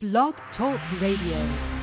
Blog 0.00 0.34
Talk 0.56 0.78
Radio. 1.00 1.77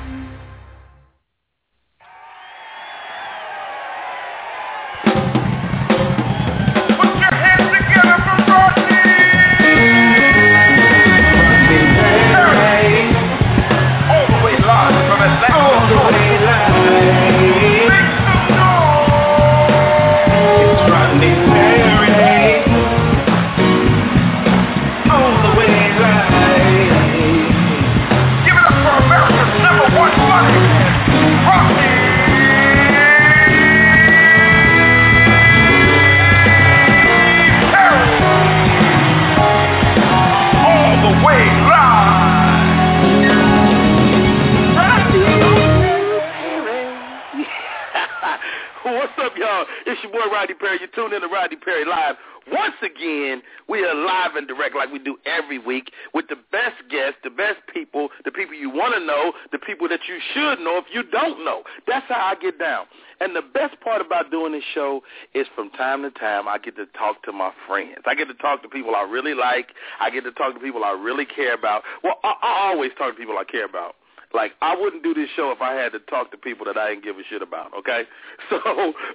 Tuned 50.96 51.14
in 51.14 51.22
to 51.22 51.28
Rodney 51.28 51.58
Perry 51.58 51.84
Live. 51.84 52.16
Once 52.48 52.76
again, 52.82 53.42
we 53.68 53.84
are 53.84 53.94
live 53.94 54.36
and 54.36 54.48
direct 54.48 54.76
like 54.76 54.90
we 54.92 55.00
do 55.00 55.18
every 55.26 55.60
week 55.60 55.92
with 56.14 56.28
the 56.30 56.38
best 56.52 56.78
guests, 56.90 57.18
the 57.24 57.30
best 57.30 57.58
people, 57.74 58.10
the 58.24 58.32
people 58.32 58.54
you 58.54 58.70
want 58.70 58.94
to 58.94 59.04
know, 59.04 59.34
the 59.52 59.60
people 59.60 59.90
that 59.90 60.00
you 60.08 60.20
should 60.34 60.64
know 60.64 60.78
if 60.78 60.86
you 60.94 61.04
don't 61.04 61.44
know. 61.44 61.64
That's 61.86 62.06
how 62.08 62.32
I 62.32 62.36
get 62.40 62.58
down. 62.58 62.86
And 63.20 63.36
the 63.36 63.42
best 63.42 63.80
part 63.82 64.00
about 64.00 64.32
doing 64.32 64.54
this 64.54 64.64
show 64.74 65.02
is 65.34 65.48
from 65.54 65.70
time 65.72 66.04
to 66.04 66.12
time 66.12 66.48
I 66.48 66.58
get 66.60 66.78
to 66.78 66.86
talk 66.98 67.24
to 67.24 67.34
my 67.34 67.52
friends. 67.68 68.04
I 68.06 68.16
get 68.16 68.28
to 68.30 68.36
talk 68.36 68.62
to 68.62 68.70
people 68.70 68.96
I 68.96 69.02
really 69.02 69.34
like. 69.34 69.70
I 70.00 70.10
get 70.10 70.24
to 70.24 70.32
talk 70.32 70.54
to 70.54 70.60
people 70.60 70.86
I 70.86 70.92
really 70.92 71.26
care 71.26 71.56
about. 71.56 71.84
Well, 72.04 72.20
I, 72.24 72.36
I 72.42 72.72
always 72.72 72.92
talk 72.98 73.16
to 73.16 73.20
people 73.20 73.38
I 73.38 73.44
care 73.44 73.66
about. 73.66 73.96
Like 74.36 74.52
I 74.62 74.76
wouldn't 74.76 75.02
do 75.02 75.14
this 75.14 75.30
show 75.36 75.52
if 75.52 75.62
I 75.62 75.74
had 75.74 75.94
to 75.94 76.00
talk 76.00 76.30
to 76.32 76.38
people 76.38 76.66
that 76.66 76.78
I 76.78 76.90
didn't 76.90 77.06
give 77.06 77.16
a 77.16 77.24
shit 77.30 77.42
about. 77.42 77.74
Okay, 77.74 78.04
so 78.50 78.58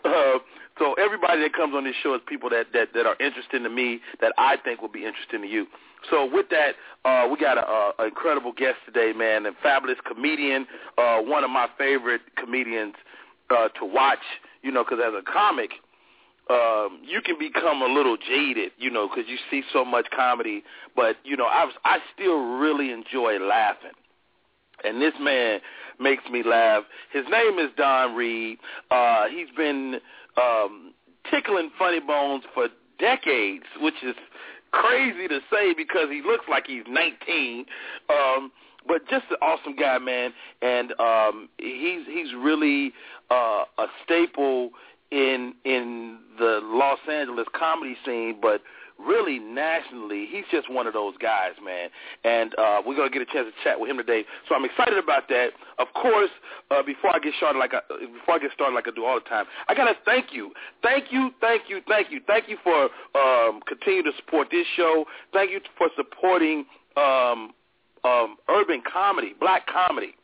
uh, 0.05 0.39
so 0.81 0.95
everybody 0.95 1.43
that 1.43 1.53
comes 1.53 1.75
on 1.77 1.85
this 1.85 1.95
show 2.03 2.15
is 2.15 2.23
people 2.27 2.49
that 2.51 2.73
that 2.73 2.89
that 2.95 3.07
are 3.07 3.17
interesting 3.21 3.63
to 3.63 3.71
me 3.71 4.01
that 4.21 4.33
I 4.39 4.57
think 4.57 4.81
will 4.81 4.89
be 4.89 5.05
interesting 5.05 5.43
to 5.43 5.47
you. 5.47 5.67
So 6.11 6.25
with 6.25 6.47
that, 6.49 6.73
uh, 7.05 7.29
we 7.31 7.39
got 7.39 7.59
a, 7.59 8.03
a 8.03 8.07
incredible 8.07 8.53
guest 8.53 8.79
today, 8.87 9.13
man, 9.17 9.45
a 9.45 9.53
fabulous 9.63 9.99
comedian, 10.07 10.67
uh, 10.97 11.19
one 11.21 11.45
of 11.45 11.51
my 11.51 11.69
favorite 11.77 12.23
comedians 12.37 12.95
uh, 13.51 13.69
to 13.79 13.85
watch. 13.85 14.25
You 14.63 14.73
know, 14.73 14.83
because 14.83 14.99
as 15.07 15.15
a 15.17 15.23
comic. 15.31 15.71
Um, 16.49 17.03
you 17.05 17.21
can 17.23 17.39
become 17.39 17.81
a 17.81 17.87
little 17.87 18.17
jaded, 18.17 18.73
you 18.77 18.91
know, 18.91 19.09
because 19.09 19.31
you 19.31 19.37
see 19.53 19.63
so 19.73 19.85
much 19.85 20.07
comedy. 20.11 20.65
But 20.97 21.15
you 21.23 21.37
know, 21.37 21.45
I 21.45 21.65
was, 21.65 21.75
I 21.85 21.99
still 22.13 22.59
really 22.59 22.91
enjoy 22.91 23.39
laughing 23.39 23.93
and 24.85 25.01
this 25.01 25.13
man 25.21 25.61
makes 25.99 26.25
me 26.31 26.43
laugh. 26.43 26.85
His 27.13 27.25
name 27.31 27.59
is 27.59 27.71
Don 27.77 28.15
Reed. 28.15 28.59
Uh, 28.91 29.25
he's 29.29 29.49
been 29.57 30.01
um, 30.41 30.95
tickling 31.31 31.71
funny 31.79 32.01
bones 32.01 32.45
for 32.55 32.69
decades, 32.99 33.65
which 33.81 34.03
is 34.03 34.15
crazy 34.73 35.29
to 35.29 35.41
say 35.53 35.75
because 35.75 36.09
he 36.11 36.23
looks 36.25 36.45
like 36.49 36.67
he's 36.67 36.85
19. 36.89 37.67
Um, 38.09 38.53
but 38.87 39.07
just 39.09 39.25
an 39.31 39.37
awesome 39.43 39.77
guy, 39.77 39.99
man, 39.99 40.33
and 40.63 40.93
um, 40.99 41.49
he's 41.59 42.07
he's 42.07 42.33
really 42.35 42.93
uh, 43.31 43.65
a 43.79 43.87
staple 44.05 44.71
in 45.11 45.55
in 45.65 46.19
the 46.39 46.61
Los 46.63 46.99
Angeles 47.11 47.47
comedy 47.55 47.97
scene, 48.05 48.39
but 48.41 48.63
really 49.07 49.39
nationally, 49.39 50.27
he's 50.31 50.45
just 50.51 50.71
one 50.71 50.87
of 50.87 50.93
those 50.93 51.15
guys, 51.19 51.53
man. 51.65 51.89
And 52.25 52.55
uh, 52.59 52.83
we're 52.85 52.97
gonna 52.97 53.11
get 53.11 53.23
a 53.23 53.27
chance 53.27 53.49
to 53.49 53.65
chat 53.65 53.79
with 53.79 53.91
him 53.91 53.97
today. 53.97 54.25
So 54.49 54.55
I'm 54.55 54.65
excited 54.65 54.99
about 54.99 55.29
that. 55.29 55.51
Of 55.79 55.89
course, 55.95 56.31
uh, 56.71 56.83
before 56.83 57.15
I 57.15 57.19
get 57.19 57.35
started, 57.37 57.59
like 57.59 57.73
I, 57.75 57.81
before 57.89 58.35
I 58.35 58.39
get 58.39 58.53
started, 58.53 58.75
like 58.75 58.89
I 58.89 58.93
do 58.95 59.05
all 59.05 59.19
the 59.19 59.29
time, 59.29 59.47
I 59.69 59.75
gotta 59.75 59.95
thank 60.05 60.33
you, 60.33 60.53
thank 60.83 61.07
you, 61.11 61.31
thank 61.41 61.63
you, 61.69 61.81
thank 61.89 62.11
you, 62.11 62.21
thank 62.27 62.49
you 62.49 62.57
for 62.63 62.89
um, 63.19 63.61
continue 63.67 64.03
to 64.03 64.13
support 64.17 64.49
this 64.51 64.67
show. 64.77 65.05
Thank 65.33 65.51
you 65.51 65.61
for 65.77 65.89
supporting 65.97 66.67
um, 66.97 67.53
um, 68.05 68.37
urban 68.49 68.83
comedy, 68.91 69.35
black 69.39 69.67
comedy, 69.67 70.15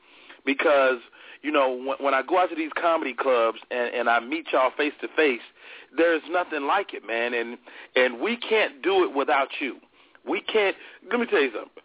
because 0.46 0.98
you 1.42 1.52
know 1.52 1.70
when, 1.72 1.96
when 1.98 2.14
I 2.14 2.22
go 2.22 2.38
out 2.38 2.48
to 2.50 2.56
these 2.56 2.72
comedy 2.80 3.12
clubs 3.12 3.58
and, 3.70 3.92
and 3.94 4.08
I 4.08 4.20
meet 4.20 4.46
y'all 4.52 4.70
face 4.76 4.94
to 5.02 5.08
face 5.16 5.42
there's 5.96 6.22
nothing 6.30 6.62
like 6.66 6.94
it, 6.94 7.06
man, 7.06 7.34
and 7.34 7.58
and 7.94 8.20
we 8.20 8.36
can't 8.36 8.82
do 8.82 9.04
it 9.04 9.14
without 9.14 9.48
you. 9.60 9.76
We 10.28 10.40
can't. 10.40 10.76
Let 11.10 11.20
me 11.20 11.26
tell 11.26 11.40
you 11.40 11.50
something. 11.52 11.82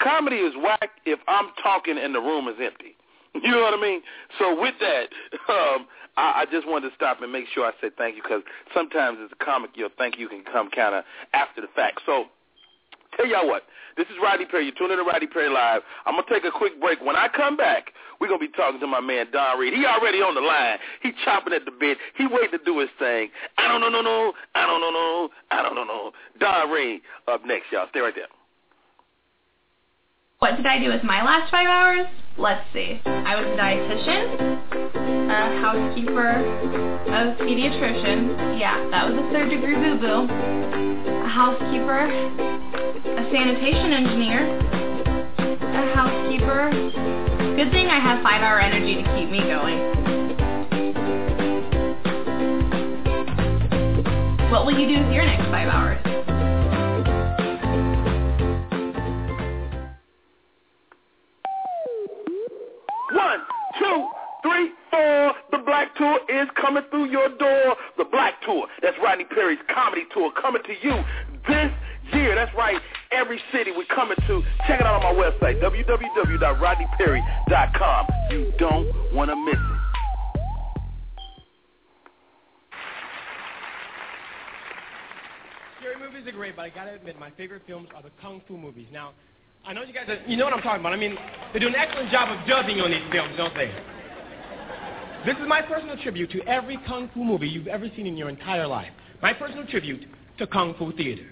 Comedy 0.00 0.36
is 0.36 0.54
whack 0.56 0.90
if 1.06 1.18
I'm 1.28 1.50
talking 1.62 1.98
and 1.98 2.14
the 2.14 2.20
room 2.20 2.48
is 2.48 2.56
empty. 2.62 2.96
You 3.42 3.50
know 3.50 3.62
what 3.62 3.74
I 3.74 3.82
mean? 3.82 4.00
So 4.38 4.60
with 4.60 4.74
that, 4.78 5.08
um, 5.48 5.88
I, 6.16 6.42
I 6.42 6.44
just 6.52 6.68
wanted 6.68 6.90
to 6.90 6.94
stop 6.94 7.20
and 7.20 7.32
make 7.32 7.46
sure 7.52 7.66
I 7.66 7.72
said 7.80 7.90
thank 7.98 8.14
you 8.14 8.22
because 8.22 8.42
sometimes 8.72 9.18
as 9.24 9.30
a 9.32 9.44
comic, 9.44 9.70
your 9.74 9.88
thank 9.98 10.20
you 10.20 10.28
can 10.28 10.44
come 10.44 10.70
kind 10.70 10.94
of 10.94 11.02
after 11.32 11.60
the 11.60 11.66
fact. 11.74 12.02
So 12.06 12.26
tell 13.16 13.26
y'all 13.26 13.46
what, 13.46 13.64
this 13.96 14.06
is 14.06 14.14
Rodney 14.22 14.46
Perry. 14.46 14.64
You're 14.64 14.74
tuning 14.74 14.98
in 14.98 15.04
to 15.04 15.10
Rodney 15.10 15.26
Perry 15.26 15.48
Live. 15.48 15.82
I'm 16.06 16.14
going 16.14 16.26
to 16.26 16.32
take 16.32 16.44
a 16.44 16.50
quick 16.50 16.80
break. 16.80 17.00
When 17.00 17.16
I 17.16 17.28
come 17.28 17.56
back, 17.56 17.92
we're 18.20 18.28
going 18.28 18.40
to 18.40 18.46
be 18.46 18.52
talking 18.52 18.80
to 18.80 18.86
my 18.86 19.00
man 19.00 19.26
Don 19.32 19.58
Reed. 19.58 19.74
He 19.74 19.86
already 19.86 20.18
on 20.18 20.34
the 20.34 20.40
line. 20.40 20.78
He 21.02 21.12
chopping 21.24 21.52
at 21.52 21.64
the 21.64 21.70
bit. 21.70 21.98
He 22.16 22.26
waiting 22.26 22.58
to 22.58 22.64
do 22.64 22.80
his 22.80 22.90
thing. 22.98 23.30
I 23.58 23.68
don't 23.68 23.80
know, 23.80 23.88
no, 23.88 24.02
no. 24.02 24.32
I 24.54 24.66
don't 24.66 24.80
know, 24.80 24.90
no. 24.90 25.28
I 25.50 25.62
don't 25.62 25.74
know, 25.74 25.84
no. 25.84 26.12
Don 26.40 26.70
Reed 26.70 27.02
up 27.28 27.44
next, 27.44 27.66
y'all. 27.72 27.86
Stay 27.90 28.00
right 28.00 28.14
there. 28.14 28.26
What 30.38 30.56
did 30.56 30.66
I 30.66 30.78
do 30.78 30.88
with 30.88 31.04
my 31.04 31.24
last 31.24 31.50
five 31.50 31.68
hours? 31.68 32.06
Let's 32.36 32.64
see. 32.72 33.00
I 33.06 33.40
was 33.40 33.46
a 33.46 33.56
dietitian, 33.56 34.50
a 35.30 35.60
housekeeper, 35.62 36.30
a 36.30 37.36
pediatrician. 37.40 38.58
Yeah, 38.58 38.88
that 38.90 39.08
was 39.08 39.24
a 39.24 39.30
third 39.32 39.50
degree 39.50 39.76
boo-boo. 39.76 40.93
Housekeeper, 41.34 41.98
a 41.98 43.30
sanitation 43.32 43.92
engineer, 43.92 44.56
a 45.36 45.92
housekeeper. 45.92 46.70
Good 47.56 47.72
thing 47.72 47.88
I 47.88 47.98
have 47.98 48.22
five 48.22 48.40
hour 48.40 48.60
energy 48.60 48.94
to 48.94 49.02
keep 49.16 49.28
me 49.30 49.40
going. 49.40 49.80
What 54.52 54.64
will 54.64 54.78
you 54.78 54.86
do 54.86 55.02
with 55.04 55.12
your 55.12 55.26
next 55.26 55.46
five 55.50 55.66
hours? 55.66 55.98
One, 63.10 63.40
two, 63.80 64.08
three, 64.44 64.70
four. 64.88 65.33
Black 65.64 65.94
Tour 65.96 66.20
is 66.28 66.46
coming 66.60 66.82
through 66.90 67.06
your 67.10 67.28
door. 67.36 67.76
The 67.96 68.04
Black 68.04 68.40
Tour. 68.42 68.66
That's 68.82 68.96
Rodney 69.02 69.24
Perry's 69.24 69.58
comedy 69.72 70.02
tour 70.12 70.30
coming 70.40 70.62
to 70.62 70.72
you 70.82 71.02
this 71.48 71.72
year. 72.12 72.34
That's 72.34 72.54
right. 72.56 72.80
Every 73.12 73.40
city 73.52 73.70
we're 73.76 73.84
coming 73.86 74.16
to. 74.26 74.42
Check 74.66 74.80
it 74.80 74.86
out 74.86 75.02
on 75.02 75.16
my 75.16 75.22
website, 75.22 75.60
www.rodneyperry.com. 75.62 78.06
You 78.30 78.52
don't 78.58 79.14
want 79.14 79.30
to 79.30 79.36
miss 79.36 79.54
it. 79.54 79.60
Scary 85.80 85.96
movies 85.98 86.26
are 86.26 86.32
great, 86.32 86.56
but 86.56 86.62
I 86.62 86.70
gotta 86.70 86.94
admit, 86.94 87.18
my 87.18 87.30
favorite 87.32 87.62
films 87.66 87.88
are 87.94 88.02
the 88.02 88.10
kung 88.20 88.40
fu 88.48 88.56
movies. 88.56 88.86
Now, 88.92 89.12
I 89.66 89.72
know 89.72 89.82
you 89.82 89.92
guys, 89.94 90.08
are, 90.08 90.18
you 90.26 90.36
know 90.36 90.44
what 90.44 90.54
I'm 90.54 90.62
talking 90.62 90.80
about. 90.80 90.92
I 90.92 90.96
mean, 90.96 91.16
they 91.52 91.58
do 91.58 91.68
an 91.68 91.74
excellent 91.74 92.10
job 92.10 92.30
of 92.30 92.46
dubbing 92.46 92.80
on 92.80 92.90
these 92.90 93.02
films, 93.12 93.34
don't 93.36 93.54
they? 93.54 93.72
This 95.24 95.36
is 95.38 95.48
my 95.48 95.62
personal 95.62 95.96
tribute 95.96 96.30
to 96.32 96.42
every 96.42 96.78
kung 96.86 97.08
fu 97.14 97.24
movie 97.24 97.48
you've 97.48 97.66
ever 97.66 97.88
seen 97.96 98.06
in 98.06 98.14
your 98.14 98.28
entire 98.28 98.66
life. 98.66 98.92
My 99.22 99.32
personal 99.32 99.66
tribute 99.66 100.06
to 100.36 100.46
kung 100.46 100.74
fu 100.74 100.92
theater. 100.92 101.24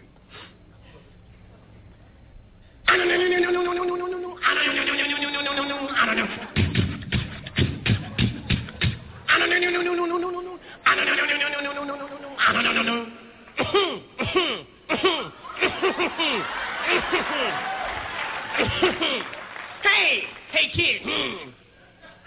Hey, 19.82 20.22
hey 20.50 20.70
kid, 20.74 21.02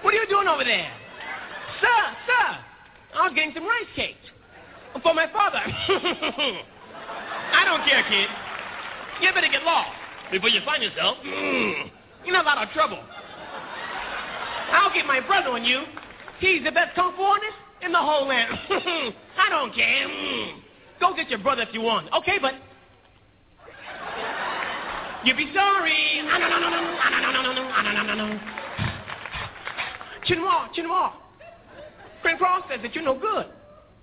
what 0.03 0.13
are 0.13 0.17
you 0.17 0.27
doing 0.29 0.47
over 0.47 0.63
there? 0.63 0.94
Sir, 1.81 1.99
sir, 2.27 2.47
I 3.15 3.27
was 3.27 3.33
getting 3.35 3.53
some 3.53 3.65
rice 3.65 3.91
cakes 3.95 4.25
for 5.01 5.13
my 5.13 5.27
father. 5.31 5.59
I 7.53 7.63
don't 7.65 7.83
care, 7.87 8.03
kid. 8.07 8.29
You 9.21 9.33
better 9.33 9.51
get 9.51 9.63
lost 9.63 9.91
before 10.31 10.49
you 10.49 10.61
find 10.65 10.83
yourself 10.83 11.17
in 11.23 12.35
a 12.35 12.43
lot 12.43 12.57
of 12.57 12.69
trouble. 12.73 12.99
I'll 14.71 14.93
get 14.93 15.05
my 15.05 15.19
brother 15.19 15.49
on 15.49 15.63
you. 15.63 15.83
He's 16.39 16.63
the 16.63 16.71
best 16.71 16.95
kung 16.95 17.13
fu 17.15 17.21
artist 17.21 17.55
in 17.81 17.91
the 17.91 17.99
whole 17.99 18.27
land. 18.27 18.57
I 19.37 19.49
don't 19.49 19.73
care. 19.73 20.07
Mm. 20.07 20.61
Go 20.99 21.15
get 21.15 21.29
your 21.29 21.39
brother 21.39 21.61
if 21.63 21.73
you 21.73 21.81
want. 21.81 22.11
Okay, 22.13 22.37
but 22.41 22.53
you'll 25.23 25.37
be 25.37 25.51
sorry. 25.53 26.21
Chinois, 30.25 30.69
Chinois. 30.73 31.11
Friend 32.21 32.37
Cross 32.37 32.63
says 32.69 32.79
that 32.81 32.95
you're 32.95 33.03
no 33.03 33.17
good. 33.19 33.47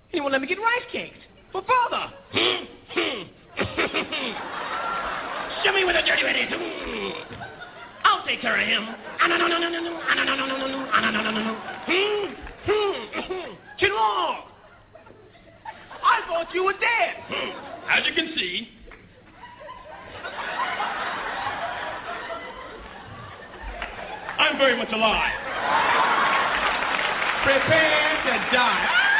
He 0.09 0.19
won't 0.21 0.31
let 0.31 0.41
me 0.41 0.47
get 0.47 0.57
rice 0.59 0.85
cakes 0.91 1.17
for 1.51 1.63
father. 1.63 2.13
Show 5.63 5.71
me 5.73 5.85
where 5.85 5.93
the 5.93 6.01
dirty 6.05 6.23
red 6.23 6.35
is. 6.35 6.49
I'll 8.03 8.25
take 8.25 8.41
care 8.41 8.59
of 8.59 8.67
him. 8.67 8.87
Chinois, 13.77 14.43
I 16.03 16.21
thought 16.27 16.53
you 16.53 16.63
were 16.65 16.73
dead. 16.73 17.15
As 17.89 18.05
you 18.05 18.13
can 18.13 18.33
see, 18.37 18.69
I'm 24.39 24.57
very 24.57 24.77
much 24.77 24.91
alive. 24.91 25.42
Prepare 27.43 28.23
to 28.23 28.55
die. 28.55 29.12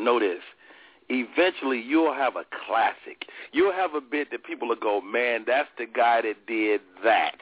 To 0.00 0.04
know 0.04 0.18
this. 0.18 0.42
Eventually, 1.08 1.80
you'll 1.80 2.14
have 2.14 2.36
a 2.36 2.44
classic. 2.66 3.26
You'll 3.52 3.72
have 3.72 3.94
a 3.94 4.00
bit 4.00 4.30
that 4.30 4.44
people 4.44 4.68
will 4.68 4.76
go, 4.76 5.00
man, 5.00 5.44
that's 5.46 5.68
the 5.76 5.86
guy 5.86 6.22
that 6.22 6.46
did 6.46 6.80
that. 7.02 7.36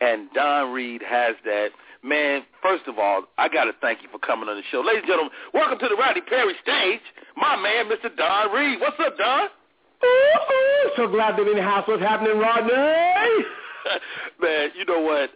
And 0.00 0.28
Don 0.34 0.72
Reed 0.72 1.02
has 1.08 1.36
that. 1.44 1.68
Man, 2.02 2.42
first 2.60 2.88
of 2.88 2.98
all, 2.98 3.22
I 3.38 3.48
got 3.48 3.64
to 3.64 3.72
thank 3.80 4.02
you 4.02 4.08
for 4.10 4.18
coming 4.18 4.48
on 4.48 4.56
the 4.56 4.62
show. 4.72 4.80
Ladies 4.80 5.02
and 5.02 5.06
gentlemen, 5.06 5.32
welcome 5.54 5.78
to 5.78 5.88
the 5.88 5.94
Rodney 5.94 6.22
Perry 6.22 6.54
stage. 6.60 7.00
My 7.36 7.54
man, 7.54 7.86
Mr. 7.86 8.14
Don 8.16 8.50
Reed. 8.50 8.80
What's 8.80 8.98
up, 8.98 9.16
Don? 9.16 9.48
Ooh, 10.04 10.90
so 10.96 11.06
glad 11.06 11.36
to 11.36 11.44
be 11.44 11.52
in 11.52 11.58
the 11.58 11.62
house. 11.62 11.86
What's 11.86 12.02
happening, 12.02 12.38
Rodney? 12.38 12.74
man, 14.42 14.70
you 14.76 14.84
know 14.84 15.00
what? 15.00 15.30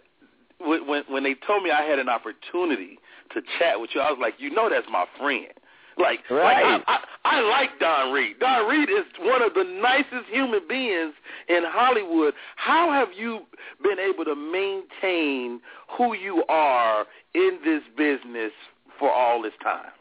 When 0.59 1.03
when 1.07 1.23
they 1.23 1.35
told 1.45 1.63
me 1.63 1.71
I 1.71 1.83
had 1.83 1.99
an 1.99 2.09
opportunity 2.09 2.99
to 3.33 3.41
chat 3.59 3.79
with 3.79 3.91
you, 3.93 4.01
I 4.01 4.09
was 4.09 4.19
like, 4.19 4.33
you 4.39 4.49
know, 4.49 4.69
that's 4.69 4.87
my 4.91 5.05
friend. 5.17 5.53
Like, 5.97 6.19
Right. 6.29 6.63
like 6.63 6.83
I, 6.87 6.99
I, 7.25 7.37
I 7.37 7.41
like 7.41 7.79
Don 7.79 8.13
Reed. 8.13 8.39
Don 8.39 8.67
Reed 8.69 8.89
is 8.89 9.05
one 9.19 9.41
of 9.41 9.53
the 9.53 9.63
nicest 9.63 10.29
human 10.31 10.61
beings 10.67 11.13
in 11.49 11.63
Hollywood. 11.65 12.33
How 12.55 12.91
have 12.91 13.09
you 13.17 13.41
been 13.83 13.99
able 13.99 14.23
to 14.25 14.35
maintain 14.35 15.59
who 15.97 16.13
you 16.13 16.43
are 16.49 17.05
in 17.33 17.59
this 17.65 17.81
business 17.97 18.51
for 18.99 19.11
all 19.11 19.41
this 19.41 19.53
time? 19.63 19.91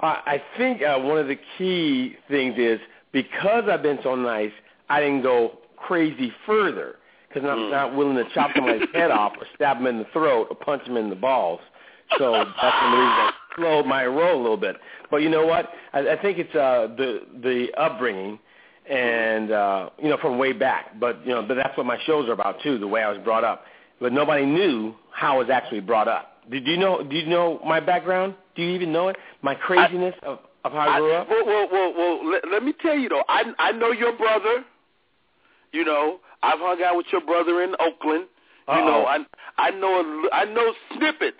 I 0.00 0.42
think 0.58 0.82
uh, 0.82 0.98
one 0.98 1.18
of 1.18 1.26
the 1.26 1.38
key 1.56 2.16
things 2.28 2.54
is 2.58 2.78
because 3.12 3.64
I've 3.70 3.82
been 3.82 3.98
so 4.02 4.14
nice, 4.14 4.52
I 4.90 5.00
didn't 5.00 5.22
go 5.22 5.58
crazy 5.76 6.32
further 6.44 6.96
because 7.28 7.48
I'm 7.48 7.56
Mm. 7.58 7.70
not 7.70 7.94
willing 7.96 8.16
to 8.16 8.24
chop 8.34 8.50
somebody's 8.54 8.88
head 8.92 9.10
off 9.10 9.32
or 9.38 9.46
stab 9.54 9.78
him 9.78 9.86
in 9.86 9.98
the 9.98 10.04
throat 10.12 10.48
or 10.50 10.56
punch 10.56 10.82
him 10.82 10.96
in 10.98 11.08
the 11.08 11.16
balls. 11.16 11.60
So 12.18 12.32
that's 12.32 12.76
the 12.82 12.96
reasons 12.96 13.32
I 13.56 13.60
slowed 13.60 13.86
my 13.86 14.06
roll 14.06 14.38
a 14.38 14.42
little 14.42 14.56
bit. 14.56 14.76
But 15.10 15.18
you 15.18 15.28
know 15.28 15.46
what? 15.46 15.70
I, 15.92 16.10
I 16.10 16.22
think 16.22 16.38
it's 16.38 16.54
uh, 16.54 16.88
the 16.96 17.22
the 17.42 17.68
upbringing 17.78 18.38
and 18.88 19.50
uh, 19.50 19.90
you 20.02 20.08
know 20.08 20.16
from 20.18 20.38
way 20.38 20.52
back. 20.52 20.98
But 20.98 21.24
you 21.26 21.32
know, 21.32 21.42
but 21.42 21.54
that's 21.54 21.76
what 21.76 21.86
my 21.86 21.98
shows 22.06 22.28
are 22.28 22.32
about 22.32 22.60
too. 22.62 22.78
The 22.78 22.88
way 22.88 23.02
I 23.02 23.10
was 23.10 23.20
brought 23.22 23.44
up. 23.44 23.64
But 24.00 24.12
nobody 24.12 24.44
knew 24.44 24.94
how 25.10 25.36
I 25.36 25.38
was 25.38 25.50
actually 25.50 25.80
brought 25.80 26.08
up. 26.08 26.42
Did 26.50 26.66
you 26.66 26.76
know? 26.76 27.02
Do 27.02 27.16
you 27.16 27.26
know 27.26 27.60
my 27.66 27.80
background? 27.80 28.34
Do 28.54 28.62
you 28.62 28.70
even 28.70 28.92
know 28.92 29.08
it? 29.08 29.16
My 29.42 29.54
craziness 29.54 30.14
of, 30.22 30.38
of 30.64 30.72
how 30.72 30.88
I 30.88 30.98
grew 30.98 31.12
up. 31.12 31.28
Well, 31.28 31.46
well, 31.46 31.68
well, 31.70 31.94
well 31.96 32.30
let, 32.30 32.42
let 32.50 32.62
me 32.62 32.74
tell 32.80 32.96
you 32.96 33.08
though. 33.08 33.24
I 33.28 33.44
I 33.58 33.72
know 33.72 33.90
your 33.92 34.16
brother. 34.16 34.64
You 35.72 35.84
know, 35.84 36.20
I've 36.42 36.58
hung 36.58 36.82
out 36.82 36.96
with 36.96 37.06
your 37.12 37.20
brother 37.22 37.62
in 37.62 37.74
Oakland. 37.80 38.26
You 38.68 38.74
Uh-oh. 38.74 38.86
know, 38.86 39.04
I 39.06 39.18
I 39.58 39.70
know 39.70 40.00
a 40.00 40.34
I 40.34 40.44
know 40.44 40.72
snippets 40.96 41.36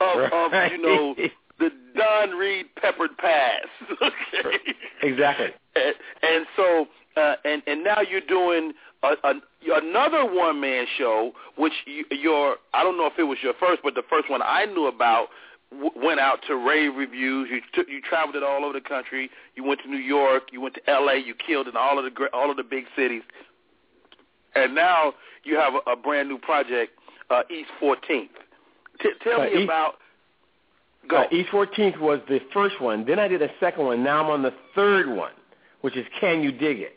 of 0.00 0.32
of 0.32 0.52
you 0.72 0.78
know 0.82 1.14
Right. 1.18 1.32
The 1.60 1.70
Don 1.96 2.30
Reed 2.30 2.66
peppered 2.76 3.16
pass. 3.18 3.66
okay. 4.02 4.58
Exactly. 5.02 5.48
And, 5.76 5.94
and 6.22 6.46
so 6.56 6.86
uh, 7.16 7.34
and 7.44 7.62
and 7.68 7.84
now 7.84 8.00
you're 8.00 8.20
doing 8.20 8.72
a, 9.02 9.12
a, 9.24 9.34
another 9.76 10.24
one 10.24 10.60
man 10.60 10.86
show, 10.98 11.32
which 11.56 11.72
you, 11.86 12.04
your 12.10 12.56
I 12.74 12.82
don't 12.82 12.96
know 12.98 13.06
if 13.06 13.18
it 13.18 13.24
was 13.24 13.38
your 13.42 13.54
first, 13.60 13.82
but 13.84 13.94
the 13.94 14.02
first 14.10 14.28
one 14.30 14.40
I 14.42 14.64
knew 14.66 14.86
about 14.86 15.28
w- 15.70 15.90
went 15.96 16.18
out 16.20 16.40
to 16.48 16.56
rave 16.56 16.94
reviews. 16.96 17.48
You 17.50 17.60
took 17.74 17.88
you 17.88 18.00
traveled 18.00 18.36
it 18.36 18.42
all 18.42 18.64
over 18.64 18.72
the 18.72 18.80
country. 18.88 19.30
You 19.54 19.64
went 19.64 19.80
to 19.82 19.88
New 19.88 19.98
York. 19.98 20.44
You 20.52 20.60
went 20.60 20.74
to 20.74 20.90
L.A. 20.90 21.16
You 21.16 21.34
killed 21.34 21.68
in 21.68 21.76
all 21.76 21.98
of 21.98 22.04
the 22.04 22.26
all 22.32 22.50
of 22.50 22.56
the 22.56 22.64
big 22.64 22.84
cities. 22.96 23.22
And 24.54 24.74
now 24.74 25.14
you 25.44 25.56
have 25.56 25.74
a, 25.86 25.92
a 25.92 25.96
brand 25.96 26.28
new 26.28 26.38
project, 26.38 26.92
uh, 27.30 27.42
East 27.50 27.70
14th. 27.80 28.28
T- 29.00 29.10
tell 29.22 29.40
Uh, 29.40 29.44
me 29.44 29.50
East- 29.54 29.64
about. 29.64 29.94
Go. 31.08 31.16
Uh, 31.18 31.24
East 31.32 31.48
14th 31.50 31.98
was 31.98 32.20
the 32.28 32.40
first 32.52 32.80
one. 32.80 33.04
Then 33.06 33.18
I 33.18 33.26
did 33.28 33.42
a 33.42 33.48
second 33.58 33.84
one. 33.84 34.04
Now 34.04 34.22
I'm 34.24 34.30
on 34.30 34.42
the 34.42 34.52
third 34.74 35.08
one, 35.08 35.32
which 35.80 35.96
is 35.96 36.06
Can 36.20 36.42
You 36.42 36.52
Dig 36.52 36.80
It? 36.80 36.96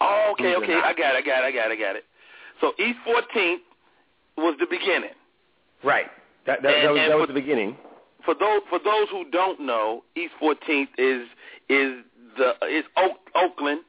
Oh, 0.00 0.30
okay, 0.32 0.54
okay. 0.56 0.74
I 0.74 0.92
got 0.92 1.14
it, 1.14 1.18
I 1.18 1.22
got 1.22 1.44
it, 1.44 1.46
I 1.46 1.52
got 1.52 1.70
it, 1.70 1.72
I 1.72 1.76
got 1.76 1.96
it. 1.96 2.04
So 2.60 2.72
East 2.78 2.98
14th 3.06 3.56
was 4.36 4.56
the 4.60 4.66
beginning. 4.68 5.10
Right. 5.82 6.06
That, 6.46 6.62
that, 6.62 6.74
And- 6.74 6.84
that, 6.86 6.92
was, 6.92 6.98
that 7.00 7.10
for- 7.12 7.18
was 7.18 7.28
the 7.28 7.34
beginning. 7.34 7.76
For 8.24 8.34
those 8.34 8.60
for 8.68 8.80
those 8.80 9.08
who 9.12 9.24
don't 9.30 9.60
know, 9.60 10.02
East 10.16 10.32
14th 10.42 10.88
is 10.98 11.28
is 11.68 12.02
the 12.36 12.54
is 12.68 12.84
Oak, 12.96 13.18
Oakland, 13.36 13.82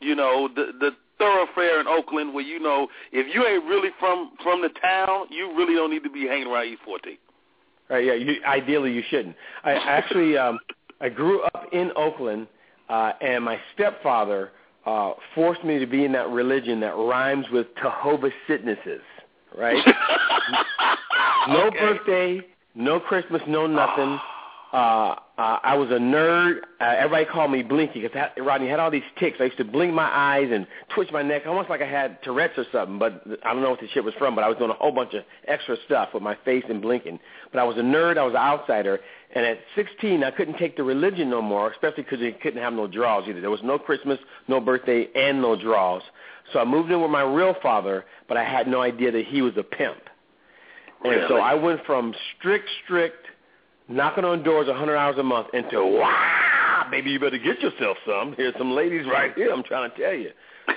you 0.00 0.14
know, 0.14 0.48
the 0.48 0.72
the 0.80 0.92
thoroughfare 1.18 1.78
in 1.78 1.86
Oakland 1.86 2.32
where 2.32 2.42
you 2.42 2.58
know 2.58 2.88
if 3.12 3.32
you 3.34 3.44
ain't 3.46 3.64
really 3.66 3.90
from 4.00 4.30
from 4.42 4.62
the 4.62 4.70
town, 4.80 5.26
you 5.30 5.54
really 5.56 5.74
don't 5.74 5.90
need 5.90 6.02
to 6.04 6.10
be 6.10 6.26
hanging 6.26 6.46
around 6.48 6.68
East 6.68 6.80
14th. 6.88 7.18
Right, 7.92 8.06
yeah, 8.06 8.14
you, 8.14 8.36
ideally 8.46 8.90
you 8.90 9.02
shouldn't. 9.10 9.36
I 9.64 9.72
actually, 9.72 10.38
um, 10.38 10.58
I 11.02 11.10
grew 11.10 11.42
up 11.42 11.66
in 11.72 11.92
Oakland, 11.94 12.46
uh, 12.88 13.12
and 13.20 13.44
my 13.44 13.58
stepfather 13.74 14.52
uh, 14.86 15.12
forced 15.34 15.62
me 15.62 15.78
to 15.78 15.84
be 15.84 16.06
in 16.06 16.12
that 16.12 16.30
religion 16.30 16.80
that 16.80 16.96
rhymes 16.96 17.44
with 17.52 17.66
Jehovah's 17.76 18.32
Witnesses, 18.48 19.02
right? 19.58 19.76
no 21.48 21.66
Okay. 21.66 21.78
birthday, 21.78 22.40
no 22.74 22.98
Christmas, 22.98 23.42
no 23.46 23.66
nothing. 23.66 24.18
Uh, 24.72 25.16
uh, 25.36 25.58
I 25.62 25.74
was 25.74 25.90
a 25.90 25.98
nerd. 25.98 26.60
Uh, 26.80 26.94
everybody 26.96 27.26
called 27.26 27.50
me 27.50 27.62
Blinky 27.62 28.00
because 28.00 28.28
Rodney 28.38 28.68
had 28.68 28.80
all 28.80 28.90
these 28.90 29.02
ticks. 29.18 29.36
I 29.38 29.44
used 29.44 29.58
to 29.58 29.64
blink 29.64 29.92
my 29.92 30.08
eyes 30.10 30.48
and 30.50 30.66
twitch 30.94 31.10
my 31.12 31.20
neck, 31.20 31.42
almost 31.46 31.68
like 31.68 31.82
I 31.82 31.86
had 31.86 32.22
Tourette's 32.22 32.56
or 32.56 32.64
something. 32.72 32.98
But 32.98 33.22
I 33.44 33.52
don't 33.52 33.62
know 33.62 33.70
what 33.70 33.80
the 33.80 33.88
shit 33.88 34.02
was 34.02 34.14
from. 34.14 34.34
But 34.34 34.44
I 34.44 34.48
was 34.48 34.56
doing 34.56 34.70
a 34.70 34.74
whole 34.74 34.92
bunch 34.92 35.12
of 35.12 35.24
extra 35.46 35.76
stuff 35.84 36.10
with 36.14 36.22
my 36.22 36.38
face 36.46 36.64
and 36.70 36.80
blinking. 36.80 37.18
But 37.52 37.58
I 37.58 37.64
was 37.64 37.76
a 37.76 37.80
nerd. 37.80 38.16
I 38.16 38.24
was 38.24 38.32
an 38.32 38.38
outsider. 38.38 39.00
And 39.34 39.44
at 39.44 39.58
16, 39.76 40.24
I 40.24 40.30
couldn't 40.30 40.56
take 40.56 40.78
the 40.78 40.84
religion 40.84 41.28
no 41.28 41.42
more, 41.42 41.70
especially 41.70 42.04
because 42.04 42.20
they 42.20 42.32
couldn't 42.32 42.62
have 42.62 42.72
no 42.72 42.86
draws 42.86 43.28
either. 43.28 43.42
There 43.42 43.50
was 43.50 43.62
no 43.62 43.78
Christmas, 43.78 44.18
no 44.48 44.58
birthday, 44.58 45.08
and 45.14 45.42
no 45.42 45.60
draws. 45.60 46.02
So 46.52 46.60
I 46.60 46.64
moved 46.64 46.90
in 46.90 47.00
with 47.02 47.10
my 47.10 47.22
real 47.22 47.54
father, 47.62 48.06
but 48.26 48.38
I 48.38 48.44
had 48.44 48.66
no 48.68 48.80
idea 48.80 49.10
that 49.12 49.26
he 49.26 49.42
was 49.42 49.52
a 49.58 49.62
pimp. 49.62 49.98
And 51.04 51.22
so 51.28 51.38
I 51.38 51.54
went 51.54 51.84
from 51.84 52.14
strict, 52.38 52.68
strict, 52.84 53.26
knocking 53.92 54.24
on 54.24 54.42
doors 54.42 54.66
a 54.68 54.70
100 54.70 54.96
hours 54.96 55.16
a 55.18 55.22
month 55.22 55.48
into, 55.52 55.84
wow, 55.84 56.86
baby, 56.90 57.10
you 57.10 57.20
better 57.20 57.38
get 57.38 57.60
yourself 57.60 57.96
some. 58.06 58.34
Here's 58.36 58.54
some 58.58 58.72
ladies 58.72 59.06
right 59.06 59.32
here. 59.34 59.52
I'm 59.52 59.62
trying 59.62 59.90
to 59.90 59.96
tell 59.96 60.14
you. 60.14 60.30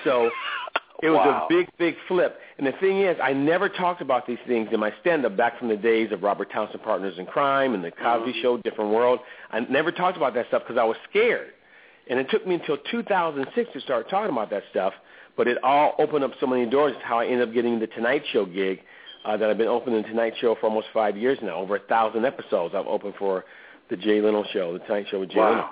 So 0.03 0.29
it 1.03 1.09
was 1.09 1.25
Wow. 1.25 1.47
a 1.49 1.53
big, 1.53 1.67
big 1.77 1.95
flip. 2.07 2.39
And 2.57 2.65
the 2.67 2.71
thing 2.73 3.01
is, 3.01 3.17
I 3.21 3.33
never 3.33 3.67
talked 3.69 4.01
about 4.01 4.25
these 4.27 4.37
things 4.47 4.69
in 4.71 4.79
my 4.79 4.93
stand-up 5.01 5.35
back 5.35 5.57
from 5.59 5.67
the 5.67 5.77
days 5.77 6.11
of 6.11 6.23
Robert 6.23 6.51
Townsend 6.51 6.83
Partners 6.83 7.15
in 7.17 7.25
Crime 7.25 7.73
and 7.73 7.83
the 7.83 7.91
Cosby 7.91 8.33
Mhm. 8.33 8.41
Show, 8.41 8.57
Different 8.57 8.91
World. 8.91 9.19
I 9.51 9.59
never 9.61 9.91
talked 9.91 10.17
about 10.17 10.33
that 10.35 10.47
stuff 10.47 10.63
because 10.63 10.77
I 10.77 10.83
was 10.85 10.97
scared. 11.09 11.53
And 12.07 12.19
it 12.19 12.29
took 12.29 12.45
me 12.45 12.55
until 12.55 12.77
2006 12.77 13.71
to 13.73 13.81
start 13.81 14.09
talking 14.09 14.31
about 14.31 14.49
that 14.51 14.63
stuff. 14.69 14.93
But 15.35 15.47
it 15.49 15.57
all 15.63 15.95
opened 15.99 16.23
up 16.23 16.31
so 16.39 16.47
many 16.47 16.65
doors. 16.65 16.93
It's 16.93 17.03
how 17.03 17.19
I 17.19 17.25
ended 17.25 17.49
up 17.49 17.53
getting 17.53 17.77
the 17.79 17.87
Tonight 17.87 18.23
Show 18.27 18.45
gig 18.45 18.81
uh, 19.25 19.35
that 19.37 19.49
I've 19.49 19.57
been 19.57 19.67
opening 19.67 20.01
the 20.01 20.07
Tonight 20.07 20.33
Show 20.39 20.55
for 20.59 20.67
almost 20.67 20.87
five 20.93 21.17
years 21.17 21.37
now. 21.41 21.55
Over 21.55 21.77
a 21.77 21.79
thousand 21.79 22.25
episodes 22.25 22.75
I've 22.77 22.87
opened 22.87 23.15
for 23.17 23.45
the 23.89 23.97
Jay 23.97 24.21
Leno 24.21 24.43
Show, 24.53 24.73
the 24.73 24.79
Tonight 24.79 25.05
Show 25.09 25.19
with 25.19 25.31
Jay 25.31 25.39
Leno. 25.39 25.69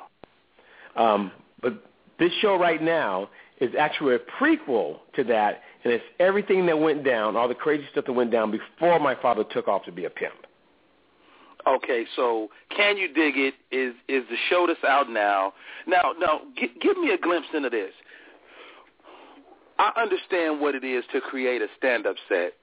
Wow. 0.95 1.15
Um, 1.15 1.31
but 1.61 1.83
this 2.19 2.31
show 2.41 2.55
right 2.57 2.81
now 2.81 3.29
is 3.59 3.71
actually 3.79 4.15
a 4.15 4.19
prequel 4.41 4.97
to 5.15 5.23
that, 5.25 5.61
and 5.83 5.93
it's 5.93 6.03
everything 6.19 6.65
that 6.65 6.77
went 6.77 7.03
down, 7.03 7.35
all 7.35 7.47
the 7.47 7.55
crazy 7.55 7.85
stuff 7.91 8.05
that 8.05 8.13
went 8.13 8.31
down 8.31 8.51
before 8.51 8.99
my 8.99 9.15
father 9.15 9.43
took 9.51 9.67
off 9.67 9.85
to 9.85 9.91
be 9.91 10.05
a 10.05 10.09
pimp. 10.09 10.33
Okay, 11.65 12.05
so 12.15 12.49
can 12.75 12.97
you 12.97 13.07
dig 13.07 13.37
it? 13.37 13.53
Is 13.71 13.93
is 14.09 14.23
the 14.29 14.35
show 14.49 14.65
that's 14.67 14.83
out 14.83 15.09
now? 15.09 15.53
Now, 15.87 16.13
now, 16.19 16.41
g- 16.59 16.73
give 16.81 16.97
me 16.97 17.11
a 17.11 17.17
glimpse 17.17 17.47
into 17.53 17.69
this. 17.69 17.91
I 19.79 19.91
understand 19.99 20.59
what 20.59 20.75
it 20.75 20.83
is 20.83 21.03
to 21.13 21.21
create 21.21 21.61
a 21.61 21.67
stand-up 21.77 22.15
set. 22.29 22.53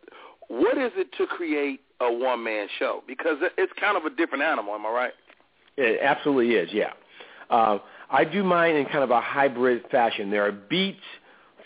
What 0.50 0.76
is 0.78 0.90
it 0.96 1.12
to 1.18 1.26
create 1.26 1.80
a 2.00 2.12
one-man 2.12 2.66
show? 2.80 3.04
Because 3.06 3.36
it's 3.56 3.72
kind 3.78 3.96
of 3.96 4.04
a 4.04 4.10
different 4.10 4.42
animal. 4.42 4.74
Am 4.74 4.84
I 4.84 4.90
right? 4.90 5.12
It 5.76 6.00
absolutely 6.02 6.56
is, 6.56 6.68
yeah. 6.72 6.90
Uh, 7.50 7.78
I 8.10 8.24
do 8.24 8.42
mine 8.42 8.74
in 8.74 8.84
kind 8.86 9.04
of 9.04 9.10
a 9.10 9.20
hybrid 9.20 9.84
fashion. 9.92 10.28
There 10.28 10.44
are 10.44 10.50
beats 10.52 10.98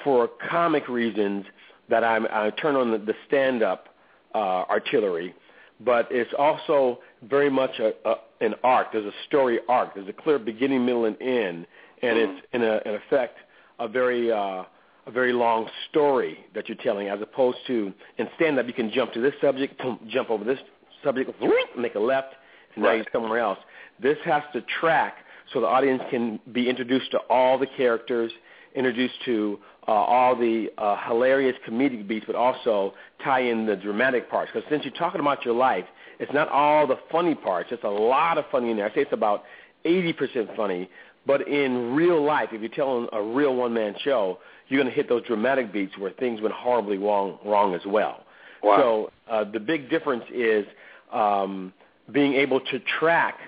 for 0.05 0.29
comic 0.51 0.87
reasons 0.89 1.47
that 1.89 2.05
I'm, 2.05 2.27
I 2.31 2.51
turn 2.51 2.77
on 2.77 2.91
the, 2.91 2.99
the 2.99 3.15
stand-up 3.27 3.89
uh, 4.35 4.65
artillery, 4.69 5.35
but 5.81 6.07
it's 6.11 6.33
also 6.39 6.99
very 7.23 7.49
much 7.51 7.79
a, 7.79 7.93
a, 8.07 8.15
an 8.43 8.55
arc. 8.63 8.93
There's 8.93 9.07
a 9.07 9.17
story 9.27 9.61
arc. 9.67 9.95
There's 9.95 10.09
a 10.09 10.13
clear 10.13 10.39
beginning, 10.39 10.85
middle, 10.85 11.07
and 11.07 11.17
end, 11.23 11.67
and 12.03 12.19
Mhm. 12.19 12.37
it's 12.37 12.47
in, 12.53 12.63
a, 12.63 12.81
in 12.85 12.95
effect 12.97 13.39
a 13.79 13.89
very 13.89 14.31
uh, 14.31 14.65
a 15.07 15.11
very 15.11 15.33
long 15.33 15.69
story 15.91 16.39
that 16.55 16.69
you're 16.69 16.79
telling, 16.79 17.09
as 17.09 17.21
opposed 17.21 17.59
to 17.67 17.93
in 18.19 18.29
stand-up 18.37 18.67
you 18.67 18.73
can 18.73 18.91
jump 18.91 19.13
to 19.13 19.21
this 19.21 19.35
subject, 19.41 19.81
jump 20.09 20.31
over 20.31 20.45
this 20.45 20.59
subject, 21.03 21.31
make 21.79 21.95
a 21.95 21.99
left, 21.99 22.35
and 22.75 22.85
now 22.85 22.93
you're 22.93 23.05
somewhere 23.13 23.39
else. 23.39 23.59
This 24.03 24.17
has 24.25 24.43
to 24.53 24.63
track 24.81 25.17
so 25.53 25.61
the 25.61 25.67
audience 25.67 26.03
can 26.11 26.41
be 26.53 26.69
introduced 26.69 27.11
to 27.13 27.19
all 27.31 27.59
the 27.59 27.67
characters, 27.77 28.33
introduced 28.75 29.15
to 29.27 29.59
uh, 29.87 29.93
all 29.93 30.35
the 30.35 30.71
uh, 30.79 30.97
hilarious 31.07 31.55
comedic 31.69 32.09
beats, 32.09 32.25
but 32.27 32.35
also 32.35 32.95
tie 33.23 33.41
in 33.41 33.67
the 33.67 33.77
dramatic 33.77 34.31
parts. 34.31 34.51
Because 34.53 34.69
since 34.71 34.85
you're 34.85 34.95
talking 34.95 35.21
about 35.21 35.45
your 35.45 35.55
life, 35.55 35.85
it's 36.19 36.33
not 36.33 36.49
all 36.49 36.87
the 36.87 36.99
funny 37.13 37.35
parts. 37.35 37.69
It's 37.71 37.85
a 37.85 37.89
lot 37.89 38.39
of 38.39 38.45
funny 38.51 38.71
in 38.71 38.77
there. 38.77 38.87
I 38.87 38.95
say 38.95 39.03
it's 39.03 39.13
about 39.13 39.45
80% 39.85 40.57
funny. 40.57 40.89
But 41.27 41.49
in 41.49 41.95
real 41.95 42.23
life, 42.23 42.51
if 42.53 42.61
you're 42.61 42.71
telling 42.71 43.09
a 43.13 43.23
real 43.23 43.55
one-man 43.55 43.95
show, 44.03 44.39
you're 44.69 44.81
going 44.81 44.91
to 44.91 44.95
hit 44.95 45.09
those 45.09 45.25
dramatic 45.25 45.73
beats 45.73 45.97
where 45.99 46.11
things 46.13 46.41
went 46.41 46.55
horribly 46.55 46.97
wrong, 46.99 47.39
wrong 47.45 47.75
as 47.75 47.83
well. 47.87 48.25
Wow. 48.63 48.77
So 48.79 49.11
uh, 49.31 49.45
the 49.51 49.61
big 49.61 49.91
difference 49.91 50.25
is 50.33 50.67
um, 51.13 51.73
being 52.13 52.35
able 52.35 52.61
to 52.61 52.81
track 52.99 53.39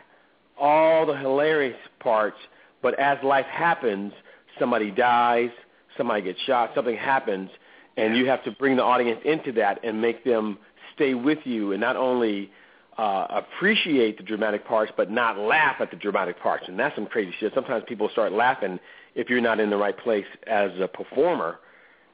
all 0.59 1.07
the 1.07 1.17
hilarious 1.17 1.77
parts, 2.01 2.37
but 2.83 2.99
as 2.99 3.19
life 3.23 3.47
happens, 3.47 4.13
somebody 4.59 4.91
dies, 4.91 5.51
somebody 5.97 6.23
gets 6.23 6.41
shot, 6.41 6.73
something 6.75 6.97
happens, 6.97 7.51
and 7.97 8.17
you 8.17 8.27
have 8.27 8.45
to 8.45 8.51
bring 8.53 8.77
the 8.77 8.83
audience 8.83 9.21
into 9.25 9.53
that 9.53 9.83
and 9.85 10.01
make 10.01 10.25
them 10.25 10.59
stay 10.95 11.15
with 11.15 11.39
you 11.45 11.73
and 11.73 11.81
not 11.81 11.97
only 11.97 12.51
uh, 12.99 13.27
appreciate 13.31 14.17
the 14.17 14.23
dramatic 14.23 14.67
parts, 14.67 14.93
but 14.97 15.11
not 15.11 15.39
laugh 15.39 15.77
at 15.81 15.91
the 15.91 15.97
dramatic 15.97 16.41
parts. 16.41 16.65
And 16.69 16.79
that's 16.79 16.95
some 16.95 17.07
crazy 17.07 17.33
shit. 17.39 17.53
Sometimes 17.55 17.85
people 17.87 18.09
start 18.11 18.33
laughing 18.33 18.79
if 19.17 19.29
you're 19.29 19.41
not 19.41 19.59
in 19.59 19.71
the 19.71 19.77
right 19.77 19.97
place 19.99 20.27
as 20.47 20.71
a 20.81 20.87
performer. 20.87 21.59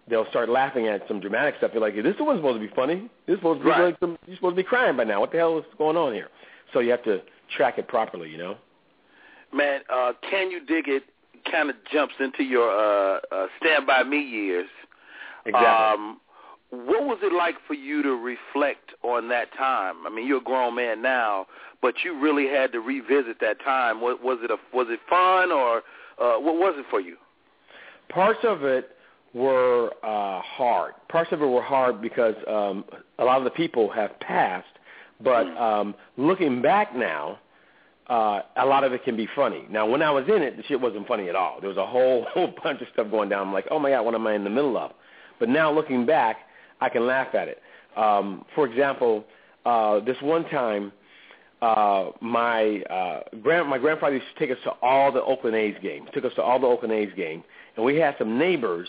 They'll 0.09 0.29
start 0.31 0.49
laughing 0.49 0.89
at 0.89 1.03
some 1.07 1.21
dramatic 1.21 1.57
stuff. 1.59 1.73
You're 1.75 1.83
like, 1.83 1.95
this 1.95 2.15
wasn't 2.19 2.39
supposed 2.39 2.61
to 2.61 2.67
be 2.67 2.75
funny. 2.75 3.11
This 3.27 3.35
is 3.35 3.39
supposed 3.41 3.61
to 3.61 3.65
be 3.65 3.71
Right. 3.71 3.85
like 3.85 4.01
some, 4.01 4.19
you're 4.27 4.37
supposed 4.37 4.57
to 4.57 4.63
be 4.63 4.67
crying 4.67 4.97
by 4.97 5.05
now. 5.05 5.21
What 5.21 5.31
the 5.33 5.39
hell 5.39 5.59
is 5.59 5.65
going 5.79 5.97
on 5.97 6.13
here? 6.15 6.29
So 6.73 6.81
you 6.81 6.91
have 6.91 7.05
to 7.05 7.23
track 7.57 7.79
it 7.79 7.87
properly, 7.87 8.31
you 8.31 8.39
know. 8.39 8.57
Man, 9.53 9.83
uh, 9.93 10.13
can 10.29 10.51
you 10.51 10.65
dig 10.65 10.89
it? 10.89 11.05
Kind 11.51 11.71
of 11.71 11.77
jumps 11.93 12.15
into 12.21 12.45
your 12.45 12.71
uh, 12.71 13.21
uh, 13.33 13.47
Stand 13.61 13.87
by 13.87 14.03
Me 14.05 14.21
years. 14.21 14.69
Um, 15.55 16.21
what 16.71 17.05
was 17.05 17.19
it 17.23 17.33
like 17.37 17.57
for 17.67 17.75
you 17.75 18.03
to 18.03 18.11
reflect 18.15 18.93
on 19.03 19.29
that 19.29 19.53
time? 19.59 20.07
I 20.07 20.11
mean, 20.11 20.27
you're 20.27 20.39
a 20.39 20.43
grown 20.43 20.75
man 20.77 21.03
now, 21.03 21.47
but 21.83 21.95
you 22.05 22.19
really 22.19 22.47
had 22.47 22.73
to 22.73 22.81
revisit 22.81 23.41
that 23.41 23.61
time. 23.63 24.01
Was, 24.01 24.19
was 24.23 24.39
it 24.43 24.51
a 24.51 24.57
was 24.75 24.87
it 24.89 25.01
fun 25.09 25.51
or 25.53 25.83
uh, 26.23 26.39
what 26.39 26.55
was 26.57 26.75
it 26.79 26.87
for 26.91 27.01
you? 27.01 27.17
Parts 28.09 28.41
of 28.45 28.63
it 28.65 28.91
were 29.35 29.91
uh, 30.03 30.41
hard. 30.43 30.95
Parts 31.09 31.33
of 31.33 31.43
it 31.43 31.47
were 31.47 31.63
hard 31.63 32.01
because 32.01 32.35
um, 32.49 32.85
a 33.19 33.25
lot 33.25 33.39
of 33.39 33.45
the 33.45 33.51
people 33.51 33.91
have 33.91 34.19
passed. 34.21 34.67
But 35.23 35.47
um, 35.57 35.95
looking 36.17 36.61
back 36.63 36.95
now, 36.95 37.39
uh, 38.09 38.43
a 38.57 38.67
lot 38.67 38.85
of 38.85 38.93
it 38.93 39.05
can 39.05 39.17
be 39.17 39.29
funny. 39.35 39.65
Now, 39.71 39.89
when 39.89 40.03
I 40.03 40.11
was 40.11 40.25
in 40.29 40.43
it, 40.43 40.57
the 40.57 40.63
shit 40.65 40.81
wasn't 40.81 41.07
funny 41.07 41.29
at 41.29 41.37
all. 41.37 41.59
There 41.61 41.69
was 41.69 41.79
a 41.79 41.87
whole 41.87 42.27
whole 42.35 42.53
bunch 42.63 42.81
of 42.83 42.89
stuff 42.93 43.11
going 43.11 43.29
down. 43.29 43.47
I'm 43.47 43.53
like, 43.53 43.67
oh 43.71 43.79
my 43.79 43.91
god, 43.91 44.05
what 44.05 44.15
am 44.15 44.27
I 44.27 44.35
in 44.35 44.45
the 44.45 44.51
middle 44.51 44.77
of? 44.77 44.93
But 45.39 45.49
now 45.49 45.73
looking 45.73 46.05
back, 46.07 46.37
I 46.81 46.89
can 46.89 47.07
laugh 47.07 47.35
at 47.35 47.49
it. 47.49 47.63
Um, 47.97 48.45
for 48.55 48.67
example, 48.67 49.25
uh, 49.65 50.01
this 50.01 50.17
one 50.21 50.45
time, 50.49 50.93
uh, 51.63 52.11
my 52.21 52.83
uh, 52.91 53.21
grand 53.41 53.69
my 53.69 53.79
grandfather 53.79 54.17
used 54.17 54.27
to 54.37 54.39
take 54.47 54.51
us 54.51 54.63
to 54.65 54.71
all 54.83 55.13
the 55.13 55.23
Oakland 55.23 55.55
A's 55.57 55.77
games. 55.81 56.09
Took 56.13 56.25
us 56.25 56.33
to 56.35 56.43
all 56.43 56.59
the 56.59 56.67
Oakland 56.67 56.93
A's 56.93 57.13
games, 57.17 57.45
and 57.77 57.85
we 57.85 57.97
had 57.97 58.17
some 58.19 58.37
neighbors 58.37 58.89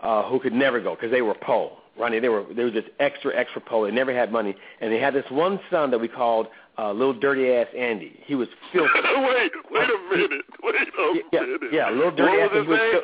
uh, 0.00 0.28
who 0.28 0.40
could 0.40 0.54
never 0.54 0.80
go 0.80 0.94
because 0.94 1.10
they 1.10 1.20
were 1.20 1.34
po. 1.34 1.76
Ronnie, 1.98 2.18
they 2.18 2.30
were 2.30 2.44
they 2.54 2.64
were 2.64 2.70
just 2.70 2.88
extra 3.00 3.36
extra 3.36 3.60
po. 3.60 3.84
They 3.84 3.90
never 3.90 4.14
had 4.14 4.32
money, 4.32 4.56
and 4.80 4.90
they 4.90 4.98
had 4.98 5.12
this 5.14 5.26
one 5.30 5.60
son 5.70 5.90
that 5.90 5.98
we 5.98 6.08
called 6.08 6.46
uh, 6.78 6.90
little 6.92 7.12
dirty 7.12 7.52
ass 7.52 7.66
Andy. 7.76 8.18
He 8.24 8.34
was 8.34 8.48
filthy. 8.72 8.88
wait, 9.04 9.52
wait 9.70 9.90
a 9.90 10.16
minute. 10.16 10.44
Wait 10.62 10.74
a 10.74 11.20
yeah, 11.32 11.40
minute. 11.40 11.60
yeah, 11.70 11.90
little 11.90 12.10
dirty 12.16 12.38
what 12.38 12.50
ass. 12.50 12.50
was 12.54 12.66
was 12.66 13.02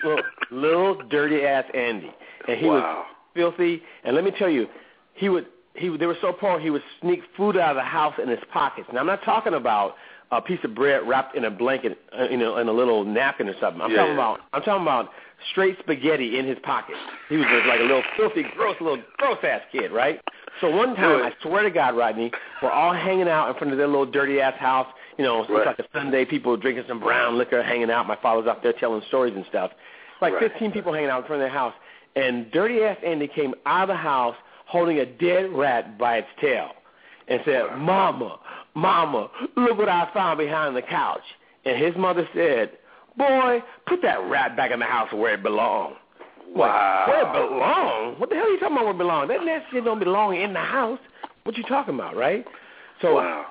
fil- 0.00 0.10
little, 0.10 0.24
little 0.52 1.08
dirty 1.08 1.42
ass 1.42 1.64
Andy, 1.74 2.12
and 2.46 2.58
he 2.58 2.66
was 2.66 3.04
filthy. 3.34 3.82
And 4.04 4.14
let 4.14 4.24
me 4.24 4.30
tell 4.38 4.48
you, 4.48 4.68
he 5.14 5.28
would 5.28 5.46
he 5.74 5.94
they 5.96 6.06
were 6.06 6.16
so 6.20 6.32
poor 6.32 6.58
he 6.58 6.70
would 6.70 6.82
sneak 7.00 7.20
food 7.36 7.56
out 7.56 7.70
of 7.70 7.76
the 7.76 7.82
house 7.82 8.14
in 8.22 8.28
his 8.28 8.38
pockets. 8.52 8.88
Now 8.92 9.00
I'm 9.00 9.06
not 9.06 9.22
talking 9.24 9.54
about 9.54 9.96
a 10.30 10.40
piece 10.40 10.60
of 10.64 10.74
bread 10.74 11.06
wrapped 11.06 11.36
in 11.36 11.44
a 11.44 11.50
blanket, 11.50 11.98
uh, 12.18 12.24
you 12.30 12.36
know, 12.36 12.56
in 12.56 12.68
a 12.68 12.72
little 12.72 13.04
napkin 13.04 13.48
or 13.48 13.54
something. 13.60 13.80
I'm 13.82 13.90
Yeah. 13.90 13.98
talking 13.98 14.14
about 14.14 14.40
I'm 14.52 14.62
talking 14.62 14.82
about 14.82 15.10
straight 15.50 15.78
spaghetti 15.80 16.38
in 16.38 16.46
his 16.46 16.58
pocket. 16.60 16.96
He 17.28 17.36
was 17.36 17.46
just 17.46 17.66
like 17.66 17.80
a 17.80 17.84
little 17.84 18.04
filthy, 18.16 18.44
gross 18.56 18.80
little 18.80 19.02
gross 19.18 19.38
ass 19.42 19.62
kid, 19.72 19.92
right? 19.92 20.20
So 20.60 20.70
one 20.70 20.94
time. 20.94 21.24
I 21.24 21.32
swear 21.42 21.64
to 21.64 21.70
God, 21.70 21.96
Rodney, 21.96 22.30
we're 22.62 22.70
all 22.70 22.92
hanging 22.92 23.28
out 23.28 23.48
in 23.48 23.54
front 23.54 23.72
of 23.72 23.78
their 23.78 23.88
little 23.88 24.06
dirty 24.06 24.40
ass 24.40 24.54
house. 24.58 24.86
You 25.18 25.24
know, 25.24 25.42
it's 25.42 25.50
Right. 25.50 25.66
like 25.66 25.78
a 25.80 25.86
Sunday. 25.92 26.24
People 26.24 26.56
drinking 26.56 26.84
some 26.88 27.00
brown 27.00 27.36
liquor, 27.36 27.62
hanging 27.62 27.90
out. 27.90 28.06
My 28.06 28.16
father's 28.16 28.46
out 28.48 28.62
there 28.62 28.72
telling 28.72 29.02
stories 29.02 29.34
and 29.34 29.44
stuff. 29.46 29.72
Like 30.20 30.32
Right. 30.34 30.42
15 30.42 30.70
people 30.70 30.92
hanging 30.92 31.10
out 31.10 31.22
in 31.22 31.26
front 31.26 31.42
of 31.42 31.48
their 31.48 31.56
house, 31.56 31.74
and 32.16 32.50
dirty 32.52 32.84
ass 32.84 32.96
Andy 33.02 33.26
came 33.26 33.54
out 33.66 33.82
of 33.82 33.88
the 33.88 33.96
house 33.96 34.36
holding 34.74 34.98
a 34.98 35.06
dead 35.06 35.52
rat 35.52 35.96
by 35.96 36.16
its 36.16 36.28
tail, 36.40 36.70
and 37.28 37.40
said, 37.44 37.78
"Mama, 37.78 38.40
Mama, 38.74 39.30
look 39.56 39.78
what 39.78 39.88
I 39.88 40.10
found 40.12 40.38
behind 40.38 40.74
the 40.74 40.82
couch." 40.82 41.22
And 41.64 41.78
his 41.78 41.94
mother 41.96 42.28
said, 42.34 42.76
"Boy, 43.16 43.62
put 43.86 44.02
that 44.02 44.20
rat 44.28 44.56
back 44.56 44.72
in 44.72 44.80
the 44.80 44.84
house 44.84 45.12
where 45.12 45.34
it 45.34 45.44
belongs." 45.44 45.96
Wow. 46.48 47.04
Where 47.06 47.22
it 47.22 47.32
belong? 47.32 48.18
What 48.18 48.30
the 48.30 48.34
hell 48.34 48.46
are 48.46 48.50
you 48.50 48.58
talking 48.58 48.76
about 48.76 48.86
where 48.86 48.94
it 48.94 48.98
belong? 48.98 49.28
That 49.28 49.44
nasty 49.44 49.68
shit 49.70 49.84
don't 49.84 50.00
belong 50.00 50.34
in 50.34 50.52
the 50.52 50.66
house. 50.78 50.98
What 51.44 51.56
you 51.56 51.62
talking 51.64 51.94
about, 51.94 52.16
right? 52.16 52.44
So 53.00 53.14
wow. 53.14 53.46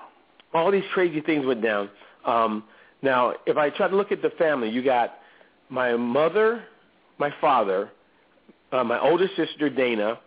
all 0.54 0.72
these 0.72 0.84
crazy 0.94 1.22
things 1.22 1.46
went 1.46 1.62
down. 1.62 1.90
Um, 2.26 2.66
now, 3.02 3.34
if 3.46 3.56
I 3.56 3.70
try 3.70 3.88
to 3.88 3.96
look 3.96 4.12
at 4.12 4.22
the 4.22 4.32
family, 4.32 4.70
you 4.70 4.84
got 4.84 5.16
my 5.70 5.96
mother, 5.96 6.66
my 7.18 7.34
father, 7.40 7.90
uh, 8.74 8.84
my 8.84 9.00
older 9.00 9.28
sister 9.38 9.70
Dana, 9.70 10.20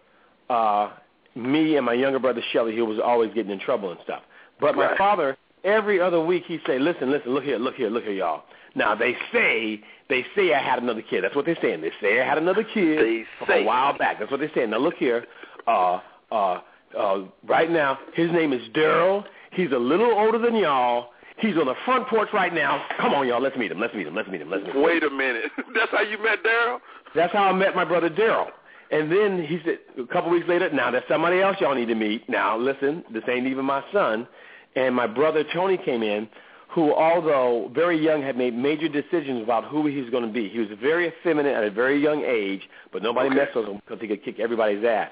uh, 0.50 0.90
me, 1.34 1.76
and 1.76 1.84
my 1.86 1.92
younger 1.94 2.18
brother 2.18 2.42
Shelly, 2.52 2.74
who 2.76 2.84
was 2.84 2.98
always 2.98 3.32
getting 3.34 3.52
in 3.52 3.58
trouble 3.58 3.90
and 3.90 4.00
stuff. 4.04 4.22
But 4.60 4.74
my 4.74 4.86
Right. 4.86 4.98
father, 4.98 5.36
every 5.64 6.00
other 6.00 6.20
week, 6.20 6.44
he'd 6.46 6.62
say, 6.66 6.78
"Listen, 6.78 7.10
listen, 7.10 7.32
look 7.34 7.44
here, 7.44 7.58
look 7.58 7.74
here, 7.74 7.90
look 7.90 8.04
here, 8.04 8.12
y'all." 8.14 8.44
Now 8.74 8.94
they 8.94 9.16
say 9.32 9.80
they 10.08 10.24
say 10.34 10.52
I 10.54 10.58
had 10.60 10.78
another 10.82 11.02
kid. 11.02 11.24
That's 11.24 11.34
what 11.34 11.44
they're 11.46 11.56
saying. 11.60 11.80
They 11.80 11.92
say 12.00 12.20
I 12.20 12.24
had 12.26 12.38
another 12.38 12.62
kid 12.62 12.98
They 12.98 13.26
say. 13.46 13.62
a 13.62 13.66
while 13.66 13.96
back. 13.96 14.18
That's 14.18 14.30
what 14.30 14.40
they're 14.40 14.50
saying. 14.54 14.70
Now 14.70 14.78
look 14.78 14.94
here. 14.96 15.24
Uh, 15.66 16.00
uh, 16.30 16.60
uh, 16.96 17.20
right 17.46 17.70
now, 17.70 17.98
his 18.14 18.30
name 18.32 18.52
is 18.52 18.62
Daryl. 18.74 19.24
He's 19.50 19.72
a 19.72 19.78
little 19.78 20.12
older 20.12 20.38
than 20.38 20.54
y'all. 20.56 21.10
He's 21.38 21.56
on 21.58 21.66
the 21.66 21.74
front 21.84 22.06
porch 22.08 22.28
right 22.32 22.52
now. 22.54 22.82
Come 22.98 23.12
on, 23.14 23.26
y'all. 23.28 23.40
Let's 23.42 23.56
meet 23.56 23.70
him. 23.70 23.78
Let's 23.80 23.94
meet 23.94 24.06
him. 24.06 24.14
Let's 24.14 24.28
meet 24.28 24.40
him. 24.40 24.50
Let's 24.50 24.64
meet 24.64 24.74
him. 24.74 24.82
Wait 24.82 25.02
a 25.02 25.10
minute. 25.10 25.50
That's 25.74 25.90
how 25.90 26.00
you 26.02 26.16
met 26.22 26.42
Daryl? 26.42 26.78
That's 27.14 27.32
how 27.32 27.44
I 27.44 27.52
met 27.52 27.74
my 27.74 27.84
brother 27.84 28.08
Daryl. 28.08 28.48
And 28.90 29.10
then 29.10 29.44
he 29.44 29.60
said 29.64 29.78
a 29.98 30.06
couple 30.06 30.30
weeks 30.30 30.48
later, 30.48 30.70
now 30.70 30.90
there's 30.90 31.04
somebody 31.08 31.40
else 31.40 31.56
y'all 31.60 31.74
need 31.74 31.88
to 31.88 31.94
meet. 31.94 32.28
Now 32.28 32.56
listen, 32.56 33.04
this 33.12 33.24
ain't 33.28 33.46
even 33.46 33.64
my 33.64 33.82
son. 33.92 34.26
And 34.76 34.94
my 34.94 35.06
brother 35.06 35.44
Tony 35.52 35.76
came 35.78 36.02
in, 36.02 36.28
who 36.68 36.92
although 36.94 37.70
very 37.74 37.98
young 38.02 38.22
had 38.22 38.36
made 38.36 38.54
major 38.54 38.88
decisions 38.88 39.42
about 39.42 39.64
who 39.64 39.86
he 39.86 40.00
was 40.00 40.10
going 40.10 40.26
to 40.26 40.32
be. 40.32 40.48
He 40.48 40.58
was 40.58 40.68
very 40.80 41.08
effeminate 41.08 41.54
at 41.54 41.64
a 41.64 41.70
very 41.70 42.00
young 42.00 42.22
age, 42.24 42.62
but 42.92 43.02
nobody 43.02 43.28
Okay. 43.28 43.36
messed 43.36 43.56
with 43.56 43.66
him 43.66 43.76
because 43.76 44.00
he 44.00 44.06
could 44.06 44.22
kick 44.24 44.38
everybody's 44.38 44.84
ass. 44.84 45.10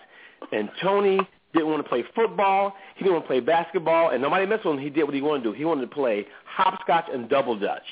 And 0.53 0.71
Tony 0.83 1.19
didn't 1.55 1.69
want 1.69 1.83
to 1.83 1.89
play 1.89 2.05
football. 2.15 2.75
He 2.97 3.05
didn't 3.05 3.15
want 3.15 3.25
to 3.25 3.29
play 3.29 3.41
basketball, 3.41 4.11
and 4.11 4.21
nobody 4.21 4.45
messed 4.45 4.65
with 4.65 4.75
him. 4.75 4.81
He 4.81 4.91
did 4.91 5.05
what 5.05 5.15
he 5.15 5.23
wanted 5.23 5.45
to 5.45 5.51
do. 5.51 5.57
He 5.57 5.65
wanted 5.65 5.83
to 5.83 5.95
play 5.95 6.27
hopscotch 6.47 7.07
and 7.13 7.29
double 7.29 7.59
dutch. 7.59 7.83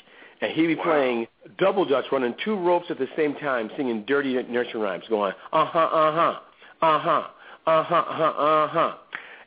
And 0.42 0.52
he'd 0.52 0.66
be 0.66 0.74
Wow. 0.74 0.82
playing 0.84 1.28
double 1.58 1.84
dutch, 1.86 2.04
running 2.12 2.34
two 2.44 2.56
ropes 2.56 2.90
at 2.90 2.98
the 2.98 3.08
same 3.16 3.34
time, 3.36 3.70
singing 3.76 4.02
dirty 4.02 4.34
nursery 4.42 4.80
rhymes, 4.80 5.04
going, 5.08 5.32
uh-huh, 5.52 5.78
uh-huh, 5.78 6.40
uh-huh, 6.82 7.22
uh-huh, 7.66 7.94
uh-huh, 7.94 8.24
uh-huh. 8.24 8.94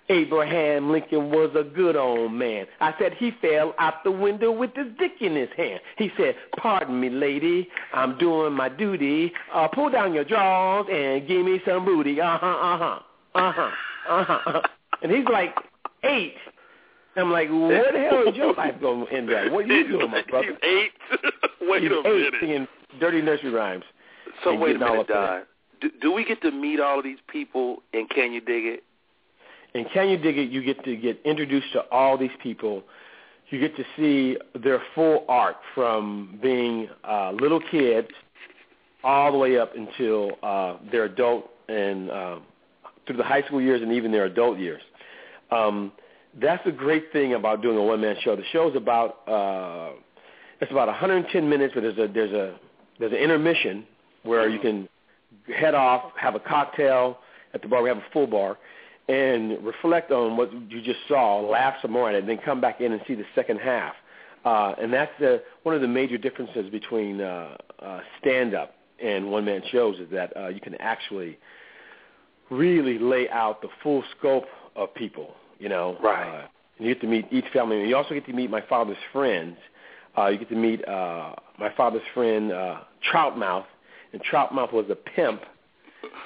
Abraham 0.07 0.91
Lincoln 0.91 1.31
was 1.31 1.49
a 1.55 1.63
good 1.63 1.95
old 1.95 2.31
man. 2.31 2.67
I 2.79 2.93
said 2.99 3.13
he 3.15 3.31
fell 3.41 3.73
out 3.79 4.03
the 4.03 4.11
window 4.11 4.51
with 4.51 4.73
his 4.75 4.87
dick 4.99 5.13
in 5.19 5.35
his 5.35 5.49
hand. 5.57 5.81
He 5.97 6.11
said, 6.15 6.35
pardon 6.57 6.99
me, 6.99 7.09
lady, 7.09 7.67
I'm 7.91 8.17
doing 8.19 8.53
my 8.53 8.69
duty. 8.69 9.33
Uh, 9.51 9.67
pull 9.67 9.89
down 9.89 10.13
your 10.13 10.23
drawers 10.23 10.85
and 10.91 11.27
give 11.27 11.43
me 11.43 11.59
some 11.67 11.85
booty. 11.85 12.21
Uh-huh, 12.21 12.45
uh-huh, 12.45 12.99
uh-huh, 13.33 13.71
uh-huh. 14.07 14.61
And 15.01 15.11
he's 15.11 15.25
like 15.25 15.55
eight. 16.03 16.35
I'm 17.15 17.31
like, 17.31 17.49
what 17.49 17.93
the 17.93 17.99
hell 17.99 18.27
is 18.27 18.35
your 18.35 18.53
life 18.53 18.75
going 18.81 19.05
to 19.07 19.13
end 19.13 19.31
up? 19.31 19.51
What 19.51 19.65
are 19.65 19.67
you 19.73 19.87
doing, 19.87 20.11
my 20.11 20.21
brother? 20.29 20.47
He's 20.47 20.57
eight. 20.63 20.91
wait 21.61 21.83
He's 21.83 21.91
a 21.91 21.99
eight 21.99 22.03
minute. 22.03 22.33
singing 22.41 22.67
dirty 22.99 23.21
nursery 23.21 23.51
rhymes. 23.51 23.83
So 24.43 24.51
and 24.51 24.59
wait 24.61 24.75
a 24.75 24.79
minute, 24.79 25.07
Don. 25.07 25.43
Do, 25.81 25.89
do 26.01 26.11
we 26.11 26.25
get 26.25 26.41
to 26.41 26.51
meet 26.51 26.79
all 26.79 26.97
of 26.99 27.03
these 27.03 27.17
people 27.27 27.83
and 27.93 28.09
Can 28.09 28.31
You 28.33 28.41
Dig 28.41 28.65
It? 28.65 28.83
In 29.73 29.85
Can 29.93 30.09
You 30.09 30.17
Dig 30.17 30.37
It, 30.37 30.49
you 30.49 30.63
get 30.63 30.83
to 30.85 30.95
get 30.95 31.19
introduced 31.25 31.71
to 31.73 31.81
all 31.91 32.17
these 32.17 32.31
people. 32.41 32.83
You 33.49 33.59
get 33.59 33.75
to 33.77 33.83
see 33.95 34.37
their 34.63 34.81
full 34.95 35.23
arc 35.29 35.57
from 35.73 36.39
being 36.41 36.89
uh, 37.03 37.31
little 37.31 37.61
kids 37.71 38.07
all 39.03 39.31
the 39.31 39.37
way 39.37 39.59
up 39.59 39.73
until 39.75 40.31
uh, 40.41 40.77
their 40.91 41.03
adult 41.05 41.49
and 41.69 42.09
uh, 42.09 42.39
through 43.05 43.17
the 43.17 43.23
high 43.23 43.43
school 43.43 43.61
years 43.61 43.81
and 43.81 43.91
even 43.91 44.11
their 44.11 44.25
adult 44.25 44.57
years. 44.57 44.81
Um, 45.51 45.91
that's 46.41 46.63
the 46.65 46.71
great 46.71 47.11
thing 47.11 47.33
about 47.33 47.61
doing 47.61 47.77
a 47.77 47.83
one-man 47.83 48.15
show. 48.21 48.35
The 48.35 48.43
show's 48.51 48.75
about 48.75 49.27
uh, 49.27 49.91
it's 50.61 50.71
about 50.71 50.87
110 50.87 51.49
minutes, 51.49 51.73
but 51.73 51.81
there's 51.81 51.97
a 51.97 52.07
there's 52.11 52.33
a 52.33 52.55
there's 52.99 53.11
an 53.11 53.17
intermission 53.17 53.85
where 54.23 54.49
you 54.49 54.59
can 54.59 54.87
head 55.55 55.75
off, 55.75 56.11
have 56.17 56.35
a 56.35 56.39
cocktail 56.39 57.19
at 57.53 57.61
the 57.61 57.67
bar. 57.67 57.81
We 57.81 57.89
have 57.89 57.97
a 57.97 58.05
full 58.11 58.27
bar, 58.27 58.57
and 59.07 59.63
reflect 59.63 60.11
on 60.11 60.37
what 60.37 60.51
you 60.71 60.81
just 60.81 60.99
saw, 61.07 61.39
laugh 61.39 61.75
some 61.81 61.91
more 61.91 62.09
at 62.09 62.15
it, 62.15 62.19
and 62.19 62.29
then 62.29 62.39
come 62.43 62.59
back 62.59 62.81
in 62.81 62.91
and 62.91 63.01
see 63.07 63.15
the 63.15 63.25
second 63.35 63.59
half. 63.59 63.93
Uh, 64.43 64.75
and 64.79 64.93
that's 64.93 65.11
the, 65.19 65.41
one 65.63 65.73
of 65.73 65.81
the 65.81 65.87
major 65.87 66.19
differences 66.19 66.69
between 66.69 67.19
uh, 67.19 67.57
uh, 67.81 67.99
stand-up 68.21 68.75
and 69.03 69.29
one-man 69.31 69.61
shows 69.71 69.99
is 69.99 70.07
that 70.11 70.35
uh, 70.37 70.47
you 70.49 70.61
can 70.61 70.75
actually 70.75 71.37
really 72.51 72.99
lay 72.99 73.27
out 73.29 73.61
the 73.63 73.67
full 73.81 74.03
scope 74.17 74.45
of 74.75 74.93
people. 74.93 75.33
You 75.59 75.69
know, 75.69 75.97
Right. 76.01 76.27
Uh, 76.43 76.47
and 76.77 76.87
you 76.87 76.93
get 76.93 77.01
to 77.01 77.07
meet 77.07 77.25
each 77.31 77.45
family. 77.53 77.79
And 77.79 77.89
you 77.89 77.95
also 77.95 78.13
get 78.13 78.25
to 78.25 78.33
meet 78.33 78.49
my 78.49 78.61
father's 78.61 78.97
friends. 79.13 79.57
Uh, 80.17 80.27
you 80.27 80.37
get 80.37 80.49
to 80.49 80.55
meet 80.55 80.85
uh, 80.87 81.33
my 81.57 81.71
father's 81.75 82.01
friend 82.13 82.51
uh, 82.51 82.81
Troutmouth, 83.11 83.65
and 84.13 84.21
Troutmouth 84.23 84.73
was 84.73 84.85
a 84.89 84.95
pimp. 84.95 85.41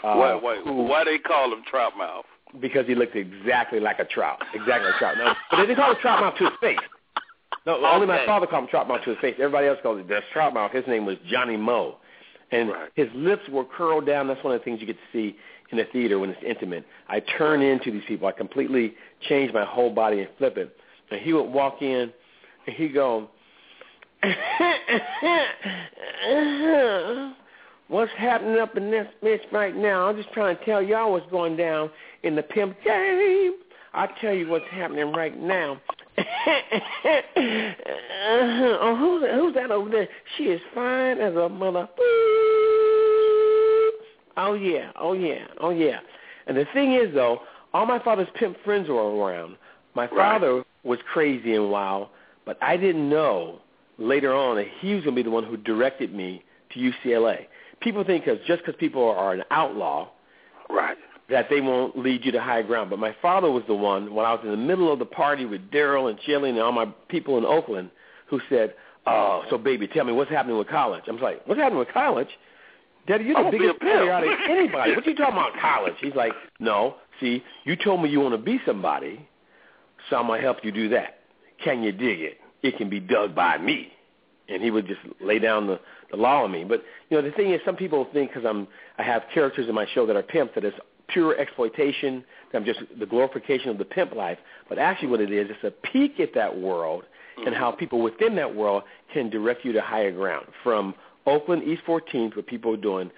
Uh, 0.04 0.16
why, 0.16 0.34
why, 0.36 0.56
who- 0.64 0.84
why 0.84 1.04
they 1.04 1.18
call 1.20 1.52
him 1.54 1.64
Trout 1.70 1.94
Mouth? 1.98 2.26
because 2.60 2.88
he 2.88 2.96
looked 2.96 3.16
exactly 3.16 3.80
like 3.80 4.00
a 4.00 4.06
trout, 4.06 4.40
exactly 4.56 4.88
like 4.90 4.96
a 4.96 4.98
trout. 4.98 5.18
No, 5.20 5.34
but 5.52 5.58
they 5.58 5.68
didn't 5.68 5.78
call 5.78 5.92
him 5.92 5.98
trout 6.02 6.20
mouth 6.20 6.36
to 6.40 6.46
his 6.46 6.54
face. 6.60 6.80
No, 7.68 7.86
only 7.86 8.08
my 8.08 8.26
father 8.26 8.48
called 8.48 8.64
him 8.64 8.70
trout 8.72 8.88
mouth 8.88 9.04
to 9.04 9.12
his 9.12 9.20
face. 9.20 9.36
Everybody 9.38 9.68
else 9.68 9.78
called 9.84 10.00
it 10.00 10.10
that's 10.10 10.26
trout 10.34 10.56
mouth. 10.56 10.72
His 10.72 10.84
name 10.88 11.06
was 11.06 11.18
Johnny 11.30 11.58
Moe, 11.58 11.98
and 12.52 12.70
Right. 12.70 12.90
his 12.96 13.10
lips 13.14 13.48
were 13.50 13.64
curled 13.64 14.06
down. 14.06 14.28
That's 14.28 14.44
one 14.44 14.54
of 14.54 14.60
the 14.60 14.66
things 14.66 14.82
you 14.82 14.88
get 14.88 14.98
to 14.98 15.12
see 15.12 15.38
in 15.72 15.80
a 15.80 15.86
theater 15.86 16.20
when 16.20 16.32
it's 16.32 16.44
intimate. 16.44 16.86
I 17.08 17.20
turn 17.20 17.62
into 17.62 17.92
these 17.92 18.04
people. 18.08 18.28
I 18.28 18.32
completely 18.32 18.96
change 19.22 19.54
my 19.54 19.66
whole 19.66 19.92
body 19.92 20.22
and 20.22 20.30
flip 20.38 20.58
it. 20.58 20.76
And 21.12 21.22
he 21.22 21.34
would 21.34 21.44
walk 21.44 21.82
in, 21.82 22.12
and 22.68 22.76
he 22.76 22.90
go. 22.90 23.30
What's 27.88 28.12
happening 28.18 28.60
up 28.60 28.78
in 28.78 28.92
this 28.92 29.08
bitch 29.24 29.52
right 29.52 29.76
now? 29.76 30.08
I'm 30.08 30.16
just 30.16 30.32
trying 30.32 30.56
to 30.56 30.66
tell 30.66 30.82
y'all 30.82 31.12
what's 31.12 31.30
going 31.32 31.58
down 31.58 31.90
in 32.22 32.36
the 32.36 32.44
pimp 32.44 32.78
game. 32.84 33.54
I'll 33.94 34.10
tell 34.22 34.34
you 34.34 34.48
what's 34.48 34.68
happening 34.70 35.12
right 35.12 35.40
now. 35.40 35.82
oh, 38.82 38.96
who's, 39.00 39.24
who's 39.34 39.54
that 39.56 39.72
over 39.72 39.90
there? 39.90 40.08
She 40.38 40.46
is 40.46 40.62
fine 40.74 41.20
as 41.20 41.36
a 41.36 41.50
mother. 41.50 41.88
Oh, 44.38 44.54
yeah, 44.54 44.92
oh, 44.96 45.14
yeah, 45.14 45.46
oh, 45.60 45.70
yeah. 45.72 46.00
And 46.48 46.56
the 46.58 46.66
thing 46.74 46.94
is, 46.94 47.14
though, 47.14 47.40
all 47.74 47.86
my 47.86 48.00
father's 48.00 48.28
pimp 48.36 48.58
friends 48.64 48.88
were 48.90 48.96
around. 48.96 49.58
My 49.96 50.04
Right. 50.06 50.12
father 50.16 50.64
was 50.84 51.00
crazy 51.12 51.56
and 51.56 51.70
wild, 51.70 52.10
but 52.46 52.58
I 52.62 52.78
didn't 52.78 53.10
know 53.10 53.60
later 53.98 54.34
on 54.34 54.56
that 54.56 54.68
he 54.80 54.94
was 54.96 55.04
going 55.04 55.16
to 55.16 55.20
be 55.20 55.24
the 55.24 55.32
one 55.32 55.44
who 55.44 55.58
directed 55.58 56.14
me 56.16 56.44
to 56.74 56.80
UCLA. 56.80 57.48
People 57.82 58.04
think 58.04 58.26
cause 58.26 58.38
just 58.48 58.62
because 58.66 58.76
people 58.80 59.04
are 59.10 59.34
an 59.34 59.44
outlaw 59.52 60.10
Right. 60.70 60.98
That 61.30 61.48
they 61.50 61.62
won't 61.62 61.98
lead 61.98 62.26
you 62.26 62.32
to 62.32 62.42
high 62.42 62.62
ground. 62.62 62.90
But 62.90 63.00
my 63.00 63.16
father 63.22 63.52
was 63.52 63.64
the 63.68 63.76
one 63.76 64.14
when 64.14 64.26
I 64.26 64.34
was 64.34 64.42
in 64.44 64.52
the 64.52 64.58
middle 64.58 64.92
of 64.92 65.00
the 65.00 65.06
party 65.06 65.46
with 65.46 65.70
Daryl 65.72 66.10
and 66.10 66.20
Shelley 66.26 66.50
and 66.50 66.60
all 66.60 66.72
my 66.72 66.88
people 67.08 67.38
in 67.38 67.46
Oakland 67.46 67.92
who 68.28 68.40
said, 68.50 68.74
"Oh, 69.06 69.44
so 69.50 69.58
baby, 69.58 69.88
tell 69.88 70.06
me 70.06 70.14
what's 70.14 70.32
happening 70.32 70.58
with 70.58 70.68
college." 70.68 71.04
I'm 71.08 71.20
like, 71.20 71.46
"What's 71.48 71.60
happening 71.60 71.80
with 71.80 71.90
college?" 71.90 72.30
Daddy, 73.08 73.26
you're 73.26 73.44
the 73.44 73.52
biggest 73.52 73.80
player 73.80 74.12
out 74.12 74.24
of 74.24 74.30
anybody. 74.50 74.96
What 74.96 75.06
you 75.06 75.16
talking 75.16 75.34
about 75.34 75.54
college? 75.60 75.96
He's 76.00 76.16
like, 76.16 76.34
"No, 76.60 76.96
see, 77.20 77.44
you 77.64 77.76
told 77.76 78.02
me 78.02 78.10
you 78.10 78.20
want 78.20 78.34
to 78.34 78.38
be 78.38 78.60
somebody, 78.66 79.28
so 80.10 80.18
I'm 80.18 80.28
gonna 80.28 80.42
help 80.42 80.64
you 80.64 80.72
do 80.72 80.90
that. 80.90 81.20
Can 81.64 81.84
you 81.84 81.92
dig 81.92 82.22
it? 82.22 82.38
It 82.64 82.78
can 82.78 82.90
be 82.90 83.00
dug 83.00 83.36
by 83.36 83.58
me." 83.58 83.94
And 84.48 84.64
he 84.64 84.72
would 84.72 84.88
just 84.88 85.02
lay 85.22 85.38
down 85.38 85.68
the, 85.68 85.80
the 86.10 86.18
law 86.18 86.44
on 86.44 86.52
me. 86.52 86.64
But 86.64 86.84
you 87.10 87.18
know, 87.18 87.22
the 87.22 87.32
thing 87.32 87.52
is, 87.52 87.62
some 87.64 87.76
people 87.76 88.08
think 88.14 88.32
because 88.32 88.46
I'm 88.46 88.68
I 88.98 89.04
have 89.04 89.24
characters 89.32 89.70
in 89.70 89.76
my 89.76 89.86
show 89.94 90.08
that 90.08 90.16
are 90.16 90.24
pimps 90.24 90.56
that 90.56 90.66
it's 90.66 90.78
pure 91.12 91.38
exploitation. 91.38 92.24
I'm 92.54 92.66
just 92.66 92.80
the 93.00 93.06
glorification 93.06 93.70
of 93.70 93.78
the 93.78 93.86
pimp 93.86 94.14
life. 94.14 94.38
But 94.68 94.80
actually, 94.80 95.10
what 95.10 95.22
it 95.22 95.32
is, 95.32 95.48
it's 95.50 95.64
a 95.64 95.72
peek 95.72 96.20
at 96.20 96.34
that 96.34 96.58
world 96.58 97.04
and 97.46 97.56
how 97.56 97.72
people 97.72 98.02
within 98.02 98.36
that 98.36 98.54
world 98.54 98.84
can 99.14 99.30
direct 99.30 99.64
you 99.64 99.72
to 99.74 99.82
higher 99.82 100.12
ground. 100.12 100.48
From 100.64 100.94
Oakland 101.26 101.64
East 101.64 101.84
14th, 101.88 102.36
where 102.36 102.44
people 102.44 102.72
were 102.72 102.78
doing 102.78 103.12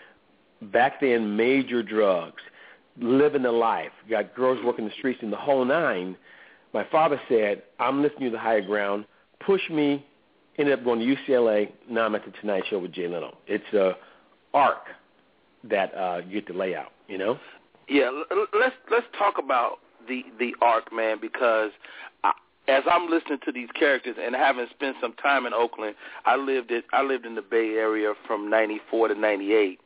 back 0.61 0.99
then 1.01 1.35
major 1.35 1.81
drugs, 1.81 2.41
living 2.97 3.43
the 3.43 3.51
life, 3.51 3.91
got 4.09 4.35
girls 4.35 4.59
working 4.63 4.85
the 4.85 4.91
streets 4.97 5.19
in 5.21 5.31
the 5.31 5.37
whole 5.37 5.65
nine. 5.65 6.15
My 6.73 6.83
father 6.91 7.19
said, 7.27 7.63
"I'm 7.79 8.01
listening 8.01 8.25
to 8.25 8.31
the 8.31 8.39
higher 8.39 8.61
ground. 8.61 9.05
Push 9.39 9.69
me." 9.69 10.05
Ended 10.57 10.77
up 10.77 10.83
going 10.83 10.99
to 10.99 11.05
UCLA. 11.05 11.71
Now 11.89 12.05
I'm 12.05 12.13
at 12.13 12.25
the 12.25 12.31
Tonight 12.41 12.65
Show 12.69 12.79
with 12.79 12.91
Jay 12.91 13.07
Leno. 13.07 13.37
It's 13.47 13.73
a 13.73 13.97
arc 14.53 14.85
that 15.63 15.95
uh, 15.95 16.21
you 16.27 16.41
get 16.41 16.47
to 16.47 16.53
lay 16.53 16.75
out. 16.75 16.91
You 17.07 17.17
know. 17.17 17.39
Yeah, 17.91 18.09
let's 18.57 18.75
let's 18.89 19.05
talk 19.17 19.35
about 19.37 19.79
the 20.07 20.23
the 20.39 20.55
arc, 20.61 20.93
man, 20.93 21.17
because 21.21 21.71
I, 22.23 22.31
as 22.69 22.83
I'm 22.89 23.09
listening 23.09 23.39
to 23.43 23.51
these 23.51 23.67
characters 23.77 24.15
and 24.17 24.33
having 24.33 24.65
spent 24.69 24.95
some 25.01 25.11
time 25.15 25.45
in 25.45 25.53
Oakland, 25.53 25.95
I 26.25 26.37
lived 26.37 26.71
it. 26.71 26.85
I 26.93 27.03
lived 27.03 27.25
in 27.25 27.35
the 27.35 27.41
Bay 27.41 27.71
Area 27.75 28.13
from 28.25 28.49
'94 28.49 29.09
to 29.09 29.15
'98. 29.15 29.81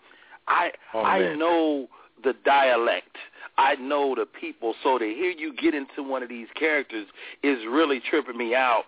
I 0.47 0.71
Oh, 0.93 1.01
I 1.01 1.35
know 1.35 1.87
the 2.23 2.35
dialect. 2.45 3.17
I 3.57 3.73
know 3.75 4.13
the 4.13 4.27
people. 4.27 4.75
So 4.83 4.99
to 4.99 5.05
hear 5.05 5.31
you 5.31 5.51
get 5.55 5.73
into 5.73 6.03
one 6.03 6.21
of 6.21 6.29
these 6.29 6.47
characters 6.55 7.07
is 7.41 7.57
really 7.67 7.99
tripping 8.07 8.37
me 8.37 8.53
out. 8.53 8.83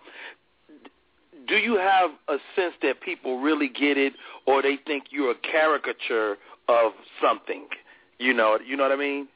Do 1.48 1.56
you 1.56 1.76
have 1.76 2.10
a 2.28 2.36
sense 2.54 2.74
that 2.82 3.00
people 3.00 3.40
really 3.40 3.68
get 3.68 3.98
it, 3.98 4.12
or 4.46 4.62
they 4.62 4.78
think 4.86 5.06
you're 5.10 5.32
a 5.32 5.50
caricature 5.50 6.36
of 6.68 6.92
something? 7.20 7.66
You 8.18 8.34
know, 8.34 8.58
you 8.64 8.76
know 8.76 8.82
what 8.84 8.92
I 8.92 8.96
mean? 8.96 9.28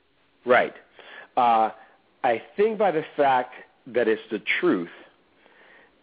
Right. 0.44 0.74
Uh, 1.36 1.70
I 2.24 2.42
think 2.56 2.78
by 2.78 2.90
the 2.90 3.04
fact 3.16 3.54
that 3.86 4.08
it's 4.08 4.22
the 4.30 4.40
truth, 4.60 4.88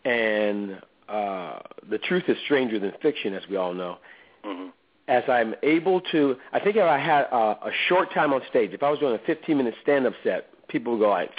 and 0.06 0.82
uh, 1.08 1.60
the 1.90 1.98
truth 1.98 2.24
is 2.28 2.38
stranger 2.46 2.80
than 2.80 2.92
fiction, 3.02 3.34
as 3.34 3.44
we 3.50 3.56
all 3.56 3.74
know. 3.74 3.98
hmm 4.44 4.68
As 5.08 5.24
I'm 5.28 5.56
able 5.64 6.02
to, 6.12 6.36
I 6.54 6.60
think 6.60 6.76
if 6.76 6.84
I 6.84 6.98
had 6.98 7.24
uh, 7.32 7.56
a 7.64 7.72
short 7.88 8.14
time 8.14 8.34
on 8.34 8.42
stage, 8.50 8.72
if 8.74 8.84
I 8.84 8.90
was 8.90 9.00
doing 9.00 9.16
a 9.16 9.32
15-minute 9.32 9.76
stand-up 9.82 10.14
set, 10.24 10.50
people 10.68 10.94
would 10.94 11.04
go 11.04 11.10
like, 11.10 11.32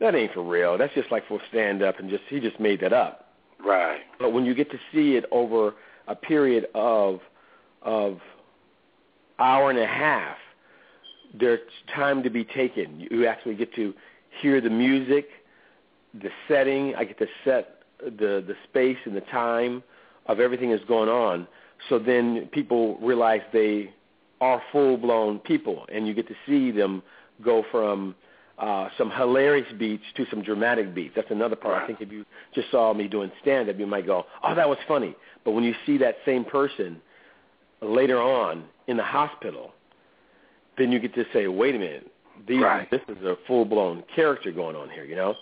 "That 0.00 0.14
ain't 0.14 0.32
for 0.32 0.42
real. 0.42 0.78
That's 0.78 0.94
just 0.94 1.10
like 1.10 1.26
for 1.26 1.40
stand-up, 1.48 1.98
and 1.98 2.08
just 2.10 2.24
he 2.28 2.40
just 2.40 2.60
made 2.60 2.80
that 2.80 2.92
up." 2.92 3.32
Right. 3.64 4.00
But 4.18 4.32
when 4.32 4.44
you 4.44 4.54
get 4.54 4.70
to 4.70 4.78
see 4.92 5.16
it 5.16 5.24
over 5.32 5.74
a 6.06 6.14
period 6.14 6.66
of 6.74 7.20
of 7.82 8.18
hour 9.38 9.70
and 9.70 9.78
a 9.78 9.86
half, 9.86 10.36
there's 11.34 11.60
time 11.94 12.22
to 12.22 12.30
be 12.30 12.44
taken. 12.44 13.06
You 13.10 13.26
actually 13.26 13.54
get 13.54 13.74
to 13.74 13.94
hear 14.40 14.60
the 14.60 14.70
music, 14.70 15.28
the 16.14 16.30
setting. 16.46 16.94
I 16.94 17.04
get 17.04 17.18
to 17.18 17.26
set 17.44 17.82
the 18.00 18.44
the 18.46 18.54
space 18.68 18.98
and 19.04 19.16
the 19.16 19.22
time 19.22 19.82
of 20.26 20.40
everything 20.40 20.70
that's 20.70 20.84
going 20.84 21.08
on. 21.08 21.46
So 21.88 21.98
then 21.98 22.48
people 22.52 22.98
realize 23.00 23.40
they 23.52 23.92
are 24.40 24.62
full 24.72 24.96
blown 24.96 25.38
people, 25.40 25.86
and 25.92 26.06
you 26.06 26.14
get 26.14 26.28
to 26.28 26.34
see 26.46 26.70
them 26.70 27.02
go 27.42 27.64
from 27.70 28.14
uh, 28.58 28.88
some 28.98 29.10
hilarious 29.10 29.70
beats 29.78 30.04
to 30.16 30.26
some 30.30 30.42
dramatic 30.42 30.94
beats. 30.94 31.14
That's 31.14 31.30
another 31.30 31.56
part. 31.56 31.82
I 31.82 31.86
think 31.86 32.00
if 32.00 32.10
you 32.10 32.24
just 32.54 32.70
saw 32.70 32.92
me 32.92 33.06
doing 33.06 33.30
stand 33.40 33.68
up, 33.68 33.78
you 33.78 33.86
might 33.86 34.06
go, 34.06 34.26
"Oh, 34.42 34.54
that 34.54 34.68
was 34.68 34.78
funny." 34.86 35.14
But 35.44 35.52
when 35.52 35.64
you 35.64 35.74
see 35.86 35.98
that 35.98 36.16
same 36.24 36.44
person 36.44 37.00
later 37.80 38.20
on 38.20 38.64
in 38.86 38.96
the 38.96 39.04
hospital, 39.04 39.72
then 40.78 40.92
you 40.92 40.98
get 40.98 41.14
to 41.14 41.24
say, 41.32 41.46
"Wait 41.46 41.74
a 41.74 41.78
minute, 41.78 42.10
these, 42.46 42.62
Right. 42.62 42.90
this 42.90 43.02
is 43.08 43.22
a 43.24 43.36
full 43.46 43.64
blown 43.64 44.04
character 44.14 44.52
going 44.52 44.76
on 44.76 44.88
here," 44.90 45.04
you 45.04 45.16
know. 45.16 45.34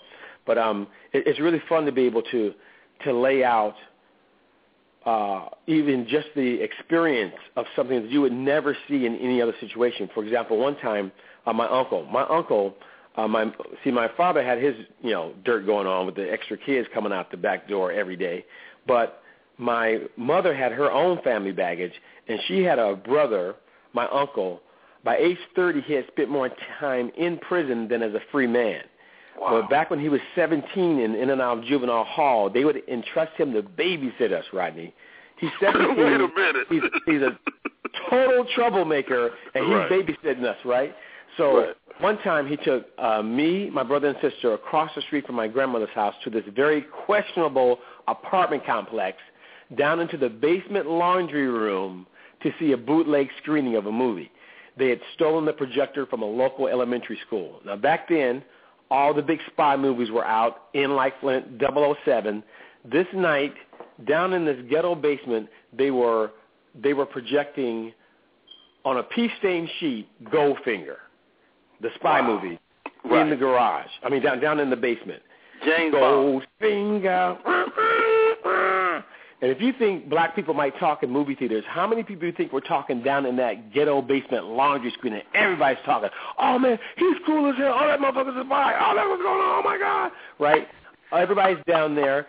But 0.45 0.57
um, 0.57 0.87
it, 1.13 1.27
it's 1.27 1.39
really 1.39 1.61
fun 1.69 1.85
to 1.85 1.91
be 1.91 2.03
able 2.03 2.23
to 2.23 2.53
to 3.05 3.13
lay 3.13 3.43
out 3.43 3.75
uh, 5.05 5.47
even 5.67 6.05
just 6.07 6.27
the 6.35 6.61
experience 6.61 7.35
of 7.55 7.65
something 7.75 8.01
that 8.03 8.11
you 8.11 8.19
would 8.19 8.33
never 8.33 8.75
see 8.89 9.05
in 9.05 9.15
any 9.17 9.41
other 9.41 9.53
situation. 9.61 10.09
For 10.13 10.23
example, 10.23 10.57
one 10.57 10.75
time, 10.77 11.13
uh, 11.45 11.53
my 11.53 11.67
uncle, 11.67 12.05
my 12.07 12.23
uncle, 12.23 12.75
uh, 13.15 13.27
my 13.27 13.51
see, 13.83 13.91
my 13.91 14.09
father 14.17 14.43
had 14.43 14.61
his 14.61 14.75
you 15.01 15.11
know 15.11 15.33
dirt 15.45 15.65
going 15.65 15.87
on 15.87 16.05
with 16.05 16.15
the 16.15 16.29
extra 16.29 16.57
kids 16.57 16.87
coming 16.93 17.13
out 17.13 17.31
the 17.31 17.37
back 17.37 17.69
door 17.69 17.91
every 17.91 18.17
day, 18.17 18.45
but 18.85 19.21
my 19.57 19.99
mother 20.17 20.53
had 20.53 20.71
her 20.71 20.91
own 20.91 21.21
family 21.23 21.51
baggage, 21.51 21.93
and 22.27 22.39
she 22.47 22.63
had 22.63 22.77
a 22.77 22.95
brother, 22.95 23.55
my 23.93 24.07
uncle. 24.09 24.61
By 25.07 25.15
age 25.19 25.37
30, 25.55 25.79
he 25.83 25.93
had 25.93 26.05
spent 26.07 26.29
more 26.29 26.49
time 26.81 27.11
in 27.17 27.37
prison 27.37 27.87
than 27.87 28.03
as 28.03 28.13
a 28.13 28.19
free 28.29 28.45
man. 28.45 28.81
Wow. 29.39 29.61
But 29.61 29.69
back 29.69 29.89
when 29.89 30.01
he 30.01 30.09
was 30.09 30.19
17 30.35 30.99
and 30.99 31.15
in 31.15 31.29
and 31.29 31.41
out 31.41 31.59
of 31.59 31.63
juvenile 31.63 32.03
hall, 32.03 32.49
they 32.49 32.65
would 32.65 32.81
entrust 32.89 33.31
him 33.37 33.53
to 33.53 33.61
babysit 33.63 34.33
us, 34.33 34.43
Rodney. 34.51 34.93
He's 35.39 35.49
17. 35.61 35.95
Wait 35.95 36.13
a 36.15 36.27
minute. 36.27 36.67
He's, 36.69 36.81
he's 37.05 37.21
a 37.21 37.39
total 38.09 38.45
troublemaker, 38.53 39.29
and 39.55 39.63
he's 39.63 39.73
Right. 39.73 39.89
babysitting 39.89 40.43
us, 40.43 40.57
right? 40.65 40.93
So 41.37 41.59
Right. 41.59 41.75
one 42.01 42.17
time 42.17 42.45
he 42.45 42.57
took 42.57 42.87
uh, 42.97 43.21
me, 43.21 43.69
my 43.69 43.83
brother 43.83 44.09
and 44.09 44.17
sister 44.19 44.55
across 44.55 44.93
the 44.93 45.01
street 45.03 45.25
from 45.25 45.35
my 45.35 45.47
grandmother's 45.47 45.87
house 45.95 46.15
to 46.25 46.29
this 46.29 46.43
very 46.53 46.81
questionable 46.81 47.79
apartment 48.09 48.65
complex 48.65 49.19
down 49.77 50.01
into 50.01 50.17
the 50.17 50.27
basement 50.27 50.85
laundry 50.89 51.47
room 51.47 52.05
to 52.43 52.51
see 52.59 52.73
a 52.73 52.77
bootleg 52.77 53.29
screening 53.41 53.77
of 53.77 53.85
a 53.85 53.91
movie. 53.91 54.29
They 54.77 54.89
had 54.89 54.99
stolen 55.15 55.45
the 55.45 55.53
projector 55.53 56.05
from 56.05 56.21
a 56.21 56.25
local 56.25 56.67
elementary 56.67 57.19
school. 57.25 57.59
Now 57.65 57.75
back 57.75 58.07
then, 58.09 58.43
all 58.91 59.13
the 59.13 59.21
big 59.21 59.39
spy 59.51 59.75
movies 59.75 60.11
were 60.11 60.25
out 60.25 60.65
in 60.73 60.91
like 60.95 61.19
Flint 61.19 61.59
007. 61.59 62.43
This 62.85 63.07
night, 63.13 63.53
down 64.07 64.33
in 64.33 64.45
this 64.45 64.57
ghetto 64.69 64.95
basement, 64.95 65.49
they 65.77 65.91
were 65.91 66.31
they 66.81 66.93
were 66.93 67.05
projecting 67.05 67.91
on 68.85 68.97
a 68.97 69.03
pea-stained 69.03 69.67
sheet 69.79 70.07
Goldfinger, 70.25 70.97
the 71.81 71.89
spy 71.95 72.21
Wow. 72.21 72.27
movie, 72.39 72.59
Right. 73.03 73.21
in 73.21 73.29
the 73.29 73.35
garage. 73.35 73.89
I 74.03 74.09
mean, 74.09 74.21
down 74.21 74.39
down 74.39 74.59
in 74.59 74.69
the 74.69 74.75
basement. 74.77 75.21
James 75.65 75.91
Bond. 75.91 76.43
Goldfinger. 76.61 77.37
And 79.41 79.51
if 79.51 79.61
you 79.61 79.71
think 79.77 80.09
black 80.09 80.35
people 80.35 80.55
might 80.55 80.77
talk 80.79 81.03
in 81.03 81.11
movie 81.11 81.35
theaters, 81.35 81.63
how 81.67 81.85
many 81.85 82.01
people 82.01 82.21
do 82.21 82.27
you 82.27 82.33
think 82.33 82.51
we're 82.51 82.59
talking 82.61 83.03
down 83.03 83.25
in 83.25 83.35
that 83.37 83.71
ghetto 83.71 84.01
basement 84.01 84.45
laundry 84.45 84.91
screen 84.91 85.13
and 85.13 85.23
everybody's 85.35 85.77
talking, 85.85 86.09
oh 86.39 86.57
man, 86.57 86.79
he's 86.97 87.15
cool 87.25 87.47
as 87.49 87.55
hell, 87.57 87.77
oh 87.79 87.87
that 87.87 87.99
motherfucker's 87.99 88.35
a 88.35 88.45
spy, 88.45 88.73
oh 88.79 88.95
that 88.95 89.05
was 89.05 89.19
going 89.21 89.39
on, 89.39 89.59
oh 89.59 89.61
my 89.63 89.77
God, 89.77 90.11
right? 90.39 90.67
Everybody's 91.11 91.63
down 91.67 91.95
there. 91.95 92.27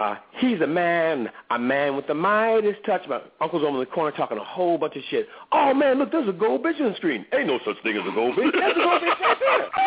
Uh, 0.00 0.14
he's 0.36 0.60
a 0.60 0.66
man, 0.66 1.28
a 1.50 1.58
man 1.58 1.96
with 1.96 2.06
the 2.06 2.14
Midas 2.14 2.76
touch. 2.86 3.02
My 3.08 3.20
uncle's 3.40 3.64
over 3.64 3.74
in 3.74 3.80
the 3.80 3.86
corner 3.86 4.16
talking 4.16 4.38
a 4.38 4.44
whole 4.44 4.78
bunch 4.78 4.94
of 4.94 5.02
shit. 5.10 5.26
Oh 5.50 5.74
man, 5.74 5.98
look, 5.98 6.12
there's 6.12 6.28
a 6.28 6.32
gold 6.32 6.62
bitch 6.62 6.80
on 6.80 6.90
the 6.90 6.96
screen. 6.96 7.26
Ain't 7.34 7.48
no 7.48 7.58
such 7.66 7.82
thing 7.82 7.96
as 7.96 8.06
a 8.06 8.14
gold 8.14 8.36
bitch. 8.36 8.52
That's 8.52 8.78
a 8.78 8.80
gold 8.80 9.02
bitch 9.02 9.20
right 9.20 9.36
there. 9.40 9.68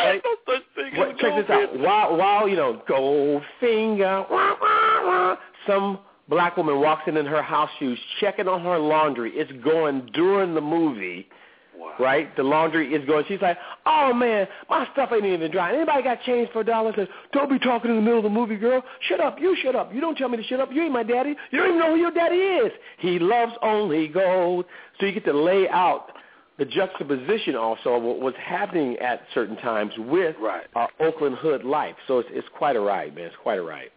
Right? 0.00 0.22
No 0.24 0.54
such 0.54 0.62
thing 0.74 0.98
What, 0.98 1.08
as 1.10 1.14
a 1.14 1.18
check 1.20 1.36
this 1.36 1.46
gold 1.46 1.68
out. 1.70 1.78
While, 1.78 2.16
while 2.16 2.48
you 2.48 2.56
know, 2.56 2.82
Goldfinger, 2.88 4.30
wah, 4.30 4.56
wah, 4.60 5.06
wah, 5.06 5.36
some 5.66 5.98
black 6.28 6.56
woman 6.56 6.80
walks 6.80 7.02
in 7.06 7.16
in 7.16 7.26
her 7.26 7.42
house 7.42 7.70
shoes, 7.78 7.98
checking 8.20 8.46
on 8.48 8.62
her 8.62 8.78
laundry. 8.78 9.32
It's 9.34 9.50
going 9.64 10.08
during 10.14 10.54
the 10.54 10.60
movie, 10.60 11.28
Wow. 11.76 11.94
right? 11.98 12.36
The 12.36 12.42
laundry 12.42 12.94
is 12.94 13.04
going. 13.06 13.24
She's 13.26 13.40
like, 13.40 13.58
"Oh 13.86 14.12
man, 14.12 14.46
my 14.68 14.86
stuff 14.92 15.10
ain't 15.12 15.24
even 15.24 15.50
dry. 15.50 15.74
Anybody 15.74 16.02
got 16.02 16.22
change 16.22 16.48
for 16.50 16.60
a 16.60 16.64
dollar?" 16.64 16.92
Says, 16.94 17.08
"Don't 17.32 17.50
be 17.50 17.58
talking 17.58 17.90
in 17.90 17.96
the 17.96 18.02
middle 18.02 18.18
of 18.18 18.24
the 18.24 18.30
movie, 18.30 18.56
girl. 18.56 18.82
Shut 19.08 19.20
up. 19.20 19.40
You 19.40 19.56
shut 19.56 19.74
up. 19.74 19.92
You 19.92 20.00
don't 20.00 20.16
tell 20.16 20.28
me 20.28 20.36
to 20.36 20.42
shut 20.44 20.60
up. 20.60 20.70
You 20.72 20.82
ain't 20.82 20.92
my 20.92 21.02
daddy. 21.02 21.34
You 21.50 21.58
don't 21.58 21.68
even 21.68 21.78
know 21.80 21.90
who 21.94 22.00
your 22.00 22.10
daddy 22.12 22.36
is. 22.36 22.72
He 22.98 23.18
loves 23.18 23.52
only 23.62 24.06
gold." 24.08 24.66
So 24.98 25.06
you 25.06 25.12
get 25.12 25.24
to 25.24 25.32
lay 25.32 25.68
out 25.70 26.12
the 26.58 26.66
juxtaposition 26.66 27.56
also 27.56 27.94
of 27.94 28.02
what 28.02 28.20
was 28.20 28.34
happening 28.36 28.96
at 28.98 29.22
certain 29.32 29.56
times 29.56 29.96
with 29.96 30.36
Right. 30.38 30.66
our 30.76 30.90
Oakland 31.00 31.36
hood 31.36 31.64
life. 31.64 31.96
So 32.06 32.18
it's, 32.18 32.28
it's 32.32 32.48
quite 32.50 32.76
a 32.76 32.80
ride, 32.80 33.14
man. 33.14 33.24
It's 33.24 33.36
quite 33.36 33.58
a 33.58 33.62
ride. 33.62 33.90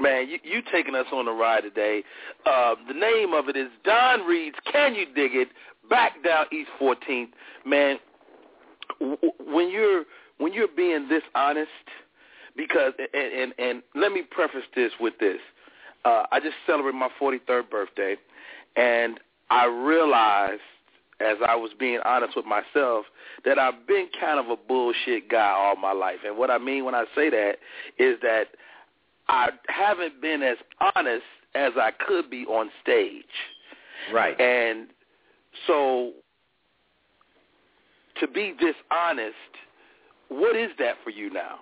Man, 0.00 0.28
you, 0.28 0.38
you 0.42 0.62
taking 0.72 0.94
us 0.94 1.06
on 1.12 1.28
a 1.28 1.32
ride 1.32 1.62
today. 1.62 2.02
Uh, 2.46 2.74
the 2.88 2.94
name 2.94 3.32
of 3.32 3.48
it 3.48 3.56
is 3.56 3.68
Don 3.84 4.22
Reed's 4.22 4.56
Can 4.70 4.94
You 4.94 5.06
Dig 5.14 5.34
It? 5.34 5.48
Back 5.88 6.22
down 6.24 6.46
East 6.52 6.70
14th. 6.80 7.28
Man, 7.64 7.98
w- 9.00 9.32
when 9.38 9.70
you're 9.70 10.04
when 10.38 10.52
you're 10.52 10.68
being 10.68 11.08
this 11.08 11.22
honest, 11.34 11.68
because 12.56 12.92
and 12.98 13.32
and, 13.32 13.54
and 13.58 13.82
let 13.94 14.12
me 14.12 14.22
preface 14.22 14.64
this 14.74 14.92
with 14.98 15.14
this. 15.20 15.38
Uh, 16.04 16.24
I 16.32 16.40
just 16.40 16.54
celebrated 16.66 16.98
my 16.98 17.08
43rd 17.20 17.70
birthday, 17.70 18.16
and 18.76 19.20
I 19.50 19.66
realized 19.66 20.60
as 21.20 21.36
I 21.46 21.54
was 21.54 21.70
being 21.78 22.00
honest 22.04 22.36
with 22.36 22.44
myself 22.44 23.06
that 23.44 23.58
I've 23.58 23.86
been 23.86 24.08
kind 24.20 24.40
of 24.40 24.50
a 24.50 24.56
bullshit 24.56 25.28
guy 25.30 25.52
all 25.56 25.76
my 25.76 25.92
life. 25.92 26.18
And 26.26 26.36
what 26.36 26.50
I 26.50 26.58
mean 26.58 26.84
when 26.84 26.94
I 26.94 27.04
say 27.14 27.30
that 27.30 27.56
is 27.98 28.18
that 28.22 28.48
I 29.28 29.50
haven't 29.68 30.20
been 30.20 30.42
as 30.42 30.56
honest 30.94 31.24
as 31.54 31.72
I 31.76 31.90
could 32.06 32.30
be 32.30 32.44
on 32.46 32.70
stage. 32.82 33.24
Right. 34.12 34.38
And 34.40 34.88
so 35.66 36.12
to 38.20 38.28
be 38.28 38.54
dishonest, 38.58 39.34
what 40.28 40.56
is 40.56 40.70
that 40.78 40.96
for 41.04 41.10
you 41.10 41.32
now? 41.32 41.58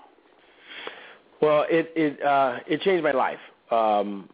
Well, 1.40 1.66
it 1.68 1.92
it 1.96 2.22
uh, 2.22 2.58
it 2.66 2.80
changed 2.82 3.02
my 3.02 3.12
life. 3.12 3.38
Um, 3.70 4.28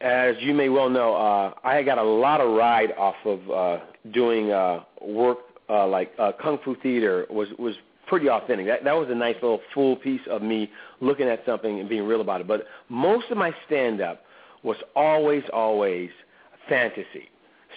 as 0.00 0.36
you 0.40 0.54
may 0.54 0.68
well 0.68 0.88
know, 0.88 1.14
uh, 1.14 1.54
I 1.64 1.82
got 1.82 1.98
a 1.98 2.02
lot 2.02 2.40
of 2.40 2.52
ride 2.56 2.92
off 2.92 3.16
of 3.24 3.50
uh, 3.50 3.84
doing 4.12 4.52
uh, 4.52 4.84
work 5.00 5.38
uh, 5.68 5.86
like 5.86 6.12
uh, 6.18 6.32
kung 6.40 6.58
fu 6.64 6.76
theater 6.76 7.26
was 7.30 7.48
was 7.58 7.74
pretty 8.14 8.28
authentic. 8.28 8.66
That 8.66 8.84
that 8.84 8.92
was 8.92 9.08
a 9.10 9.14
nice 9.14 9.36
little 9.42 9.60
full 9.72 9.96
piece 9.96 10.20
of 10.30 10.42
me 10.42 10.70
looking 11.00 11.28
at 11.28 11.44
something 11.44 11.80
and 11.80 11.88
being 11.88 12.04
real 12.04 12.20
about 12.20 12.40
it. 12.40 12.46
But 12.48 12.66
most 12.88 13.30
of 13.30 13.36
my 13.36 13.52
stand 13.66 14.00
up 14.00 14.22
was 14.62 14.76
always 14.94 15.42
always 15.52 16.10
fantasy 16.68 17.28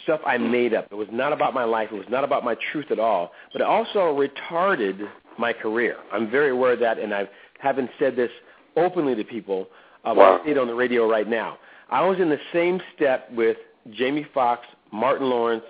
stuff 0.04 0.22
I 0.26 0.38
made 0.38 0.74
up. 0.74 0.88
It 0.92 0.96
was 0.96 1.08
not 1.12 1.34
about 1.34 1.54
my 1.54 1.64
life. 1.64 1.90
It 1.92 1.96
was 1.96 2.10
not 2.10 2.24
about 2.24 2.44
my 2.44 2.56
truth 2.72 2.92
at 2.92 3.00
all. 3.00 3.32
But 3.52 3.62
it 3.62 3.68
also 3.68 4.16
retarded 4.16 5.08
my 5.38 5.54
career. 5.54 5.98
I'm 6.14 6.30
very 6.30 6.52
aware 6.52 6.74
of 6.74 6.80
that, 6.80 7.00
and 7.00 7.14
I 7.14 7.28
haven't 7.60 7.90
said 8.00 8.16
this 8.16 8.32
openly 8.76 9.16
to 9.16 9.24
people. 9.24 9.68
Uh, 10.06 10.14
Wow. 10.16 10.40
I 10.42 10.46
say 10.46 10.52
it 10.52 10.58
on 10.58 10.68
the 10.68 10.76
radio 10.76 11.10
right 11.10 11.28
now. 11.28 11.58
I 11.90 12.06
was 12.06 12.20
in 12.20 12.30
the 12.30 12.40
same 12.54 12.82
step 12.96 13.30
with 13.32 13.58
Jamie 13.92 14.28
Foxx, 14.34 14.66
Martin 14.92 15.30
Lawrence, 15.30 15.66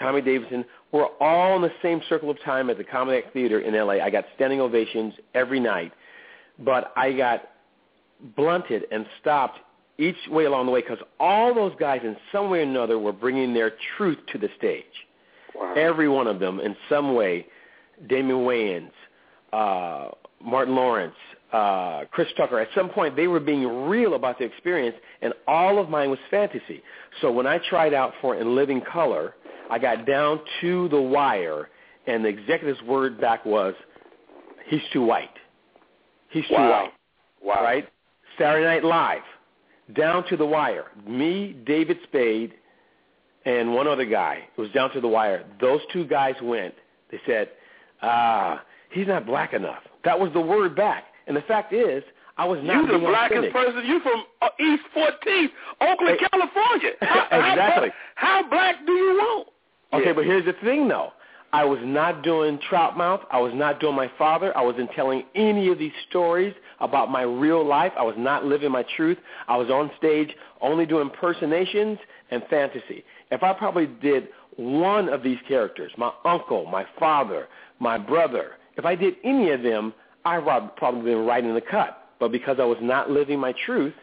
Tommy 0.00 0.22
Davidson. 0.22 0.64
We're 0.92 1.06
all 1.20 1.56
in 1.56 1.62
the 1.62 1.72
same 1.82 2.00
circle 2.08 2.30
of 2.30 2.42
time 2.42 2.70
at 2.70 2.78
the 2.78 2.84
Comedy 2.84 3.22
Theater 3.32 3.60
in 3.60 3.74
L.A. 3.74 4.00
I 4.00 4.10
got 4.10 4.24
standing 4.34 4.60
ovations 4.60 5.14
every 5.34 5.60
night, 5.60 5.92
but 6.58 6.92
I 6.96 7.12
got 7.12 7.42
blunted 8.36 8.84
and 8.90 9.06
stopped 9.20 9.58
each 9.98 10.16
way 10.30 10.46
along 10.46 10.66
the 10.66 10.72
way 10.72 10.80
because 10.80 10.98
all 11.20 11.54
those 11.54 11.72
guys 11.78 12.00
in 12.02 12.16
some 12.32 12.50
way 12.50 12.60
or 12.60 12.62
another 12.62 12.98
were 12.98 13.12
bringing 13.12 13.52
their 13.52 13.72
truth 13.96 14.18
to 14.32 14.38
the 14.38 14.48
stage. 14.56 14.84
Wow. 15.54 15.74
Every 15.76 16.08
one 16.08 16.26
of 16.26 16.40
them 16.40 16.58
in 16.60 16.74
some 16.88 17.14
way, 17.14 17.46
Damon 18.08 18.38
Wayans, 18.38 18.90
uh, 19.52 20.10
Martin 20.42 20.74
Lawrence, 20.74 21.14
uh, 21.52 22.04
Chris 22.10 22.28
Tucker, 22.36 22.58
at 22.60 22.68
some 22.74 22.88
point 22.90 23.16
they 23.16 23.26
were 23.26 23.40
being 23.40 23.66
real 23.88 24.14
about 24.14 24.38
the 24.38 24.44
experience 24.44 24.96
and 25.22 25.32
all 25.46 25.78
of 25.78 25.88
mine 25.88 26.10
was 26.10 26.18
fantasy. 26.30 26.82
So 27.20 27.30
when 27.32 27.46
I 27.46 27.58
tried 27.68 27.94
out 27.94 28.12
for 28.20 28.36
In 28.36 28.54
Living 28.54 28.80
Color, 28.80 29.34
I 29.70 29.78
got 29.78 30.06
down 30.06 30.40
to 30.60 30.88
the 30.88 31.00
wire 31.00 31.68
and 32.06 32.24
the 32.24 32.28
executive's 32.28 32.82
word 32.82 33.20
back 33.20 33.44
was, 33.44 33.74
he's 34.66 34.80
too 34.92 35.02
white. 35.02 35.28
He's 36.30 36.46
too 36.48 36.54
Wow. 36.54 36.70
white 36.70 36.92
Wow. 37.42 37.62
right? 37.64 37.88
Saturday 38.38 38.64
Night 38.64 38.84
Live. 38.84 39.22
down 39.94 40.22
to 40.28 40.36
the 40.36 40.46
wire. 40.46 40.84
Me, 41.04 41.52
David 41.66 41.98
Spade, 42.04 42.54
and 43.44 43.74
one 43.74 43.88
other 43.88 44.04
guy. 44.04 44.46
It 44.56 44.60
was 44.60 44.70
down 44.70 44.92
to 44.92 45.00
the 45.00 45.08
wire. 45.08 45.44
Those 45.60 45.80
two 45.92 46.04
guys 46.04 46.36
went. 46.42 46.74
They 47.10 47.20
said, 47.26 47.48
ah, 48.02 48.62
he's 48.90 49.08
not 49.08 49.26
black 49.26 49.52
enough. 49.52 49.82
That 50.04 50.18
was 50.18 50.32
the 50.32 50.40
word 50.40 50.76
back. 50.76 51.04
And 51.30 51.36
the 51.36 51.42
fact 51.42 51.72
is, 51.72 52.02
I 52.36 52.44
was 52.44 52.58
not 52.64 52.84
You 52.86 52.92
the 52.92 52.98
blackest 52.98 53.52
person. 53.52 53.84
You 53.86 54.00
from 54.00 54.24
uh, 54.42 54.48
East 54.58 54.82
14th, 54.96 55.46
Oakland, 55.80 56.18
Hey. 56.18 56.26
California. 56.28 56.90
How, 57.02 57.50
Exactly. 57.50 57.90
How, 58.16 58.42
how 58.42 58.50
black 58.50 58.84
do 58.84 58.90
you 58.92 59.14
want? 59.16 59.48
Okay, 59.92 60.06
Yeah. 60.06 60.12
but 60.14 60.24
here's 60.24 60.44
the 60.44 60.54
thing, 60.64 60.88
though. 60.88 61.12
I 61.52 61.64
was 61.64 61.78
not 61.84 62.22
doing 62.24 62.58
trout 62.68 62.96
mouth. 62.98 63.20
I 63.30 63.38
was 63.38 63.52
not 63.54 63.78
doing 63.78 63.94
my 63.94 64.10
father. 64.18 64.56
I 64.58 64.62
wasn't 64.62 64.90
telling 64.96 65.22
any 65.36 65.68
of 65.68 65.78
these 65.78 65.92
stories 66.08 66.52
about 66.80 67.12
my 67.12 67.22
real 67.22 67.64
life. 67.64 67.92
I 67.96 68.02
was 68.02 68.16
not 68.18 68.44
living 68.44 68.72
my 68.72 68.84
truth. 68.96 69.18
I 69.46 69.56
was 69.56 69.70
on 69.70 69.88
stage 69.96 70.34
only 70.60 70.86
doing 70.86 71.02
impersonations 71.10 71.98
and 72.32 72.42
fantasy. 72.50 73.04
If 73.30 73.44
I 73.44 73.52
probably 73.52 73.86
did 73.86 74.30
one 74.56 75.08
of 75.08 75.22
these 75.22 75.38
characters, 75.46 75.92
my 75.96 76.10
uncle, 76.24 76.66
my 76.66 76.84
father, 76.98 77.46
my 77.78 77.98
brother, 77.98 78.54
if 78.76 78.84
I 78.84 78.96
did 78.96 79.14
any 79.22 79.50
of 79.50 79.62
them, 79.62 79.94
I 80.24 80.38
would 80.38 80.76
probably 80.76 81.02
been 81.02 81.24
right 81.26 81.44
in 81.44 81.54
the 81.54 81.60
cut. 81.60 82.08
But 82.18 82.32
because 82.32 82.58
I 82.60 82.64
was 82.64 82.78
not 82.80 83.10
living 83.10 83.38
my 83.38 83.54
truth, 83.64 83.94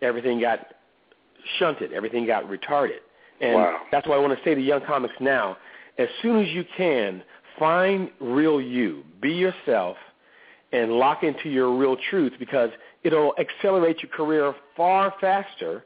everything 0.00 0.40
got 0.40 0.74
shunted. 1.58 1.92
Everything 1.92 2.26
got 2.26 2.44
retarded. 2.44 3.00
And 3.40 3.56
Wow. 3.56 3.80
that's 3.90 4.06
why 4.06 4.16
I 4.16 4.18
want 4.18 4.36
to 4.36 4.42
say 4.44 4.54
to 4.54 4.60
young 4.60 4.80
comics 4.80 5.14
now, 5.20 5.56
as 5.98 6.08
soon 6.22 6.40
as 6.40 6.48
you 6.48 6.64
can, 6.76 7.22
find 7.58 8.10
real 8.20 8.60
you. 8.60 9.04
Be 9.20 9.32
yourself 9.32 9.96
and 10.72 10.92
lock 10.92 11.22
into 11.22 11.48
your 11.48 11.70
real 11.70 11.96
truth 12.10 12.32
because 12.38 12.70
it'll 13.02 13.34
accelerate 13.38 14.02
your 14.02 14.10
career 14.10 14.54
far 14.76 15.14
faster 15.20 15.84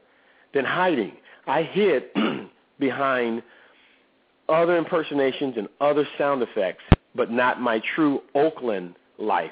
than 0.53 0.65
hiding. 0.65 1.17
I 1.45 1.63
hid 1.63 2.05
behind 2.79 3.43
other 4.47 4.77
impersonations 4.77 5.55
and 5.57 5.67
other 5.79 6.07
sound 6.17 6.41
effects, 6.41 6.83
but 7.13 7.29
not 7.29 7.61
my 7.61 7.81
true 7.95 8.21
Oakland 8.33 8.95
life 9.19 9.51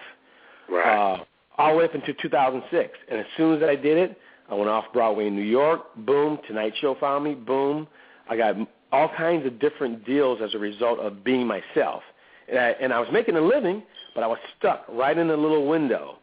Right. 0.69 1.13
uh, 1.13 1.23
all 1.57 1.71
the 1.73 1.77
way 1.79 1.85
up 1.85 1.95
into 1.95 2.13
2006. 2.13 2.91
And 3.09 3.19
as 3.19 3.25
soon 3.35 3.55
as 3.57 3.63
I 3.63 3.75
did 3.75 3.97
it, 3.97 4.17
I 4.49 4.53
went 4.53 4.69
off 4.69 4.85
Broadway 4.93 5.27
in 5.27 5.35
New 5.35 5.41
York. 5.41 5.95
Boom, 6.05 6.39
Tonight 6.47 6.73
Show 6.79 6.95
found 6.99 7.23
me. 7.23 7.33
Boom, 7.35 7.87
I 8.29 8.37
got 8.37 8.55
all 8.91 9.09
kinds 9.17 9.45
of 9.45 9.59
different 9.59 10.05
deals 10.05 10.39
as 10.41 10.53
a 10.55 10.57
result 10.57 10.99
of 10.99 11.23
being 11.23 11.45
myself. 11.47 12.03
And 12.49 12.57
I, 12.57 12.69
and 12.81 12.93
I 12.93 12.99
was 12.99 13.09
making 13.11 13.35
a 13.35 13.41
living, 13.41 13.83
but 14.15 14.23
I 14.23 14.27
was 14.27 14.37
stuck 14.57 14.85
right 14.89 15.17
in 15.17 15.29
a 15.29 15.35
little 15.35 15.67
window 15.67 16.17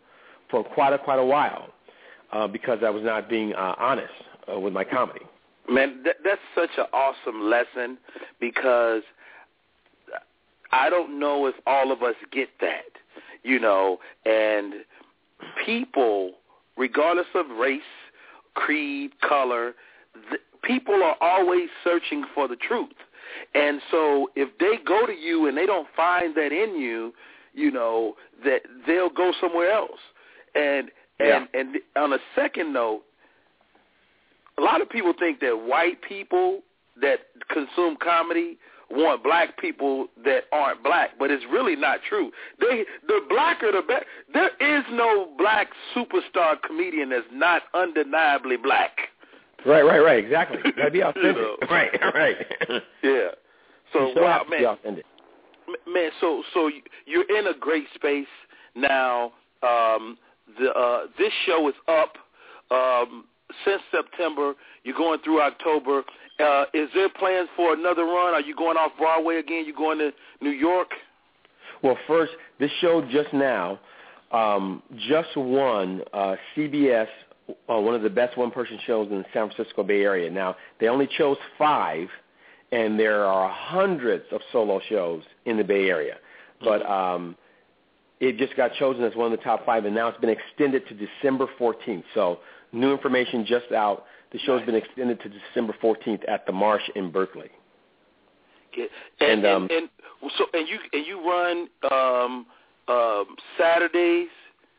for 0.51 0.65
quite 0.65 0.93
a 0.93 0.99
quite 0.99 1.19
a 1.19 1.25
while 1.25 1.69
uh, 2.33 2.47
because 2.47 2.79
I 2.85 2.91
was 2.91 3.03
not 3.03 3.29
being 3.29 3.53
uh, 3.55 3.75
honest 3.79 4.13
uh, 4.51 4.59
with 4.59 4.73
my 4.73 4.85
comedy. 4.85 5.21
Man, 5.69 6.03
that, 6.05 6.17
that's 6.25 6.41
such 6.55 6.71
an 6.79 6.87
awesome 6.93 7.51
lesson 7.51 7.99
because 8.41 9.03
I 10.73 10.91
don't 10.91 11.19
know 11.21 11.47
if 11.47 11.55
all 11.67 11.93
of 11.93 12.03
us 12.03 12.15
get 12.33 12.49
that, 12.61 12.91
you 13.45 13.61
know, 13.61 13.99
and 14.25 14.75
people, 15.65 16.33
regardless 16.77 17.27
of 17.35 17.47
race, 17.59 17.83
creed, 18.55 19.13
color, 19.21 19.75
th- 20.31 20.41
people 20.63 21.03
are 21.03 21.17
always 21.21 21.69
searching 21.85 22.25
for 22.35 22.49
the 22.49 22.57
truth. 22.57 22.95
And 23.55 23.81
so 23.91 24.31
if 24.35 24.49
they 24.59 24.83
go 24.85 25.07
to 25.07 25.13
you 25.13 25.47
and 25.47 25.57
they 25.57 25.67
don't 25.67 25.89
find 25.95 26.35
that 26.37 26.53
in 26.53 26.81
you, 26.81 27.13
you 27.53 27.71
know, 27.71 28.15
that 28.45 28.63
they'll 28.87 29.11
go 29.11 29.33
somewhere 29.41 29.71
else. 29.71 30.01
And 30.55 30.91
and 31.21 31.49
and 31.55 31.77
on 31.97 32.13
a 32.13 32.19
second 32.35 32.73
note, 32.73 33.03
a 34.59 34.63
lot 34.63 34.81
of 34.81 34.89
people 34.89 35.13
think 35.19 35.41
that 35.41 35.57
white 35.57 36.01
people 36.03 36.61
that 37.01 37.21
consume 37.51 37.97
comedy 38.03 38.57
want 38.91 39.23
black 39.23 39.59
people 39.59 40.07
that 40.25 40.45
aren't 40.53 40.83
black, 40.83 41.11
but 41.19 41.31
it's 41.31 41.45
really 41.51 41.77
not 41.77 42.01
true. 42.09 42.31
They 42.61 42.85
the 43.07 43.21
blacker 43.29 43.73
the 43.73 43.83
better. 43.87 44.05
There 44.33 44.51
is 44.79 44.85
no 44.93 45.29
black 45.39 45.69
superstar 45.95 46.61
comedian 46.63 47.11
that's 47.11 47.27
not 47.33 47.63
undeniably 47.75 48.57
black. 48.57 48.93
Right, 49.67 49.83
right, 49.83 50.01
right. 50.01 50.23
Exactly. 50.23 50.59
Be 50.93 50.99
You 50.99 51.13
know. 51.33 51.57
Right, 51.71 51.91
right. 52.15 52.37
Yeah. 53.03 53.29
So 53.93 54.13
wow, 54.17 54.45
man, 54.51 54.65
authentic. 54.67 55.05
Man, 55.87 56.11
so 56.21 56.43
so 56.53 56.67
you- 56.67 56.83
you're 57.07 57.39
in 57.39 57.47
a 57.47 57.55
great 57.59 57.87
space 57.95 58.27
now. 58.75 59.33
Um, 59.63 60.19
the 60.59 60.71
uh, 60.73 61.07
this 61.19 61.33
show 61.47 61.69
is 61.69 61.75
up 61.89 62.15
um, 62.71 63.25
since 63.65 63.83
September. 63.91 64.55
You're 64.83 64.97
going 64.97 65.21
through 65.21 65.41
October. 65.41 66.03
Uh, 66.39 66.65
is 66.75 66.89
there 66.95 67.09
plans 67.09 67.49
for 67.57 67.75
another 67.75 68.05
run? 68.05 68.35
Are 68.35 68.41
you 68.41 68.57
going 68.57 68.77
off 68.77 68.93
Broadway 68.99 69.37
again? 69.37 69.65
You 69.67 69.75
going 69.75 69.99
to 69.99 70.13
New 70.41 70.51
York? 70.51 70.89
Well, 71.83 71.99
first, 72.07 72.33
this 72.59 72.71
show 72.81 73.03
just 73.11 73.33
now 73.33 73.79
um, 74.33 74.83
just 75.09 75.37
won 75.37 76.03
uh, 76.13 76.37
CBS, 76.57 77.07
uh, 77.49 77.79
one 77.79 77.95
of 77.95 78.03
the 78.03 78.11
best 78.11 78.37
one-person 78.37 78.79
shows 78.87 79.09
in 79.11 79.19
the 79.19 79.25
San 79.33 79.51
Francisco 79.51 79.83
Bay 79.83 80.03
Area. 80.03 80.31
Now, 80.31 80.57
they 80.81 80.89
only 80.89 81.09
chose 81.19 81.37
five, 81.57 82.09
and 82.73 82.99
there 82.99 83.25
are 83.25 83.49
hundreds 83.49 84.25
of 84.33 84.41
solo 84.51 84.81
shows 84.89 85.23
in 85.45 85.57
the 85.57 85.65
Bay 85.65 85.89
Area. 85.89 86.17
But 86.61 86.85
um, 86.87 87.37
it 88.21 88.39
just 88.39 88.57
got 88.57 88.73
chosen 88.75 89.05
as 89.05 89.15
one 89.15 89.33
of 89.33 89.39
the 89.39 89.45
top 89.45 89.67
five, 89.67 89.85
and 89.85 89.95
now 89.95 90.09
it's 90.09 90.21
been 90.21 90.31
extended 90.31 90.83
to 90.89 90.95
December 90.95 91.47
14th. 91.61 92.05
So 92.15 92.41
new 92.75 92.93
information 92.93 93.47
just 93.47 93.73
out. 93.73 94.05
The 94.33 94.39
show's 94.41 94.65
been 94.67 94.75
extended 94.75 95.21
to 95.21 95.29
December 95.29 95.75
14th 95.83 96.29
at 96.29 96.45
the 96.47 96.53
Marsh 96.53 96.83
in 96.97 97.11
Berkeley. 97.11 97.51
And, 98.77 98.89
And, 99.21 99.47
um, 99.47 99.63
and, 99.71 99.89
and 100.23 100.31
so 100.37 100.47
and 100.53 100.69
you 100.69 100.79
and 100.93 101.07
you 101.07 101.21
run 101.25 101.69
um, 101.93 102.47
um, 102.89 103.37
Saturdays 103.57 104.29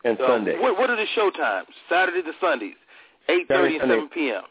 And 0.04 0.20
Uh, 0.20 0.28
Sunday. 0.28 0.60
What, 0.60 0.78
what 0.78 0.90
are 0.90 0.98
the 0.98 1.06
show 1.16 1.32
times? 1.32 1.70
Saturday 1.90 2.22
to 2.22 2.32
Sundays, 2.42 2.76
eight 3.30 3.48
thirty 3.48 3.78
Saturday, 3.78 3.80
and 3.80 3.92
seven 3.92 4.10
p.m. 4.10 4.44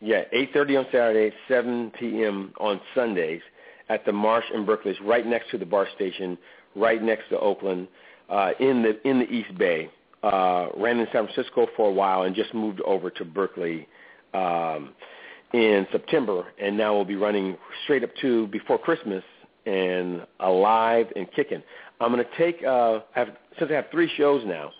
Yeah, 0.00 0.24
8.30 0.34 0.78
on 0.78 0.86
Saturday, 0.92 1.34
7 1.48 1.90
p.m. 1.98 2.52
on 2.60 2.80
Sundays 2.94 3.40
at 3.88 4.04
the 4.04 4.12
Marsh 4.12 4.44
in 4.52 4.66
Berkeley. 4.66 4.90
It's 4.90 5.00
right 5.00 5.26
next 5.26 5.50
to 5.52 5.58
the 5.58 5.64
BART 5.64 5.88
station, 5.94 6.36
right 6.74 7.02
next 7.02 7.30
to 7.30 7.38
Oakland, 7.38 7.88
uh, 8.28 8.50
in 8.60 8.82
the 8.82 9.08
in 9.08 9.18
the 9.18 9.30
East 9.30 9.56
Bay. 9.56 9.90
Uh, 10.26 10.70
ran 10.76 10.98
in 10.98 11.06
San 11.12 11.28
Francisco 11.28 11.68
for 11.76 11.88
a 11.88 11.92
while 11.92 12.22
and 12.22 12.34
just 12.34 12.52
moved 12.52 12.80
over 12.80 13.10
to 13.10 13.24
Berkeley 13.24 13.86
um, 14.34 14.92
in 15.52 15.86
September, 15.92 16.46
and 16.60 16.76
now 16.76 16.92
we'll 16.94 17.04
be 17.04 17.14
running 17.14 17.56
straight 17.84 18.02
up 18.02 18.10
to 18.20 18.48
before 18.48 18.76
Christmas 18.76 19.22
and 19.66 20.26
alive 20.40 21.06
and 21.14 21.30
kicking. 21.32 21.62
I'm 22.00 22.12
going 22.12 22.24
to 22.24 22.36
take 22.36 22.60
uh, 22.64 23.00
I 23.14 23.18
have, 23.20 23.28
since 23.56 23.70
I 23.70 23.74
have 23.74 23.86
three 23.92 24.10
shows 24.16 24.42
now. 24.44 24.72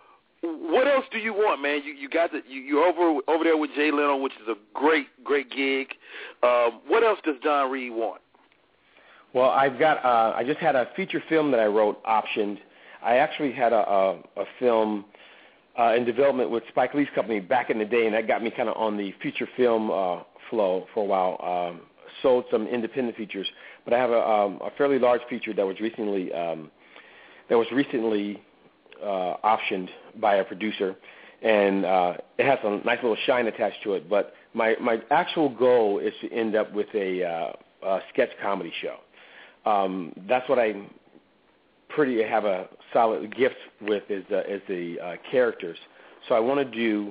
what 0.41 0.87
else 0.87 1.05
do 1.11 1.19
you 1.19 1.33
want, 1.33 1.63
man? 1.63 1.83
You 1.85 1.93
you 1.93 2.09
got 2.09 2.31
the 2.31 2.43
you, 2.49 2.61
you're 2.61 2.85
over 2.85 3.21
over 3.29 3.45
there 3.45 3.57
with 3.57 3.71
Jay 3.75 3.91
Leno, 3.91 4.17
which 4.17 4.35
is 4.35 4.49
a 4.49 4.55
great 4.75 5.07
great 5.25 5.51
gig. 5.51 5.89
Um, 6.43 6.81
what 6.87 7.03
else 7.03 7.19
does 7.25 7.37
Don 7.43 7.71
Reed 7.71 7.93
want? 7.93 8.21
Well, 9.35 9.51
I've 9.51 9.79
got 9.79 10.05
uh, 10.05 10.35
I 10.37 10.45
just 10.45 10.59
had 10.59 10.77
a 10.77 10.89
feature 10.97 11.23
film 11.29 11.51
that 11.51 11.61
I 11.61 11.67
wrote 11.67 12.03
optioned. 12.05 12.59
I 13.03 13.17
actually 13.17 13.53
had 13.53 13.73
a 13.73 13.89
a, 13.89 14.13
a 14.37 14.45
film 14.59 15.05
uh, 15.79 15.95
in 15.95 16.05
development 16.05 16.51
with 16.51 16.63
Spike 16.69 16.95
Lee's 16.95 17.09
company 17.15 17.41
back 17.41 17.71
in 17.71 17.79
the 17.79 17.85
day, 17.85 18.07
and 18.07 18.15
that 18.15 18.29
got 18.29 18.43
me 18.43 18.51
kind 18.51 18.69
of 18.69 18.77
on 18.77 18.97
the 18.97 19.13
feature 19.23 19.49
film 19.57 19.91
uh, 19.91 20.23
flow 20.51 20.87
for 20.95 21.03
a 21.03 21.07
while. 21.07 21.39
Um, 21.43 21.81
sold 22.23 22.45
some 22.51 22.67
independent 22.67 23.17
features, 23.17 23.47
but 23.89 23.97
I 23.97 24.01
have 24.01 24.11
a, 24.11 24.29
um, 24.29 24.61
a 24.63 24.71
fairly 24.77 24.99
large 24.99 25.23
feature 25.31 25.55
that 25.55 25.67
was 25.67 25.81
recently 25.81 26.31
um, 26.35 26.71
that 27.49 27.57
was 27.57 27.67
recently 27.73 28.43
uh, 29.03 29.35
optioned 29.43 29.89
by 30.21 30.37
a 30.37 30.45
producer, 30.45 30.95
and 31.41 31.87
uh, 31.87 32.13
it 32.37 32.45
has 32.45 32.59
a 32.65 32.85
nice 32.85 32.99
little 33.03 33.17
shine 33.25 33.47
attached 33.47 33.83
to 33.85 33.95
it. 33.95 34.11
But 34.11 34.35
my 34.53 34.77
my 34.79 35.01
actual 35.11 35.49
goal 35.49 36.01
is 36.01 36.13
to 36.21 36.31
end 36.31 36.55
up 36.55 36.71
with 36.75 36.89
a, 36.95 37.25
uh, 37.25 37.53
a 37.87 38.01
sketch 38.13 38.29
comedy 38.43 38.75
show. 38.83 38.99
Um, 39.71 40.13
that's 40.29 40.47
what 40.51 40.59
I 40.59 40.75
pretty 41.89 42.23
have 42.23 42.45
a 42.45 42.69
solid 42.93 43.35
gift 43.35 43.57
with 43.81 44.03
is 44.11 44.23
the 44.29 44.41
is 44.55 44.61
the 44.69 45.01
uh, 45.01 45.17
characters. 45.31 45.79
So 46.29 46.35
I 46.35 46.41
want 46.41 46.61
to 46.61 46.77
do 46.77 47.11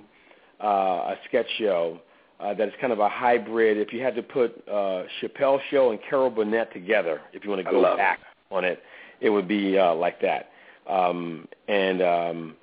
uh, 0.64 0.68
a 0.68 1.16
sketch 1.28 1.48
show 1.58 2.00
uh, 2.40 2.54
that 2.54 2.68
is 2.68 2.74
kind 2.80 2.94
of 2.94 3.00
a 3.00 3.10
hybrid. 3.10 3.78
If 3.78 3.94
you 3.94 4.02
had 4.02 4.16
to 4.16 4.24
put 4.24 4.56
uh, 4.68 5.04
Chappelle 5.22 5.60
Show 5.72 5.92
and 5.92 6.00
Carol 6.08 6.30
Burnett 6.30 6.72
together, 6.74 7.22
if 7.34 7.44
you 7.44 7.50
want 7.50 7.64
to 7.66 7.72
go 7.72 7.96
back 7.96 8.20
on 8.52 8.64
it, 8.64 8.82
it 9.22 9.30
would 9.30 9.48
be 9.48 9.78
uh, 9.78 9.94
like 9.96 10.22
that. 10.22 10.50
Um, 10.88 11.48
and 11.68 12.02
um, 12.02 12.56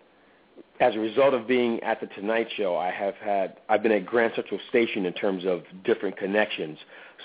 as 0.81 0.95
a 0.95 0.99
result 0.99 1.35
of 1.35 1.47
being 1.47 1.83
at 1.83 2.01
the 2.01 2.07
Tonight 2.09 2.49
Show, 2.57 2.77
I 2.77 2.91
have 2.91 3.15
had 3.17 3.57
I've 3.69 3.83
been 3.83 3.93
at 3.93 4.07
Grand 4.07 4.33
Central 4.35 4.61
Station 4.71 5.07
in 5.07 5.13
terms 5.13 5.45
of 5.45 5.63
different 5.85 6.17
connections. 6.17 6.79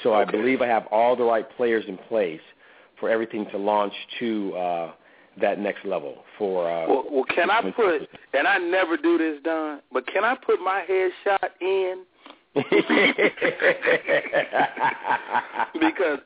So 0.04 0.14
Okay. 0.14 0.28
I 0.28 0.32
believe 0.32 0.62
I 0.62 0.68
have 0.68 0.88
all 0.88 1.16
the 1.16 1.24
right 1.24 1.48
players 1.58 1.86
in 1.88 1.98
place 1.98 2.42
for 3.00 3.10
everything 3.10 3.46
to 3.52 3.58
launch 3.58 3.94
to 4.20 4.56
uh, 4.56 4.92
that 5.42 5.60
next 5.60 5.86
level. 5.86 6.24
For 6.38 6.70
uh, 6.70 6.88
Well, 6.88 7.06
well, 7.12 7.26
can 7.26 7.50
I 7.50 7.72
put? 7.72 8.10
And 8.34 8.48
I 8.48 8.58
never 8.58 8.98
do 8.98 9.18
this, 9.18 9.40
Don. 9.44 9.82
But 9.92 10.06
can 10.08 10.24
I 10.24 10.36
put 10.36 10.60
my 10.62 10.84
headshot 10.90 11.50
in? 11.62 12.04
because 12.56 12.66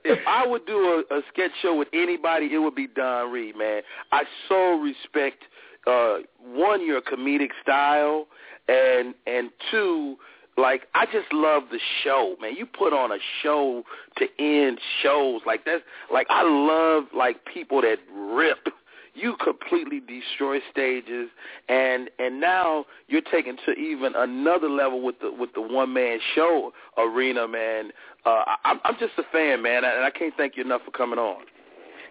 if 0.05 0.19
I 0.25 0.45
would 0.47 0.65
do 0.65 1.03
a, 1.11 1.15
a 1.15 1.21
sketch 1.33 1.51
show 1.61 1.75
with 1.75 1.89
anybody, 1.93 2.53
it 2.53 2.59
would 2.59 2.75
be 2.75 2.87
Don 2.87 3.29
Reed, 3.31 3.57
man. 3.57 3.81
I 4.11 4.23
so 4.47 4.79
respect 4.79 5.43
uh 5.85 6.19
one 6.41 6.85
your 6.85 7.01
comedic 7.01 7.49
style 7.61 8.27
and 8.69 9.13
and 9.27 9.49
two 9.69 10.15
like 10.57 10.83
I 10.93 11.05
just 11.05 11.31
love 11.33 11.63
the 11.71 11.79
show, 12.03 12.35
man. 12.39 12.55
You 12.55 12.65
put 12.67 12.93
on 12.93 13.11
a 13.11 13.17
show 13.41 13.83
to 14.17 14.25
end 14.39 14.79
shows 15.01 15.41
like 15.45 15.65
that's 15.65 15.83
like 16.11 16.27
I 16.29 16.43
love 16.43 17.05
like 17.15 17.43
people 17.45 17.81
that 17.81 17.97
rip 18.15 18.59
you 19.15 19.35
completely 19.43 19.99
destroy 19.99 20.59
stages 20.71 21.29
and 21.69 22.09
and 22.19 22.39
now 22.39 22.85
you're 23.07 23.21
taken 23.21 23.57
to 23.65 23.71
even 23.73 24.13
another 24.15 24.69
level 24.69 25.01
with 25.01 25.19
the 25.19 25.31
with 25.31 25.53
the 25.53 25.61
one 25.61 25.93
man 25.93 26.19
show 26.35 26.71
arena 26.97 27.47
man 27.47 27.91
uh 28.25 28.43
I'm 28.63 28.79
I'm 28.83 28.95
just 28.99 29.13
a 29.17 29.23
fan 29.31 29.61
man 29.61 29.83
and 29.83 30.03
I 30.03 30.09
can't 30.09 30.33
thank 30.35 30.57
you 30.57 30.63
enough 30.63 30.81
for 30.83 30.91
coming 30.91 31.19
on 31.19 31.43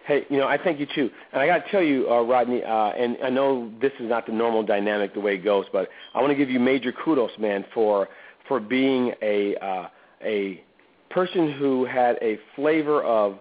Hey, 0.05 0.25
you 0.29 0.37
know, 0.37 0.47
I 0.47 0.57
thank 0.61 0.81
you 0.81 0.87
too. 0.93 1.09
And 1.31 1.41
I 1.41 1.47
got 1.47 1.63
to 1.63 1.71
tell 1.71 1.81
you, 1.81 2.09
uh, 2.09 2.23
Rodney, 2.23 2.61
uh, 2.61 2.89
and 2.89 3.15
I 3.23 3.29
know 3.29 3.71
this 3.81 3.93
is 4.01 4.09
not 4.09 4.25
the 4.25 4.33
normal 4.33 4.61
dynamic 4.61 5.13
the 5.13 5.21
way 5.21 5.35
it 5.35 5.45
goes, 5.45 5.65
but 5.71 5.87
I 6.13 6.19
want 6.19 6.31
to 6.31 6.35
give 6.35 6.49
you 6.49 6.59
major 6.59 6.91
kudos, 6.91 7.31
man, 7.39 7.63
for 7.73 8.09
for 8.49 8.59
being 8.59 9.13
a 9.21 9.55
uh, 9.61 9.87
a 10.21 10.61
person 11.09 11.53
who 11.53 11.85
had 11.85 12.17
a 12.21 12.37
flavor 12.53 13.01
of 13.03 13.39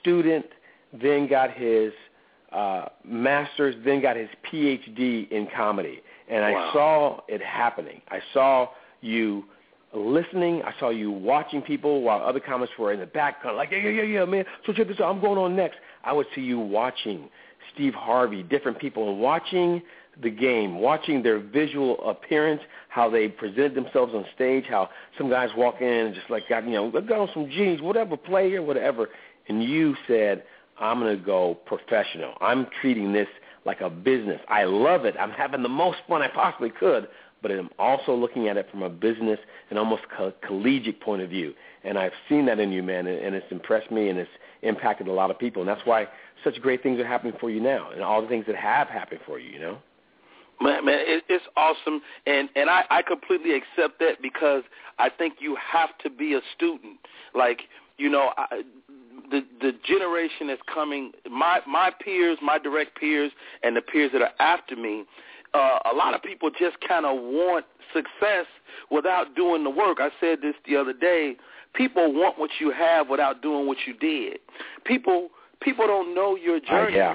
student, 0.00 0.44
then 0.92 1.28
got 1.28 1.50
his 1.50 1.92
uh, 2.52 2.86
master's, 3.04 3.74
then 3.84 4.02
got 4.02 4.16
his 4.16 4.28
PhD 4.50 5.30
in 5.30 5.48
comedy, 5.54 6.02
and 6.28 6.42
Wow. 6.42 6.70
I 6.70 6.72
saw 6.72 7.20
it 7.28 7.42
happening. 7.42 8.00
I 8.10 8.20
saw 8.32 8.68
you 9.00 9.44
listening. 9.94 10.62
I 10.62 10.72
saw 10.78 10.90
you 10.90 11.10
watching 11.10 11.62
people 11.62 12.02
while 12.02 12.22
other 12.22 12.40
comics 12.40 12.72
were 12.78 12.92
in 12.92 13.00
the 13.00 13.06
back, 13.06 13.42
kind 13.42 13.50
of 13.50 13.56
like, 13.56 13.70
yeah, 13.70 13.78
yeah, 13.78 13.90
yeah, 13.90 14.02
yeah, 14.02 14.24
man. 14.24 14.44
So 14.66 14.72
check 14.72 14.88
this 14.88 15.00
out. 15.00 15.10
I'm 15.14 15.20
going 15.20 15.38
on 15.38 15.54
next. 15.56 15.76
I 16.04 16.12
would 16.12 16.26
see 16.34 16.40
you 16.40 16.58
watching 16.58 17.28
Steve 17.74 17.94
Harvey, 17.94 18.42
different 18.42 18.78
people, 18.78 19.10
and 19.10 19.20
watching 19.20 19.82
the 20.22 20.30
game, 20.30 20.78
watching 20.78 21.22
their 21.22 21.38
visual 21.38 22.08
appearance, 22.08 22.60
how 22.88 23.08
they 23.08 23.28
presented 23.28 23.74
themselves 23.74 24.12
on 24.14 24.26
stage, 24.34 24.64
how 24.68 24.90
some 25.16 25.30
guys 25.30 25.48
walk 25.56 25.80
in 25.80 25.88
and 25.88 26.14
just 26.14 26.28
like 26.28 26.48
got, 26.48 26.64
you 26.64 26.72
know, 26.72 26.90
got 26.90 27.18
on 27.18 27.28
some 27.32 27.48
jeans, 27.50 27.80
whatever, 27.80 28.16
player, 28.16 28.62
whatever. 28.62 29.08
And 29.48 29.62
you 29.62 29.96
said, 30.06 30.44
I'm 30.82 30.98
going 30.98 31.16
to 31.16 31.24
go 31.24 31.54
professional. 31.66 32.34
I'm 32.40 32.66
treating 32.80 33.12
this 33.12 33.28
like 33.64 33.80
a 33.80 33.88
business. 33.88 34.40
I 34.48 34.64
love 34.64 35.04
it. 35.04 35.14
I'm 35.18 35.30
having 35.30 35.62
the 35.62 35.68
most 35.68 35.98
fun 36.08 36.22
I 36.22 36.28
possibly 36.28 36.70
could, 36.70 37.08
but 37.40 37.50
I'm 37.50 37.70
also 37.78 38.14
looking 38.14 38.48
at 38.48 38.56
it 38.56 38.68
from 38.70 38.82
a 38.82 38.88
business 38.88 39.38
and 39.70 39.78
almost 39.78 40.02
co- 40.16 40.32
collegiate 40.46 41.00
point 41.00 41.22
of 41.22 41.30
view. 41.30 41.54
And 41.84 41.96
I've 41.96 42.12
seen 42.28 42.46
that 42.46 42.58
in 42.58 42.72
you, 42.72 42.82
man, 42.82 43.06
and, 43.06 43.34
it's 43.34 43.46
impressed 43.50 43.90
me 43.90 44.08
and 44.08 44.18
it's 44.18 44.30
impacted 44.62 45.06
a 45.06 45.12
lot 45.12 45.30
of 45.30 45.38
people. 45.38 45.62
And 45.62 45.68
that's 45.68 45.84
why 45.84 46.08
such 46.42 46.60
great 46.60 46.82
things 46.82 46.98
are 47.00 47.06
happening 47.06 47.34
for 47.40 47.50
you 47.50 47.60
now 47.60 47.90
and 47.90 48.02
all 48.02 48.20
the 48.20 48.28
things 48.28 48.46
that 48.46 48.56
have 48.56 48.88
happened 48.88 49.20
for 49.24 49.38
you, 49.38 49.50
you 49.50 49.60
know? 49.60 49.78
Man, 50.60 50.84
man, 50.84 50.98
it, 51.00 51.24
it's 51.28 51.44
awesome, 51.56 52.02
and 52.24 52.48
and 52.54 52.70
I, 52.70 52.84
I 52.88 53.02
completely 53.02 53.52
accept 53.52 53.98
that 53.98 54.22
because 54.22 54.62
I 54.98 55.08
think 55.08 55.36
you 55.40 55.56
have 55.56 55.88
to 56.04 56.10
be 56.10 56.34
a 56.34 56.40
student. 56.54 57.00
Like 57.34 57.62
you 57.98 58.08
know, 58.08 58.32
I, 58.36 58.62
the 59.32 59.40
the 59.60 59.72
generation 59.84 60.46
that's 60.46 60.62
coming, 60.72 61.10
my 61.28 61.60
my 61.66 61.90
peers, 62.04 62.38
my 62.40 62.58
direct 62.58 62.98
peers, 63.00 63.32
and 63.64 63.74
the 63.74 63.80
peers 63.80 64.10
that 64.12 64.22
are 64.22 64.30
after 64.38 64.76
me, 64.76 65.04
uh, 65.54 65.78
a 65.92 65.94
lot 65.96 66.14
of 66.14 66.22
people 66.22 66.50
just 66.50 66.76
kind 66.86 67.04
of 67.04 67.16
want 67.16 67.64
success 67.92 68.46
without 68.90 69.34
doing 69.34 69.64
the 69.64 69.70
work. 69.70 69.98
I 70.00 70.10
said 70.20 70.38
this 70.42 70.54
the 70.66 70.76
other 70.76 70.92
day. 70.92 71.36
People 71.74 72.12
want 72.12 72.38
what 72.38 72.50
you 72.60 72.70
have 72.70 73.08
without 73.08 73.40
doing 73.40 73.66
what 73.66 73.78
you 73.86 73.94
did. 73.94 74.38
People 74.84 75.30
people 75.60 75.86
don't 75.86 76.14
know 76.14 76.36
your 76.36 76.60
journey. 76.60 76.96
yeah. 76.96 77.14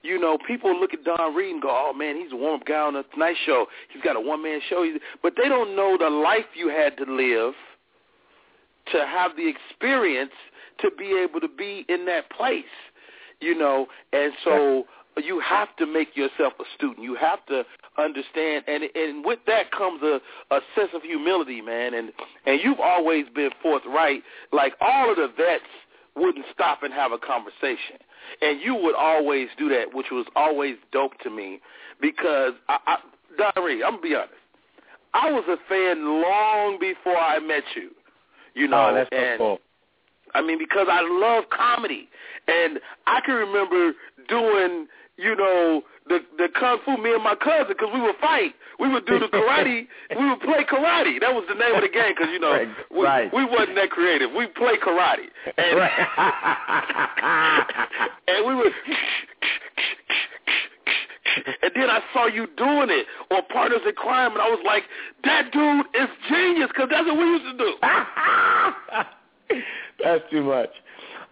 You 0.00 0.16
know, 0.20 0.38
people 0.46 0.78
look 0.78 0.94
at 0.94 1.02
Don 1.02 1.34
Reed 1.34 1.54
and 1.54 1.60
go, 1.62 1.70
"Oh 1.70 1.92
man, 1.92 2.16
he's 2.16 2.30
a 2.30 2.36
warm 2.36 2.60
guy 2.64 2.78
on 2.78 2.94
the 2.94 3.02
Tonight 3.12 3.36
Show. 3.44 3.66
He's 3.92 4.00
got 4.02 4.14
a 4.14 4.20
one 4.20 4.40
man 4.42 4.60
show." 4.70 4.84
He's, 4.84 5.00
but 5.22 5.34
they 5.36 5.48
don't 5.48 5.74
know 5.74 5.96
the 5.98 6.08
life 6.08 6.46
you 6.54 6.68
had 6.68 6.96
to 6.98 7.12
live 7.12 7.54
to 8.92 9.06
have 9.06 9.32
the 9.36 9.48
experience 9.48 10.30
to 10.80 10.90
be 10.96 11.18
able 11.22 11.40
to 11.40 11.48
be 11.48 11.84
in 11.88 12.06
that 12.06 12.30
place. 12.30 12.64
You 13.40 13.56
know, 13.56 13.86
and 14.12 14.32
so 14.42 14.84
you 15.16 15.40
have 15.40 15.74
to 15.76 15.86
make 15.86 16.16
yourself 16.16 16.54
a 16.60 16.64
student. 16.76 17.02
You 17.02 17.14
have 17.16 17.44
to 17.46 17.62
understand, 17.96 18.64
and 18.66 18.84
and 18.94 19.24
with 19.24 19.40
that 19.46 19.70
comes 19.70 20.02
a 20.02 20.20
a 20.50 20.60
sense 20.74 20.90
of 20.94 21.02
humility, 21.02 21.60
man. 21.60 21.94
And 21.94 22.12
and 22.46 22.60
you've 22.62 22.80
always 22.80 23.26
been 23.34 23.50
forthright. 23.62 24.22
Like 24.52 24.74
all 24.80 25.10
of 25.10 25.16
the 25.16 25.28
vets 25.36 25.64
wouldn't 26.16 26.46
stop 26.52 26.82
and 26.82 26.92
have 26.92 27.12
a 27.12 27.18
conversation. 27.18 27.98
And 28.42 28.60
you 28.60 28.74
would 28.74 28.94
always 28.94 29.48
do 29.56 29.68
that, 29.68 29.94
which 29.94 30.08
was 30.10 30.26
always 30.34 30.76
dope 30.92 31.18
to 31.20 31.30
me 31.30 31.60
because 32.00 32.52
I, 32.68 32.98
I 33.38 33.60
Reed, 33.60 33.82
I'm 33.82 33.92
gonna 33.92 34.02
be 34.02 34.14
honest. 34.14 34.32
I 35.14 35.30
was 35.30 35.44
a 35.48 35.56
fan 35.68 36.04
long 36.04 36.78
before 36.78 37.16
I 37.16 37.38
met 37.38 37.62
you. 37.74 37.90
You 38.54 38.66
oh, 38.66 38.70
know, 38.70 38.88
oh, 38.90 38.94
that's 38.94 39.10
so 39.10 39.16
and 39.16 39.38
cool. 39.38 39.58
I 40.34 40.42
mean, 40.42 40.58
because 40.58 40.86
I 40.90 41.00
love 41.02 41.44
comedy, 41.50 42.08
and 42.46 42.80
I 43.06 43.20
can 43.20 43.34
remember 43.34 43.92
doing, 44.28 44.86
you 45.16 45.34
know, 45.36 45.82
the 46.08 46.20
the 46.38 46.48
kung 46.58 46.78
fu. 46.84 46.96
Me 46.96 47.12
and 47.14 47.22
my 47.22 47.34
cousin, 47.34 47.66
because 47.68 47.88
we 47.92 48.00
would 48.00 48.16
fight. 48.20 48.54
We 48.80 48.88
would 48.88 49.04
do 49.06 49.18
the 49.18 49.26
karate. 49.34 49.86
we 50.18 50.28
would 50.28 50.40
play 50.40 50.64
karate. 50.64 51.20
That 51.20 51.34
was 51.34 51.44
the 51.48 51.54
name 51.54 51.74
of 51.74 51.82
the 51.82 51.88
game, 51.88 52.14
because 52.16 52.32
you 52.32 52.38
know, 52.40 52.52
Right, 52.52 52.68
we, 52.90 53.02
right. 53.04 53.34
we 53.34 53.44
wasn't 53.44 53.74
that 53.76 53.90
creative. 53.90 54.30
We 54.32 54.46
play 54.46 54.76
karate, 54.78 55.28
and 55.56 55.76
Right. 55.78 55.92
and 58.28 58.46
we 58.46 58.54
would. 58.54 58.72
and 61.62 61.72
then 61.74 61.90
I 61.90 62.00
saw 62.12 62.26
you 62.26 62.46
doing 62.56 62.88
it 62.90 63.06
on 63.30 63.42
Partners 63.52 63.80
in 63.86 63.94
Crime, 63.94 64.32
and 64.32 64.40
I 64.40 64.48
was 64.48 64.60
like, 64.64 64.84
that 65.24 65.52
dude 65.52 65.86
is 65.94 66.08
genius 66.28 66.68
because 66.72 66.88
that's 66.90 67.06
what 67.06 67.16
we 67.18 67.24
used 67.24 67.44
to 67.44 67.56
do. 67.58 67.74
that's 70.04 70.24
too 70.30 70.42
much. 70.42 70.70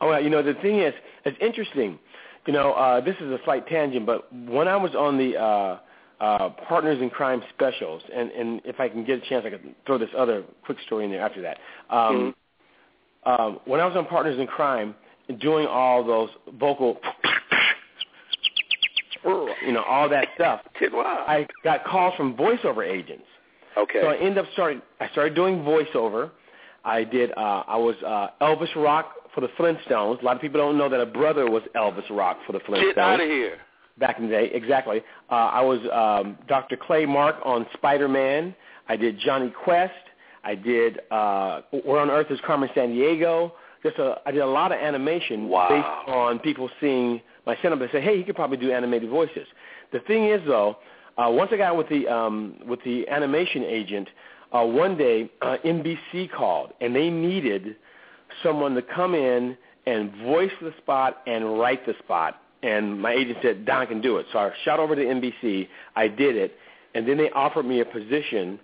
Oh, 0.00 0.08
well, 0.08 0.22
you 0.22 0.30
know 0.30 0.42
the 0.42 0.54
thing 0.54 0.80
is, 0.80 0.94
it's 1.24 1.36
interesting. 1.40 1.98
You 2.46 2.52
know, 2.52 2.72
uh, 2.72 3.00
this 3.00 3.16
is 3.16 3.30
a 3.30 3.38
slight 3.44 3.66
tangent, 3.66 4.06
but 4.06 4.32
when 4.32 4.68
I 4.68 4.76
was 4.76 4.94
on 4.94 5.18
the 5.18 5.36
uh, 5.36 5.78
uh, 6.20 6.50
Partners 6.68 7.00
in 7.02 7.10
Crime 7.10 7.42
specials, 7.54 8.02
and, 8.14 8.30
and 8.30 8.60
if 8.64 8.78
I 8.78 8.88
can 8.88 9.04
get 9.04 9.22
a 9.22 9.28
chance, 9.28 9.44
I 9.46 9.50
could 9.50 9.74
throw 9.84 9.98
this 9.98 10.10
other 10.16 10.44
quick 10.64 10.78
story 10.86 11.04
in 11.04 11.10
there 11.10 11.20
after 11.20 11.42
that. 11.42 11.58
Um, 11.90 12.34
mm-hmm. 13.26 13.42
um, 13.42 13.60
when 13.64 13.80
I 13.80 13.86
was 13.86 13.96
on 13.96 14.06
Partners 14.06 14.38
in 14.38 14.46
Crime, 14.46 14.94
doing 15.40 15.66
all 15.66 16.04
those 16.04 16.30
vocal, 16.58 16.98
you 19.24 19.72
know, 19.72 19.82
all 19.82 20.08
that 20.08 20.28
stuff, 20.36 20.60
I 20.80 21.46
got 21.64 21.84
calls 21.84 22.14
from 22.16 22.36
voiceover 22.36 22.88
agents. 22.88 23.24
Okay. 23.76 24.00
So 24.00 24.08
I 24.08 24.16
ended 24.16 24.38
up 24.38 24.46
starting. 24.52 24.80
I 25.00 25.08
started 25.10 25.34
doing 25.34 25.58
voiceover. 25.58 26.30
I 26.86 27.02
did. 27.04 27.32
Uh, 27.32 27.64
I 27.66 27.76
was 27.76 27.96
uh, 28.06 28.28
Elvis 28.40 28.74
Rock 28.76 29.12
for 29.34 29.40
the 29.40 29.48
Flintstones. 29.58 30.22
A 30.22 30.24
lot 30.24 30.36
of 30.36 30.40
people 30.40 30.60
don't 30.60 30.78
know 30.78 30.88
that 30.88 31.00
a 31.00 31.06
brother 31.06 31.50
was 31.50 31.62
Elvis 31.74 32.08
Rock 32.10 32.38
for 32.46 32.52
the 32.52 32.60
Flintstones. 32.60 32.94
Get 32.94 32.98
out 32.98 33.20
of 33.20 33.26
here. 33.26 33.58
Back 33.98 34.18
in 34.18 34.26
the 34.26 34.30
day, 34.30 34.50
exactly. 34.52 35.02
Uh, 35.30 35.34
I 35.34 35.62
was 35.62 35.80
um, 35.92 36.38
Dr. 36.48 36.76
Clay 36.76 37.04
Mark 37.06 37.36
on 37.44 37.66
Spider-Man. 37.74 38.54
I 38.88 38.96
did 38.96 39.18
Jonny 39.18 39.50
Quest. 39.50 39.92
I 40.44 40.54
did 40.54 41.00
uh, 41.10 41.62
Where 41.84 42.00
on 42.00 42.10
Earth 42.10 42.30
is 42.30 42.38
Carmen 42.46 42.68
Sandiego. 42.76 43.52
Just 43.82 43.98
a, 43.98 44.20
I 44.24 44.30
did 44.30 44.42
a 44.42 44.46
lot 44.46 44.70
of 44.70 44.78
animation 44.78 45.48
wow. 45.48 45.68
based 45.68 46.14
on 46.14 46.38
people 46.38 46.70
seeing 46.80 47.20
my 47.46 47.56
setup 47.62 47.80
and 47.80 47.90
say, 47.90 48.00
hey, 48.00 48.16
he 48.16 48.22
could 48.22 48.36
probably 48.36 48.58
do 48.58 48.70
animated 48.70 49.10
voices. 49.10 49.46
The 49.92 50.00
thing 50.00 50.26
is, 50.26 50.40
though, 50.46 50.76
uh, 51.18 51.30
once 51.30 51.50
I 51.52 51.56
got 51.56 51.76
with 51.76 51.88
the 51.88 52.06
um, 52.06 52.56
with 52.66 52.80
the 52.84 53.08
animation 53.08 53.64
agent, 53.64 54.08
uh, 54.56 54.64
one 54.64 54.96
day 54.96 55.30
uh, 55.42 55.56
NBC 55.64 56.30
called 56.32 56.72
and 56.80 56.94
they 56.94 57.10
needed 57.10 57.76
someone 58.42 58.74
to 58.74 58.82
come 58.82 59.14
in 59.14 59.56
and 59.86 60.10
voice 60.24 60.50
the 60.60 60.72
spot 60.78 61.22
and 61.26 61.58
write 61.58 61.84
the 61.86 61.94
spot. 62.04 62.40
And 62.62 63.00
my 63.00 63.12
agent 63.12 63.38
said, 63.42 63.64
Don 63.64 63.86
can 63.86 64.00
do 64.00 64.16
it. 64.16 64.26
So 64.32 64.38
I 64.38 64.50
shot 64.64 64.80
over 64.80 64.96
to 64.96 65.02
NBC. 65.02 65.68
I 65.94 66.08
did 66.08 66.36
it. 66.36 66.54
And 66.94 67.06
then 67.06 67.16
they 67.16 67.30
offered 67.30 67.64
me 67.64 67.80
a 67.80 67.84
position 67.84 68.58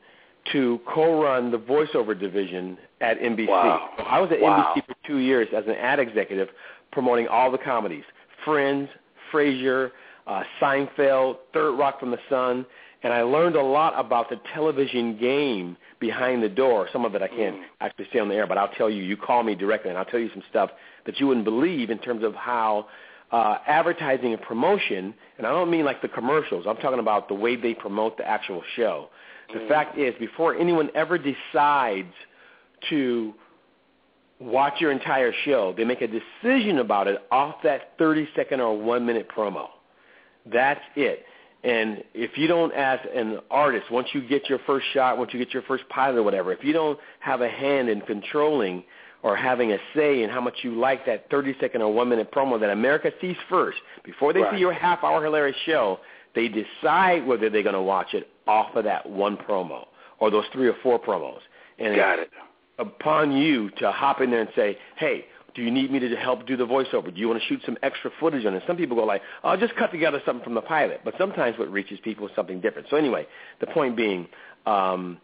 to 0.53 0.81
co-run 0.93 1.53
the 1.53 1.59
voiceover 1.59 2.19
division 2.19 2.77
at 3.01 3.21
NBC. 3.21 3.49
Wow. 3.49 3.91
I 3.99 4.19
was 4.19 4.31
at 4.33 4.41
wow. 4.41 4.73
NBC 4.75 4.87
for 4.87 4.97
two 5.07 5.19
years 5.19 5.47
as 5.55 5.65
an 5.67 5.75
ad 5.75 6.01
executive 6.01 6.49
promoting 6.91 7.29
all 7.29 7.51
the 7.51 7.59
comedies, 7.59 8.05
Friends, 8.45 8.89
Frasier, 9.33 9.91
uh, 10.27 10.43
Seinfeld, 10.61 11.37
Third 11.53 11.79
Rock 11.79 12.01
from 12.01 12.11
the 12.11 12.19
Sun, 12.29 12.67
and 13.03 13.13
I 13.13 13.23
learned 13.23 13.57
a 13.57 13.63
lot 13.63 13.95
about 13.99 14.31
the 14.31 14.41
television 14.55 15.19
game 15.19 15.77
behind 15.99 16.43
the 16.43 16.49
door. 16.49 16.89
Some 16.93 17.05
of 17.05 17.15
it 17.15 17.23
I 17.23 17.29
can't 17.29 17.57
mm. 17.57 17.63
actually 17.81 18.07
say 18.13 18.19
on 18.21 18.29
the 18.29 18.35
air, 18.35 18.47
but 18.47 18.59
I'll 18.59 18.73
tell 18.75 18.89
you. 18.89 19.03
You 19.03 19.17
call 19.17 19.43
me 19.43 19.55
directly, 19.55 19.91
and 19.91 19.99
I'll 19.99 20.05
tell 20.05 20.21
you 20.21 20.31
some 20.33 20.43
stuff 20.49 20.71
that 21.07 21.19
you 21.19 21.27
wouldn't 21.27 21.45
believe 21.45 21.91
in 21.91 21.99
terms 21.99 22.23
of 22.25 22.35
how 22.35 22.87
uh, 23.33 23.59
advertising 23.67 24.33
and 24.33 24.43
promotion, 24.43 25.15
and 25.39 25.47
I 25.47 25.51
don't 25.51 25.71
mean 25.71 25.85
like 25.85 26.03
the 26.03 26.09
commercials. 26.09 26.67
I'm 26.69 26.77
talking 26.77 27.01
about 27.01 27.29
the 27.29 27.35
way 27.35 27.57
they 27.57 27.75
promote 27.75 28.17
the 28.19 28.29
actual 28.29 28.63
show. 28.77 29.09
The 29.53 29.61
mm. 29.61 29.69
fact 29.69 29.99
is, 29.99 30.15
before 30.19 30.55
anyone 30.55 30.91
ever 30.95 31.19
decides 31.19 32.13
to 32.91 33.35
watch 34.39 34.75
your 34.81 34.93
entire 34.93 35.33
show, 35.45 35.75
they 35.77 35.85
make 35.85 36.03
a 36.03 36.09
decision 36.09 36.79
about 36.79 37.09
it 37.09 37.23
off 37.31 37.57
that 37.65 37.99
30-second 37.99 38.61
or 38.61 38.79
one-minute 38.79 39.29
promo. 39.35 39.69
That's 40.47 40.81
it. 40.97 41.25
And 41.65 42.03
if 42.13 42.37
you 42.37 42.49
don't, 42.49 42.73
as 42.75 42.99
an 43.15 43.39
artist, 43.51 43.91
once 43.91 44.09
you 44.13 44.27
get 44.27 44.49
your 44.49 44.59
first 44.67 44.87
shot, 44.93 45.17
once 45.17 45.33
you 45.33 45.39
get 45.39 45.55
your 45.55 45.63
first 45.63 45.89
pilot 45.89 46.19
or 46.19 46.23
whatever, 46.25 46.53
if 46.53 46.65
you 46.65 46.73
don't 46.73 46.99
have 47.21 47.41
a 47.41 47.49
hand 47.49 47.89
in 47.89 48.01
controlling 48.01 48.83
or 49.23 49.37
having 49.37 49.73
a 49.73 49.79
say 49.95 50.25
in 50.25 50.31
how 50.31 50.41
much 50.41 50.55
you 50.63 50.73
like 50.73 51.07
that 51.07 51.31
30-second 51.31 51.81
or 51.81 51.93
one-minute 51.93 52.33
promo 52.33 52.59
that 52.59 52.71
America 52.71 53.13
sees 53.21 53.37
first, 53.49 53.79
before 54.05 54.33
they 54.33 54.41
right. 54.41 54.55
see 54.55 54.59
your 54.59 54.73
half-hour 54.73 55.23
hilarious 55.23 55.57
show, 55.65 56.01
they 56.35 56.49
decide 56.49 57.25
whether 57.25 57.49
they're 57.49 57.63
going 57.63 57.75
to 57.75 57.83
watch 57.83 58.15
it 58.15 58.29
off 58.49 58.75
of 58.75 58.83
that 58.85 59.09
one 59.09 59.37
promo 59.37 59.87
or 60.19 60.31
those 60.31 60.45
three 60.53 60.69
or 60.69 60.77
four 60.83 60.99
promos. 60.99 61.41
And 61.79 61.95
Got 61.95 62.19
it. 62.19 62.31
Upon 62.79 63.33
you 63.33 63.71
to 63.79 63.93
hop 63.93 64.21
in 64.21 64.31
there 64.31 64.41
and 64.41 64.51
say, 64.57 64.77
hey, 64.97 65.27
do 65.55 65.63
you 65.63 65.71
need 65.71 65.91
me 65.91 65.99
to 65.99 66.17
help 66.17 66.47
do 66.47 66.57
the 66.57 66.67
voiceover? 66.67 67.13
Do 67.15 67.21
you 67.21 67.29
want 67.29 67.41
to 67.41 67.47
shoot 67.49 67.61
some 67.67 67.77
extra 67.83 68.11
footage 68.19 68.47
on 68.47 68.55
it? 68.55 68.63
Some 68.67 68.77
people 68.77 68.97
go 68.97 69.05
like, 69.05 69.23
oh, 69.45 69.51
I'll 69.51 69.59
just 69.59 69.77
cut 69.77 69.91
together 69.91 70.21
something 70.25 70.45
from 70.45 70.55
the 70.55 70.63
pilot. 70.63 71.01
But 71.05 71.15
sometimes 71.19 71.59
what 71.59 71.71
reaches 71.71 71.99
people 72.03 72.27
is 72.27 72.33
something 72.35 72.61
different. 72.61 72.89
So 72.91 72.97
anyway, 72.97 73.27
the 73.61 73.67
point 73.67 73.97
being, 73.97 74.29
um, 74.67 75.19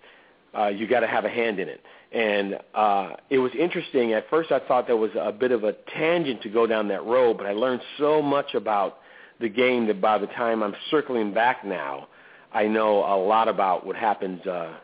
uh, 0.57 0.69
you 0.69 0.87
got 0.87 1.01
to 1.01 1.07
have 1.07 1.25
a 1.25 1.31
hand 1.31 1.59
in 1.59 1.69
it. 1.69 1.83
And 2.13 2.59
uh, 2.75 3.17
it 3.31 3.39
was 3.39 3.53
interesting. 3.59 4.13
At 4.13 4.29
first 4.31 4.51
I 4.51 4.61
thought 4.61 4.87
there 4.87 4.97
was 4.97 5.11
a 5.19 5.33
bit 5.33 5.53
of 5.53 5.65
a 5.65 5.75
tangent 5.97 6.43
to 6.43 6.49
go 6.49 6.67
down 6.67 6.89
that 6.89 7.05
road, 7.05 7.37
but 7.39 7.47
I 7.47 7.53
learned 7.53 7.83
so 7.99 8.23
much 8.23 8.55
about 8.55 8.99
the 9.41 9.49
game 9.49 9.87
that 9.87 10.01
by 10.01 10.19
the 10.19 10.27
time 10.29 10.63
I'm 10.63 10.75
circling 10.91 11.33
back 11.33 11.65
now, 11.65 12.09
I 12.53 12.67
know 12.67 12.99
a 12.99 13.17
lot 13.17 13.49
about 13.49 13.87
what 13.87 13.95
happens 13.95 14.45
uh, 14.47 14.75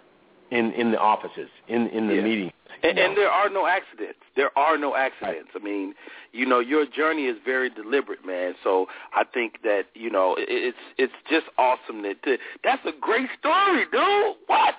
in, 0.51 0.73
in 0.73 0.91
the 0.91 0.99
offices, 0.99 1.49
in, 1.69 1.89
in 1.89 2.09
the 2.09 2.17
yeah. 2.17 2.23
meetings. 2.23 2.53
And, 2.83 2.97
no. 2.97 3.03
and 3.05 3.17
there 3.17 3.31
are 3.31 3.49
no 3.49 3.67
accidents. 3.67 4.19
There 4.37 4.57
are 4.59 4.77
no 4.77 4.95
accidents. 4.95 5.51
I 5.55 5.59
mean, 5.63 5.95
you 6.33 6.45
know, 6.47 6.61
your 6.61 6.87
journey 6.87 7.25
is 7.27 7.37
very 7.45 7.71
deliberate, 7.71 8.27
man. 8.27 8.55
So 8.63 8.87
I 9.15 9.25
think 9.25 9.63
that 9.63 9.85
you 9.95 10.11
know, 10.11 10.35
it, 10.39 10.47
it's 10.49 10.79
it's 10.99 11.13
just 11.31 11.47
awesome 11.57 12.03
that 12.03 12.23
to, 12.25 12.37
that's 12.63 12.85
a 12.85 12.93
great 13.01 13.29
story, 13.39 13.85
dude. 13.91 14.37
What? 14.47 14.75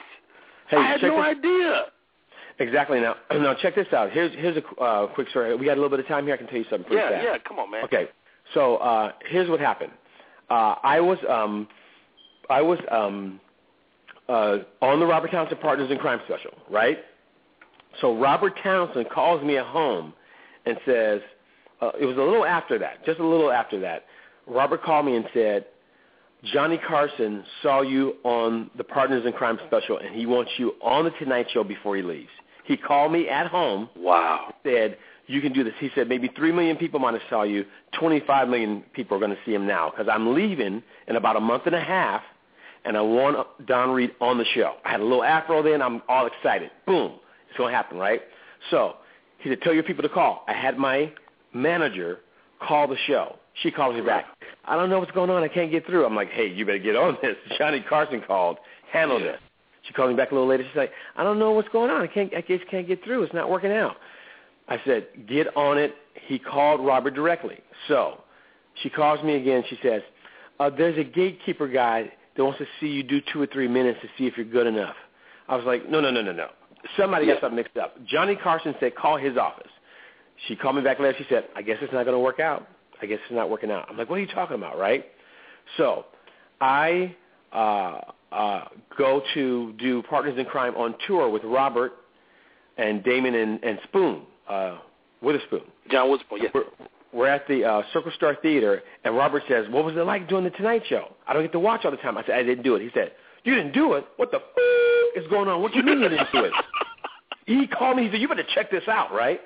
Hey, 0.69 0.77
I 0.77 0.87
had 0.91 1.01
no 1.01 1.17
this, 1.17 1.37
idea. 1.37 1.81
Exactly. 2.59 2.99
Now, 2.99 3.15
now 3.31 3.53
check 3.55 3.75
this 3.75 3.91
out. 3.93 4.11
Here's 4.11 4.33
here's 4.33 4.57
a 4.57 4.81
uh, 4.81 5.07
quick 5.07 5.29
story. 5.29 5.55
We 5.55 5.65
got 5.65 5.73
a 5.73 5.81
little 5.81 5.89
bit 5.89 5.99
of 5.99 6.07
time 6.07 6.25
here. 6.25 6.33
I 6.33 6.37
can 6.37 6.47
tell 6.47 6.57
you 6.57 6.65
something 6.69 6.85
pretty 6.87 6.97
Yeah, 7.01 7.09
fast. 7.09 7.23
yeah. 7.23 7.37
Come 7.47 7.59
on, 7.59 7.71
man. 7.71 7.83
Okay. 7.85 8.07
So 8.53 8.77
uh, 8.77 9.11
here's 9.29 9.49
what 9.49 9.59
happened. 9.59 9.91
Uh, 10.49 10.75
I 10.83 10.99
was 10.99 11.17
um, 11.29 11.67
I 12.49 12.61
was 12.61 12.79
um, 12.91 13.39
uh, 14.29 14.57
on 14.81 14.99
the 14.99 15.05
Robert 15.05 15.31
Townsend 15.31 15.59
Partners 15.59 15.89
in 15.91 15.97
Crime 15.97 16.19
special, 16.25 16.51
right? 16.69 16.99
So 18.01 18.17
Robert 18.17 18.53
Townsend 18.61 19.09
calls 19.09 19.43
me 19.43 19.57
at 19.57 19.65
home 19.65 20.13
and 20.65 20.77
says, 20.85 21.21
uh, 21.81 21.91
it 21.99 22.05
was 22.05 22.17
a 22.17 22.21
little 22.21 22.45
after 22.45 22.79
that, 22.79 23.05
just 23.05 23.19
a 23.19 23.25
little 23.25 23.51
after 23.51 23.79
that. 23.81 24.05
Robert 24.47 24.83
called 24.83 25.05
me 25.05 25.15
and 25.15 25.25
said, 25.33 25.65
Johnny 26.43 26.77
Carson 26.77 27.43
saw 27.63 27.81
you 27.81 28.15
on 28.23 28.69
the 28.77 28.83
Partners 28.83 29.25
in 29.25 29.33
Crime 29.33 29.59
special, 29.67 29.97
and 29.97 30.15
he 30.15 30.25
wants 30.25 30.51
you 30.57 30.73
on 30.81 31.05
the 31.05 31.11
Tonight 31.11 31.47
Show 31.51 31.63
before 31.63 31.95
he 31.95 32.03
leaves. 32.03 32.29
He 32.65 32.77
called 32.77 33.11
me 33.11 33.29
at 33.29 33.47
home. 33.47 33.89
Wow. 33.95 34.53
Said 34.63 34.97
you 35.27 35.41
can 35.41 35.53
do 35.53 35.63
this. 35.63 35.73
He 35.79 35.89
said 35.95 36.07
maybe 36.07 36.29
three 36.35 36.51
million 36.51 36.77
people 36.77 36.99
might 36.99 37.13
have 37.13 37.23
saw 37.29 37.43
you. 37.43 37.65
Twenty-five 37.99 38.47
million 38.47 38.83
people 38.93 39.17
are 39.17 39.19
going 39.19 39.31
to 39.31 39.37
see 39.45 39.53
him 39.53 39.65
now 39.65 39.89
because 39.89 40.07
I'm 40.11 40.33
leaving 40.35 40.83
in 41.07 41.15
about 41.15 41.35
a 41.35 41.39
month 41.39 41.63
and 41.65 41.75
a 41.75 41.81
half, 41.81 42.21
and 42.83 42.95
I 42.95 43.01
want 43.01 43.65
Don 43.65 43.91
Reed 43.91 44.11
on 44.21 44.37
the 44.37 44.45
show. 44.53 44.75
I 44.83 44.91
had 44.91 44.99
a 44.99 45.03
little 45.03 45.23
afro 45.23 45.63
then. 45.63 45.81
I'm 45.81 46.01
all 46.07 46.27
excited. 46.27 46.69
Boom. 46.85 47.13
It's 47.55 47.59
going 47.59 47.71
to 47.71 47.77
happen, 47.77 47.97
right? 47.97 48.21
So 48.69 48.95
he 49.37 49.49
said, 49.49 49.61
tell 49.61 49.73
your 49.73 49.83
people 49.83 50.03
to 50.03 50.09
call. 50.09 50.43
I 50.45 50.51
had 50.51 50.77
my 50.77 51.09
manager 51.53 52.19
call 52.61 52.85
the 52.85 52.97
show. 53.07 53.37
She 53.63 53.71
calls 53.71 53.95
me 53.95 54.01
back. 54.01 54.25
I 54.65 54.75
don't 54.75 54.89
know 54.89 54.99
what's 54.99 55.13
going 55.13 55.29
on. 55.29 55.41
I 55.41 55.47
can't 55.47 55.71
get 55.71 55.85
through. 55.85 56.05
I'm 56.05 56.17
like, 56.17 56.29
hey, 56.31 56.47
you 56.47 56.65
better 56.65 56.79
get 56.79 56.97
on 56.97 57.17
this. 57.21 57.37
Johnny 57.57 57.79
Carson 57.87 58.21
called. 58.27 58.57
Handle 58.91 59.21
this. 59.21 59.39
She 59.83 59.93
called 59.93 60.09
me 60.09 60.17
back 60.17 60.31
a 60.31 60.33
little 60.33 60.49
later. 60.49 60.65
She's 60.67 60.75
like, 60.75 60.91
I 61.15 61.23
don't 61.23 61.39
know 61.39 61.51
what's 61.51 61.69
going 61.69 61.91
on. 61.91 62.01
I 62.01 62.07
can't. 62.07 62.33
I 62.35 62.41
just 62.41 62.67
can't 62.69 62.87
get 62.87 63.01
through. 63.05 63.23
It's 63.23 63.33
not 63.33 63.49
working 63.49 63.71
out. 63.71 63.95
I 64.67 64.81
said, 64.83 65.07
get 65.29 65.55
on 65.55 65.77
it. 65.77 65.93
He 66.27 66.39
called 66.39 66.85
Robert 66.85 67.13
directly. 67.15 67.59
So 67.87 68.21
she 68.83 68.89
calls 68.89 69.23
me 69.23 69.35
again. 69.35 69.63
She 69.69 69.79
says, 69.81 70.01
uh, 70.59 70.71
there's 70.71 70.97
a 70.97 71.05
gatekeeper 71.05 71.69
guy 71.69 72.11
that 72.35 72.43
wants 72.43 72.59
to 72.59 72.65
see 72.81 72.87
you 72.87 73.03
do 73.03 73.21
two 73.31 73.41
or 73.41 73.47
three 73.47 73.69
minutes 73.69 73.99
to 74.01 74.09
see 74.17 74.27
if 74.27 74.35
you're 74.35 74.45
good 74.45 74.67
enough. 74.67 74.95
I 75.47 75.55
was 75.55 75.65
like, 75.65 75.89
no, 75.89 76.01
no, 76.01 76.11
no, 76.11 76.21
no, 76.21 76.33
no. 76.33 76.49
Somebody 76.97 77.27
got 77.27 77.41
something 77.41 77.55
mixed 77.55 77.77
up. 77.77 77.95
Johnny 78.05 78.35
Carson 78.35 78.75
said, 78.79 78.95
call 78.95 79.17
his 79.17 79.37
office. 79.37 79.71
She 80.47 80.55
called 80.55 80.75
me 80.75 80.81
back 80.81 80.99
later. 80.99 81.15
She 81.17 81.25
said, 81.29 81.45
I 81.55 81.61
guess 81.61 81.77
it's 81.81 81.93
not 81.93 82.03
going 82.03 82.15
to 82.15 82.19
work 82.19 82.39
out. 82.39 82.67
I 83.01 83.05
guess 83.05 83.19
it's 83.23 83.33
not 83.33 83.49
working 83.49 83.71
out. 83.71 83.87
I'm 83.89 83.97
like, 83.97 84.09
what 84.09 84.17
are 84.17 84.21
you 84.21 84.27
talking 84.27 84.55
about, 84.55 84.77
right? 84.77 85.05
So 85.77 86.05
I 86.61 87.15
uh, 87.51 87.99
uh, 88.31 88.65
go 88.97 89.21
to 89.33 89.73
do 89.79 90.03
Partners 90.03 90.35
in 90.37 90.45
Crime 90.45 90.75
on 90.75 90.95
tour 91.07 91.29
with 91.29 91.43
Robert 91.43 91.93
and 92.77 93.03
Damon 93.03 93.35
and, 93.35 93.63
and 93.63 93.79
Spoon, 93.85 94.21
uh, 94.49 94.77
Witherspoon. 95.21 95.61
John 95.89 96.09
Witherspoon, 96.09 96.39
yeah. 96.43 96.49
We're, 96.53 96.63
we're 97.13 97.27
at 97.27 97.47
the 97.47 97.63
uh, 97.63 97.81
Circle 97.93 98.11
Star 98.17 98.35
Theater, 98.41 98.81
and 99.05 99.15
Robert 99.15 99.43
says, 99.47 99.65
what 99.69 99.85
was 99.85 99.95
it 99.95 99.99
like 99.99 100.27
doing 100.27 100.43
the 100.43 100.49
Tonight 100.51 100.83
Show? 100.89 101.13
I 101.25 101.33
don't 101.33 101.43
get 101.43 101.53
to 101.53 101.59
watch 101.59 101.85
all 101.85 101.91
the 101.91 101.97
time. 101.97 102.17
I 102.17 102.25
said, 102.25 102.35
I 102.35 102.43
didn't 102.43 102.63
do 102.63 102.75
it. 102.75 102.81
He 102.81 102.89
said, 102.93 103.13
you 103.45 103.55
didn't 103.55 103.73
do 103.73 103.93
it? 103.93 104.05
What 104.17 104.31
the 104.31 104.37
f- 104.37 104.43
is 105.15 105.27
going 105.29 105.47
on? 105.47 105.61
What 105.61 105.71
do 105.71 105.79
you 105.79 105.85
mean 105.85 105.99
you 105.99 106.09
didn't 106.09 106.31
do 106.31 106.43
it? 106.43 106.53
he 107.45 107.67
called 107.67 107.97
me. 107.97 108.03
He 108.05 108.11
said, 108.11 108.21
you 108.21 108.27
better 108.27 108.43
check 108.53 108.71
this 108.71 108.87
out, 108.87 109.11
right? 109.13 109.39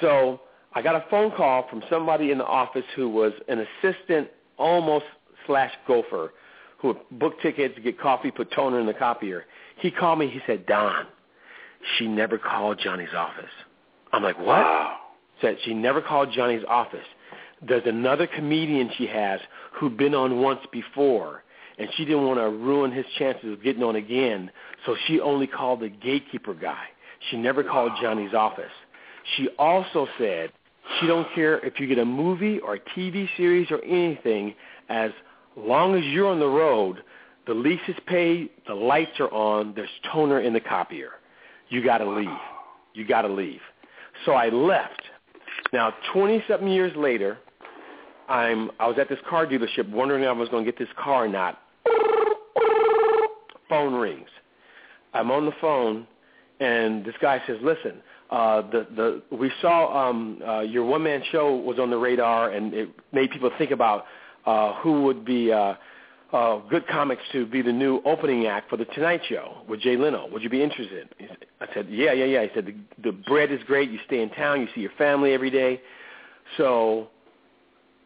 So 0.00 0.40
I 0.74 0.82
got 0.82 0.94
a 0.94 1.04
phone 1.10 1.30
call 1.36 1.68
from 1.68 1.82
somebody 1.90 2.30
in 2.30 2.38
the 2.38 2.46
office 2.46 2.84
who 2.96 3.08
was 3.08 3.32
an 3.48 3.66
assistant, 3.82 4.28
almost 4.58 5.04
slash 5.46 5.72
gopher 5.86 6.32
who 6.78 6.88
would 6.88 6.98
book 7.12 7.40
tickets, 7.40 7.78
get 7.82 7.98
coffee, 7.98 8.30
put 8.30 8.50
toner 8.52 8.80
in 8.80 8.86
the 8.86 8.94
copier. 8.94 9.44
He 9.78 9.90
called 9.90 10.18
me. 10.18 10.28
He 10.28 10.40
said, 10.46 10.66
Don, 10.66 11.06
she 11.96 12.08
never 12.08 12.38
called 12.38 12.80
Johnny's 12.82 13.14
office. 13.16 13.50
I'm 14.12 14.22
like, 14.22 14.36
what? 14.38 14.46
Wow. 14.46 14.98
Said 15.40 15.56
she 15.64 15.74
never 15.74 16.02
called 16.02 16.30
Johnny's 16.32 16.64
office. 16.68 17.06
There's 17.66 17.86
another 17.86 18.26
comedian 18.26 18.90
she 18.98 19.06
has 19.06 19.40
who'd 19.72 19.96
been 19.96 20.14
on 20.14 20.40
once 20.40 20.60
before, 20.72 21.44
and 21.78 21.88
she 21.96 22.04
didn't 22.04 22.26
want 22.26 22.38
to 22.38 22.48
ruin 22.48 22.92
his 22.92 23.06
chances 23.18 23.52
of 23.52 23.62
getting 23.62 23.82
on 23.82 23.96
again, 23.96 24.50
so 24.86 24.96
she 25.06 25.20
only 25.20 25.46
called 25.46 25.80
the 25.80 25.88
gatekeeper 25.88 26.54
guy. 26.54 26.84
She 27.30 27.36
never 27.36 27.62
called 27.62 27.92
Johnny's 28.00 28.34
office. 28.34 28.72
She 29.36 29.48
also 29.58 30.08
said 30.18 30.52
she 31.00 31.06
don't 31.06 31.26
care 31.34 31.64
if 31.64 31.78
you 31.78 31.86
get 31.86 31.98
a 31.98 32.04
movie 32.04 32.58
or 32.58 32.74
a 32.74 32.80
TV 32.80 33.28
series 33.36 33.70
or 33.70 33.82
anything, 33.84 34.54
as 34.88 35.10
long 35.56 35.94
as 35.94 36.04
you're 36.04 36.28
on 36.28 36.40
the 36.40 36.46
road, 36.46 37.02
the 37.46 37.54
lease 37.54 37.80
is 37.88 37.96
paid, 38.06 38.50
the 38.66 38.74
lights 38.74 39.18
are 39.20 39.32
on, 39.32 39.74
there's 39.74 39.88
toner 40.12 40.40
in 40.40 40.52
the 40.52 40.60
copier. 40.60 41.10
You 41.68 41.82
got 41.84 41.98
to 41.98 42.08
leave. 42.08 42.28
You 42.94 43.06
got 43.06 43.22
to 43.22 43.28
leave. 43.28 43.60
So 44.24 44.32
I 44.32 44.48
left. 44.48 45.02
Now, 45.72 45.94
20-something 46.14 46.68
years 46.68 46.94
later, 46.96 47.38
I'm 48.28 48.70
I 48.78 48.86
was 48.86 48.98
at 48.98 49.08
this 49.08 49.18
car 49.28 49.46
dealership 49.46 49.88
wondering 49.90 50.22
if 50.22 50.28
I 50.28 50.32
was 50.32 50.48
going 50.48 50.64
to 50.64 50.70
get 50.70 50.78
this 50.78 50.88
car 50.96 51.24
or 51.24 51.28
not. 51.28 51.61
Phone 53.72 53.94
rings. 53.94 54.28
I'm 55.14 55.30
on 55.30 55.46
the 55.46 55.52
phone, 55.58 56.06
and 56.60 57.04
this 57.06 57.14
guy 57.22 57.40
says, 57.46 57.56
"Listen, 57.62 58.02
uh, 58.30 58.60
the 58.70 58.86
the 59.30 59.36
we 59.36 59.50
saw 59.62 60.08
um, 60.08 60.40
uh, 60.46 60.60
your 60.60 60.84
one 60.84 61.02
man 61.02 61.22
show 61.32 61.56
was 61.56 61.78
on 61.78 61.88
the 61.90 61.96
radar, 61.96 62.50
and 62.50 62.74
it 62.74 62.90
made 63.12 63.30
people 63.30 63.50
think 63.56 63.70
about 63.70 64.04
uh, 64.44 64.74
who 64.82 65.04
would 65.04 65.24
be 65.24 65.50
uh, 65.50 65.74
uh, 66.32 66.58
good 66.68 66.86
comics 66.86 67.22
to 67.32 67.46
be 67.46 67.62
the 67.62 67.72
new 67.72 68.02
opening 68.04 68.46
act 68.46 68.68
for 68.68 68.76
the 68.76 68.84
Tonight 68.86 69.22
Show 69.28 69.62
with 69.66 69.80
Jay 69.80 69.96
Leno. 69.96 70.28
Would 70.30 70.42
you 70.42 70.50
be 70.50 70.62
interested?" 70.62 71.08
I 71.60 71.66
said, 71.72 71.88
"Yeah, 71.88 72.12
yeah, 72.12 72.26
yeah." 72.26 72.42
He 72.42 72.50
said, 72.54 72.66
"The 72.66 72.74
the 73.10 73.12
bread 73.12 73.50
is 73.50 73.60
great. 73.66 73.90
You 73.90 73.98
stay 74.06 74.20
in 74.20 74.28
town. 74.30 74.60
You 74.60 74.68
see 74.74 74.82
your 74.82 74.92
family 74.98 75.32
every 75.32 75.50
day." 75.50 75.80
So 76.58 77.08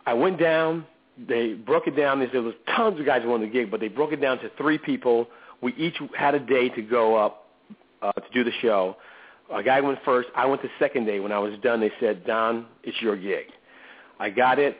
I 0.07 0.15
went 0.15 0.39
down. 0.39 0.87
They 1.29 1.55
broke 1.55 1.87
it 1.87 1.97
down. 1.97 2.21
They 2.21 2.27
said 2.27 2.35
There 2.35 2.43
was 2.43 2.55
tons 2.77 3.01
of 3.01 3.07
guys 3.07 3.23
who 3.23 3.31
wanted 3.31 3.49
the 3.49 3.53
gig, 3.53 3.71
but 3.71 3.81
they 3.81 3.89
broke 3.89 4.13
it 4.13 4.21
down 4.21 4.39
to 4.39 4.51
three 4.59 4.79
people. 4.79 5.27
We 5.63 5.75
each 5.75 5.97
had 6.17 6.35
a 6.35 6.41
day 6.41 6.69
to 6.71 6.83
go 6.83 7.17
up 7.17 7.49
uh, 8.03 8.13
to 8.13 8.25
do 8.33 8.45
the 8.45 8.53
show. 8.63 8.97
A 9.53 9.63
guy 9.63 9.81
went 9.81 9.99
first. 10.05 10.29
I 10.37 10.45
went 10.47 10.63
the 10.63 10.69
second 10.79 11.07
day. 11.07 11.21
When 11.21 11.33
I 11.33 11.39
was 11.39 11.59
done, 11.63 11.81
they 11.81 11.93
said, 12.01 12.27
Don, 12.27 12.67
it's 12.83 13.01
your 13.01 13.17
gig. 13.17 13.47
I 14.19 14.31
got 14.31 14.59
it, 14.59 14.77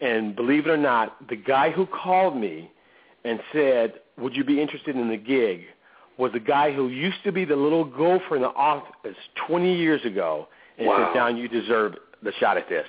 and 0.00 0.34
believe 0.34 0.66
it 0.66 0.70
or 0.70 0.76
not, 0.76 1.28
the 1.28 1.36
guy 1.36 1.70
who 1.70 1.86
called 1.86 2.36
me 2.36 2.70
and 3.24 3.40
said, 3.52 3.94
would 4.18 4.34
you 4.34 4.44
be 4.44 4.60
interested 4.60 4.96
in 4.96 5.08
the 5.08 5.16
gig 5.16 5.62
was 6.18 6.32
the 6.32 6.40
guy 6.40 6.72
who 6.72 6.88
used 6.88 7.22
to 7.24 7.32
be 7.32 7.44
the 7.44 7.56
little 7.56 7.84
gopher 7.84 8.36
in 8.36 8.42
the 8.42 8.48
office 8.48 9.16
20 9.48 9.74
years 9.76 10.04
ago 10.04 10.48
and 10.78 10.86
Wow. 10.86 11.10
said, 11.12 11.18
Don, 11.18 11.36
you 11.36 11.48
deserve 11.48 11.94
the 12.22 12.32
shot 12.38 12.56
at 12.56 12.68
this. 12.68 12.86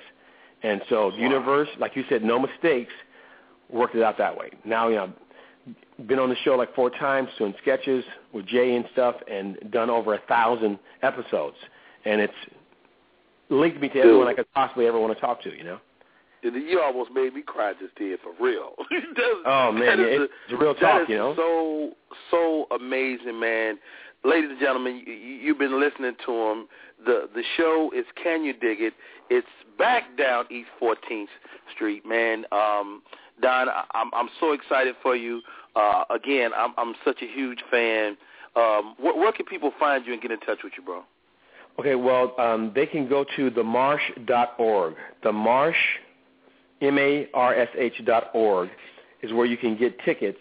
And 0.62 0.82
so 0.88 1.10
the 1.10 1.16
universe, 1.18 1.68
like 1.78 1.96
you 1.96 2.04
said, 2.08 2.22
no 2.22 2.38
mistakes, 2.38 2.92
worked 3.70 3.94
it 3.94 4.02
out 4.02 4.18
that 4.18 4.36
way. 4.36 4.50
Now, 4.64 4.88
you 4.88 4.96
know, 4.96 5.12
been 6.06 6.18
on 6.18 6.28
the 6.28 6.36
show 6.44 6.54
like 6.56 6.74
four 6.74 6.90
times 6.90 7.28
doing 7.38 7.54
sketches 7.62 8.04
with 8.32 8.46
Jay 8.46 8.74
and 8.74 8.84
stuff 8.92 9.16
and 9.30 9.58
done 9.70 9.90
over 9.90 10.14
a 10.14 10.18
thousand 10.28 10.78
episodes. 11.02 11.56
And 12.04 12.20
it's 12.20 12.32
linked 13.48 13.80
me 13.80 13.88
to 13.90 13.98
everyone 13.98 14.28
I 14.28 14.34
could 14.34 14.52
possibly 14.54 14.86
ever 14.86 14.98
want 14.98 15.14
to 15.14 15.20
talk 15.20 15.42
to, 15.42 15.56
you 15.56 15.64
know? 15.64 15.78
And 16.42 16.56
You 16.68 16.80
almost 16.80 17.10
made 17.12 17.34
me 17.34 17.42
cry 17.42 17.72
just 17.78 17.92
then 17.98 18.16
for 18.22 18.32
real. 18.42 18.72
That- 18.90 19.42
Oh, 19.46 19.70
man, 19.72 19.98
yeah, 20.00 20.04
it's 20.06 20.32
it's 20.48 20.60
real 20.60 20.74
talk, 20.74 21.08
you 21.08 21.16
know? 21.16 21.34
So 21.36 21.92
so 22.30 22.66
amazing, 22.74 23.38
man. 23.38 23.78
Ladies 24.24 24.50
and 24.50 24.60
gentlemen, 24.60 25.02
you, 25.06 25.12
you've 25.12 25.58
been 25.58 25.80
listening 25.80 26.14
to 26.26 26.32
him. 26.32 26.66
The 27.04 27.28
the 27.34 27.42
show 27.56 27.90
is 27.94 28.04
Can 28.22 28.44
You 28.44 28.52
Dig 28.54 28.80
It? 28.80 28.94
It's 29.30 29.46
back 29.78 30.16
down 30.16 30.44
East 30.50 30.68
14th 30.80 31.26
Street, 31.74 32.04
man. 32.06 32.44
Um, 32.52 33.02
Don, 33.42 33.68
I'm 33.68 34.10
I'm 34.14 34.28
so 34.40 34.52
excited 34.52 34.94
for 35.02 35.14
you. 35.16 35.42
Uh, 35.76 36.04
again, 36.10 36.52
I'm 36.56 36.72
I'm 36.78 36.94
such 37.04 37.20
a 37.22 37.26
huge 37.26 37.62
fan. 37.70 38.16
Um, 38.54 38.94
where, 38.98 39.16
where 39.16 39.32
can 39.32 39.46
people 39.46 39.72
find 39.78 40.06
you 40.06 40.12
and 40.12 40.22
get 40.22 40.30
in 40.30 40.38
touch 40.40 40.58
with 40.62 40.74
you, 40.76 40.84
bro? 40.84 41.02
Okay, 41.78 41.94
well, 41.94 42.34
um, 42.38 42.70
they 42.74 42.86
can 42.86 43.08
go 43.08 43.24
to 43.36 43.50
themarsh.org. 43.50 44.94
The 45.22 45.32
Marsh, 45.32 45.76
M-A-R-S-H 46.82 48.02
dot 48.04 48.30
org, 48.34 48.68
is 49.22 49.32
where 49.32 49.46
you 49.46 49.56
can 49.56 49.76
get 49.78 49.98
tickets, 50.04 50.38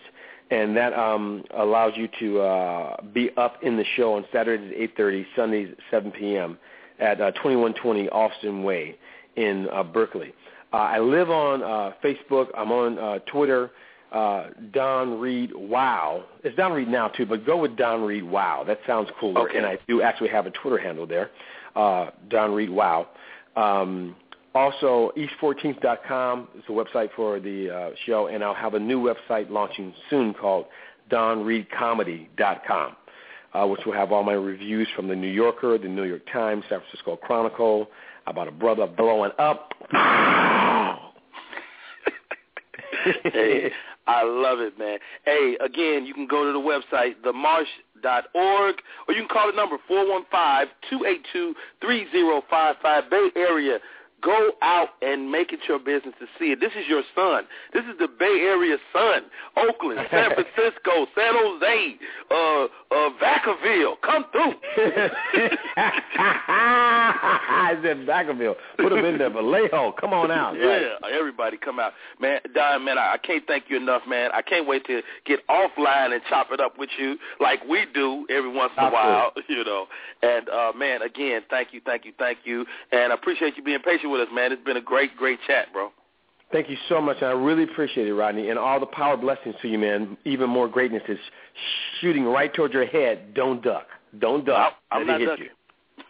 and 0.50 0.76
that 0.76 0.94
um, 0.94 1.46
allows 1.58 1.94
you 1.96 2.10
to 2.20 2.42
uh, 2.42 3.02
be 3.14 3.30
up 3.38 3.64
in 3.64 3.78
the 3.78 3.86
show 3.96 4.16
on 4.16 4.26
Saturdays 4.34 4.74
at 4.74 4.98
8.30, 4.98 5.26
Sundays 5.36 5.70
at 5.72 5.78
7 5.90 6.12
p.m. 6.12 6.58
at 7.00 7.22
uh, 7.22 7.32
2120 7.32 8.10
Allston 8.10 8.64
Way 8.64 8.98
in 9.38 9.70
uh, 9.72 9.84
Berkeley. 9.84 10.34
Uh, 10.74 10.78
I 10.78 11.00
live 11.00 11.30
on 11.30 11.64
uh, 11.64 11.94
Facebook. 12.04 12.48
I'm 12.58 12.72
on 12.72 12.98
uh, 12.98 13.20
Twitter. 13.20 13.72
Uh, 14.12 14.50
Don 14.74 15.20
Reed 15.20 15.52
Wow. 15.56 16.26
It's 16.44 16.56
Don 16.58 16.74
Reed 16.74 16.90
now 16.90 17.08
too, 17.08 17.26
but 17.26 17.46
go 17.46 17.58
with 17.58 17.78
Don 17.78 18.04
Reed 18.04 18.24
Wow. 18.24 18.66
That 18.68 18.80
sounds 18.86 19.10
cooler. 19.20 19.48
Okay. 19.50 19.58
And 19.58 19.66
I 19.66 19.78
do 19.88 20.02
actually 20.02 20.30
have 20.30 20.46
a 20.46 20.52
Twitter 20.52 20.78
handle 20.78 21.08
there, 21.08 21.32
uh, 21.78 22.10
Don 22.30 22.54
Reed 22.54 22.70
Wow. 22.70 23.08
Um, 23.56 24.16
also, 24.54 25.14
east14th.com 25.18 26.50
is 26.58 26.64
the 26.68 26.74
website 26.74 27.10
for 27.16 27.40
the 27.40 27.70
uh, 27.70 27.90
show, 28.06 28.28
and 28.28 28.44
I'll 28.44 28.54
have 28.54 28.74
a 28.74 28.80
new 28.80 29.02
website 29.02 29.50
launching 29.50 29.94
soon 30.10 30.34
called 30.34 30.66
DonReedComedy.com, 31.10 32.96
uh, 33.54 33.68
which 33.68 33.82
will 33.86 33.94
have 33.94 34.12
all 34.12 34.24
my 34.24 34.34
reviews 34.34 34.90
from 34.94 35.08
the 35.08 35.16
New 35.16 35.30
Yorker, 35.30 35.78
the 35.78 35.88
New 35.88 36.04
York 36.04 36.24
Times, 36.34 36.66
San 36.68 36.80
Francisco 36.80 37.16
Chronicle, 37.16 37.88
about 38.28 38.48
a 38.48 38.52
brother 38.52 38.88
blowing 38.88 39.32
up. 39.40 39.74
hey, 43.24 43.72
I 44.08 44.24
love 44.24 44.60
it, 44.60 44.78
man. 44.80 45.00
Hey, 45.26 45.58
again, 45.62 46.06
you 46.06 46.14
can 46.14 46.28
go 46.28 46.46
to 46.46 46.52
the 46.54 46.60
website, 46.60 47.16
themarsh.org, 47.24 48.76
or 49.08 49.14
you 49.14 49.22
can 49.22 49.28
call 49.30 49.48
the 49.48 49.56
number, 49.56 49.78
415-282-3055, 51.82 53.10
Bay 53.10 53.30
Area. 53.36 53.80
Go 54.22 54.52
out 54.62 54.90
and 55.02 55.32
make 55.32 55.52
it 55.52 55.60
your 55.68 55.80
business 55.80 56.14
to 56.20 56.28
see 56.38 56.52
it. 56.52 56.60
This 56.60 56.72
is 56.74 56.88
your 56.88 57.04
son. 57.16 57.44
This 57.74 57.84
is 57.86 57.98
the 58.00 58.08
Bay 58.08 58.42
Area 58.46 58.78
sun. 58.94 59.24
Oakland, 59.58 60.00
San 60.12 60.32
Francisco, 60.36 61.08
San 61.16 61.34
Jose, 61.34 61.96
uh, 62.30 62.68
uh, 62.92 63.10
Vacaville. 63.22 63.96
Come 64.04 64.26
through. 64.32 64.54
I 66.54 67.78
said 67.82 67.98
Vacaville. 68.06 68.56
Put 68.78 68.92
him 68.94 69.06
in 69.06 69.18
there. 69.18 69.30
Vallejo, 69.30 69.94
come 70.00 70.14
on 70.14 70.30
out. 70.32 70.52
Right. 70.52 70.82
Yeah, 70.82 71.18
everybody 71.18 71.58
come 71.58 71.80
out. 71.80 71.94
Man, 72.20 72.40
Don, 72.54 72.86
man, 72.86 72.98
I, 72.98 73.14
I 73.14 73.18
can't 73.18 73.46
thank 73.48 73.66
you 73.70 73.78
enough, 73.78 74.04
man. 74.08 74.30
I 74.34 74.42
can't 74.42 74.68
wait 74.68 74.86
to 74.86 75.02
get 75.26 75.40
offline 75.48 76.14
and 76.14 76.22
chop 76.30 76.48
it 76.52 76.60
up 76.60 76.78
with 76.78 76.90
you 77.00 77.18
like 77.40 77.64
we 77.68 77.86
do 77.94 78.26
every 78.30 78.52
once 78.52 78.74
in 78.78 78.84
a 78.84 78.92
while, 78.92 79.32
you 79.48 79.64
know. 79.64 79.88
And, 80.22 80.50
uh, 80.50 80.72
man, 80.76 81.02
again, 81.02 81.42
thank 81.50 81.70
you, 81.74 81.82
thank 81.86 82.06
you, 82.06 82.14
thank 82.20 82.40
you. 82.44 82.66
And 82.92 83.12
I 83.12 83.16
appreciate 83.16 83.58
you 83.58 83.64
being 83.64 83.80
patient 83.80 84.11
with 84.12 84.22
us, 84.22 84.28
man. 84.34 84.52
It's 84.52 84.64
been 84.64 84.78
a 84.78 84.82
great, 84.82 85.16
great 85.18 85.40
chat, 85.48 85.72
bro. 85.74 85.92
Thank 86.52 86.70
you 86.70 86.78
so 86.90 87.00
much. 87.02 87.18
and 87.22 87.28
I 87.28 87.32
really 87.32 87.64
appreciate 87.64 88.08
it, 88.08 88.14
Rodney, 88.14 88.50
and 88.50 88.60
all 88.60 88.80
the 88.80 88.86
power 88.86 89.16
blessings 89.16 89.56
to 89.62 89.70
you, 89.70 89.80
man. 89.80 90.18
Even 90.26 90.50
more 90.50 90.68
greatness 90.68 91.04
is 91.08 91.18
shooting 92.02 92.26
right 92.26 92.54
towards 92.54 92.74
your 92.74 92.86
head. 92.86 93.34
Don't 93.34 93.64
duck. 93.64 93.88
Don't 94.20 94.46
duck. 94.46 94.74
I'm 94.92 95.08
Let 95.08 95.14
not 95.14 95.20
hit 95.22 95.26
ducking. 95.28 95.46
you. 95.46 95.52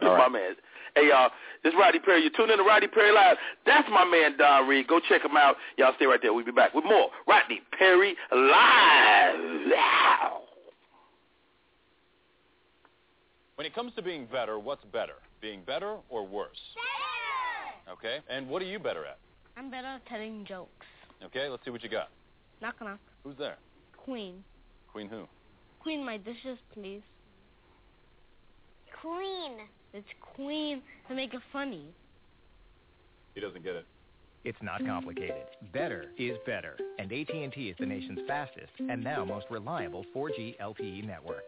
All 0.08 0.14
right. 0.16 0.30
my 0.30 0.38
man. 0.40 0.52
Hey, 0.96 1.08
y'all, 1.08 1.30
this 1.62 1.72
is 1.72 1.78
Rodney 1.78 2.00
Perry. 2.00 2.22
You 2.24 2.30
tune 2.36 2.50
in 2.50 2.58
to 2.58 2.64
Rodney 2.64 2.88
Perry 2.88 3.12
Live. 3.12 3.36
That's 3.64 3.88
my 3.88 4.04
man, 4.04 4.36
Don 4.36 4.66
Reed. 4.68 4.88
Go 4.88 5.00
check 5.08 5.24
him 5.24 5.36
out. 5.36 5.54
Y'all 5.78 5.92
stay 5.96 6.06
right 6.06 6.18
there. 6.20 6.34
We'll 6.34 6.44
be 6.44 6.50
back 6.50 6.74
with 6.74 6.84
more 6.84 7.08
Rodney 7.28 7.60
Perry 7.78 8.16
Live. 8.32 9.34
When 13.54 13.66
it 13.66 13.74
comes 13.74 13.92
to 13.94 14.02
being 14.02 14.26
better, 14.26 14.58
what's 14.58 14.84
better? 14.92 15.14
Being 15.40 15.62
better 15.64 15.96
or 16.08 16.26
worse? 16.26 16.58
Better! 16.74 17.21
Okay. 17.90 18.18
And 18.28 18.48
what 18.48 18.62
are 18.62 18.66
you 18.66 18.78
better 18.78 19.04
at? 19.04 19.18
I'm 19.56 19.70
better 19.70 19.86
at 19.86 20.06
telling 20.06 20.44
jokes. 20.46 20.86
Okay, 21.24 21.48
let's 21.48 21.64
see 21.64 21.70
what 21.70 21.82
you 21.82 21.88
got. 21.88 22.08
Knock 22.60 22.76
knock. 22.80 22.98
Who's 23.24 23.36
there? 23.38 23.56
Queen. 23.96 24.42
Queen 24.90 25.08
who? 25.08 25.24
Queen, 25.80 26.04
my 26.04 26.16
dishes, 26.16 26.58
please. 26.72 27.02
Queen. 29.00 29.58
It's 29.92 30.06
Queen 30.34 30.80
to 31.08 31.14
make 31.14 31.34
it 31.34 31.40
funny. 31.52 31.86
He 33.34 33.40
doesn't 33.40 33.62
get 33.62 33.76
it. 33.76 33.86
It's 34.44 34.58
not 34.60 34.84
complicated. 34.84 35.44
Better 35.72 36.06
is 36.18 36.36
better. 36.44 36.76
And 36.98 37.12
AT&T 37.12 37.68
is 37.68 37.76
the 37.78 37.86
nation's 37.86 38.20
fastest 38.26 38.72
and 38.78 39.02
now 39.02 39.24
most 39.24 39.46
reliable 39.50 40.04
4G 40.14 40.58
LTE 40.60 41.06
network. 41.06 41.44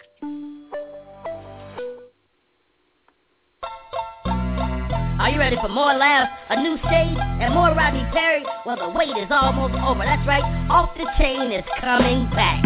Are 5.25 5.31
you 5.31 5.39
ready 5.39 5.57
for 5.57 5.70
more 5.70 5.95
laughs, 5.95 6.31
a 6.51 6.62
new 6.62 6.77
stage, 6.77 7.16
and 7.16 7.55
more 7.55 7.72
Rodney 7.72 8.05
Perry? 8.12 8.45
Well, 8.66 8.77
the 8.77 8.91
wait 8.91 9.16
is 9.16 9.31
almost 9.31 9.72
over. 9.72 10.05
That's 10.05 10.29
right, 10.29 10.45
Off 10.68 10.95
the 10.99 11.07
Chain 11.16 11.51
is 11.51 11.64
coming 11.81 12.29
back 12.37 12.61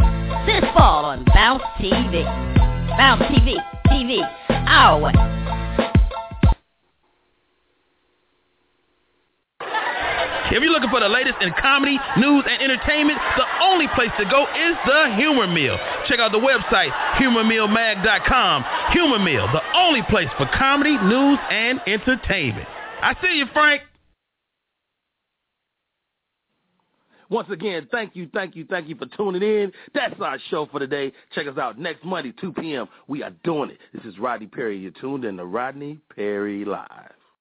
this 0.45 0.69
fall 0.75 1.05
on 1.05 1.25
Bounce 1.33 1.63
TV. 1.79 2.25
Bounce 2.99 3.23
TV, 3.31 3.55
TV, 3.87 4.19
our 4.67 4.99
way. 5.01 5.38
If 10.51 10.63
you're 10.63 10.73
looking 10.73 10.89
for 10.89 11.01
the 11.01 11.09
latest 11.09 11.37
in 11.43 11.53
comedy, 11.61 11.99
news, 12.17 12.45
and 12.49 12.63
entertainment, 12.63 13.19
the 13.37 13.45
only 13.63 13.87
place 13.95 14.11
to 14.19 14.25
go 14.25 14.45
is 14.49 14.77
the 14.87 15.15
Humor 15.17 15.47
Mill. 15.47 15.77
Check 16.09 16.21
out 16.21 16.33
the 16.33 16.41
website, 16.41 16.91
humormillmag.com. 17.21 18.65
Humor 18.93 19.19
Mill, 19.19 19.47
the 19.53 19.63
only 19.77 20.03
place 20.09 20.29
for 20.39 20.49
comedy, 20.57 20.97
news, 20.97 21.39
and 21.51 21.81
entertainment. 21.87 22.67
I 23.03 23.15
see 23.21 23.37
you, 23.37 23.47
Frank. 23.53 23.83
Once 27.31 27.51
again, 27.51 27.87
thank 27.93 28.17
you, 28.17 28.27
thank 28.33 28.57
you, 28.57 28.65
thank 28.65 28.89
you 28.89 28.97
for 28.97 29.05
tuning 29.05 29.43
in. 29.43 29.71
That's 29.93 30.19
our 30.19 30.39
show 30.51 30.67
for 30.73 30.79
today. 30.81 31.13
Check 31.35 31.47
us 31.47 31.59
out 31.59 31.79
next 31.79 32.03
Monday, 32.05 32.33
2 32.41 32.55
p.m. 32.55 32.89
We 33.07 33.23
are 33.23 33.33
doing 33.45 33.71
it. 33.71 33.79
This 33.93 34.03
is 34.07 34.19
Rodney 34.19 34.47
Perry. 34.47 34.79
You're 34.79 34.93
tuned 34.93 35.27
in 35.27 35.37
to 35.37 35.45
Rodney 35.45 35.99
Perry 36.15 36.65
Live. 36.65 37.18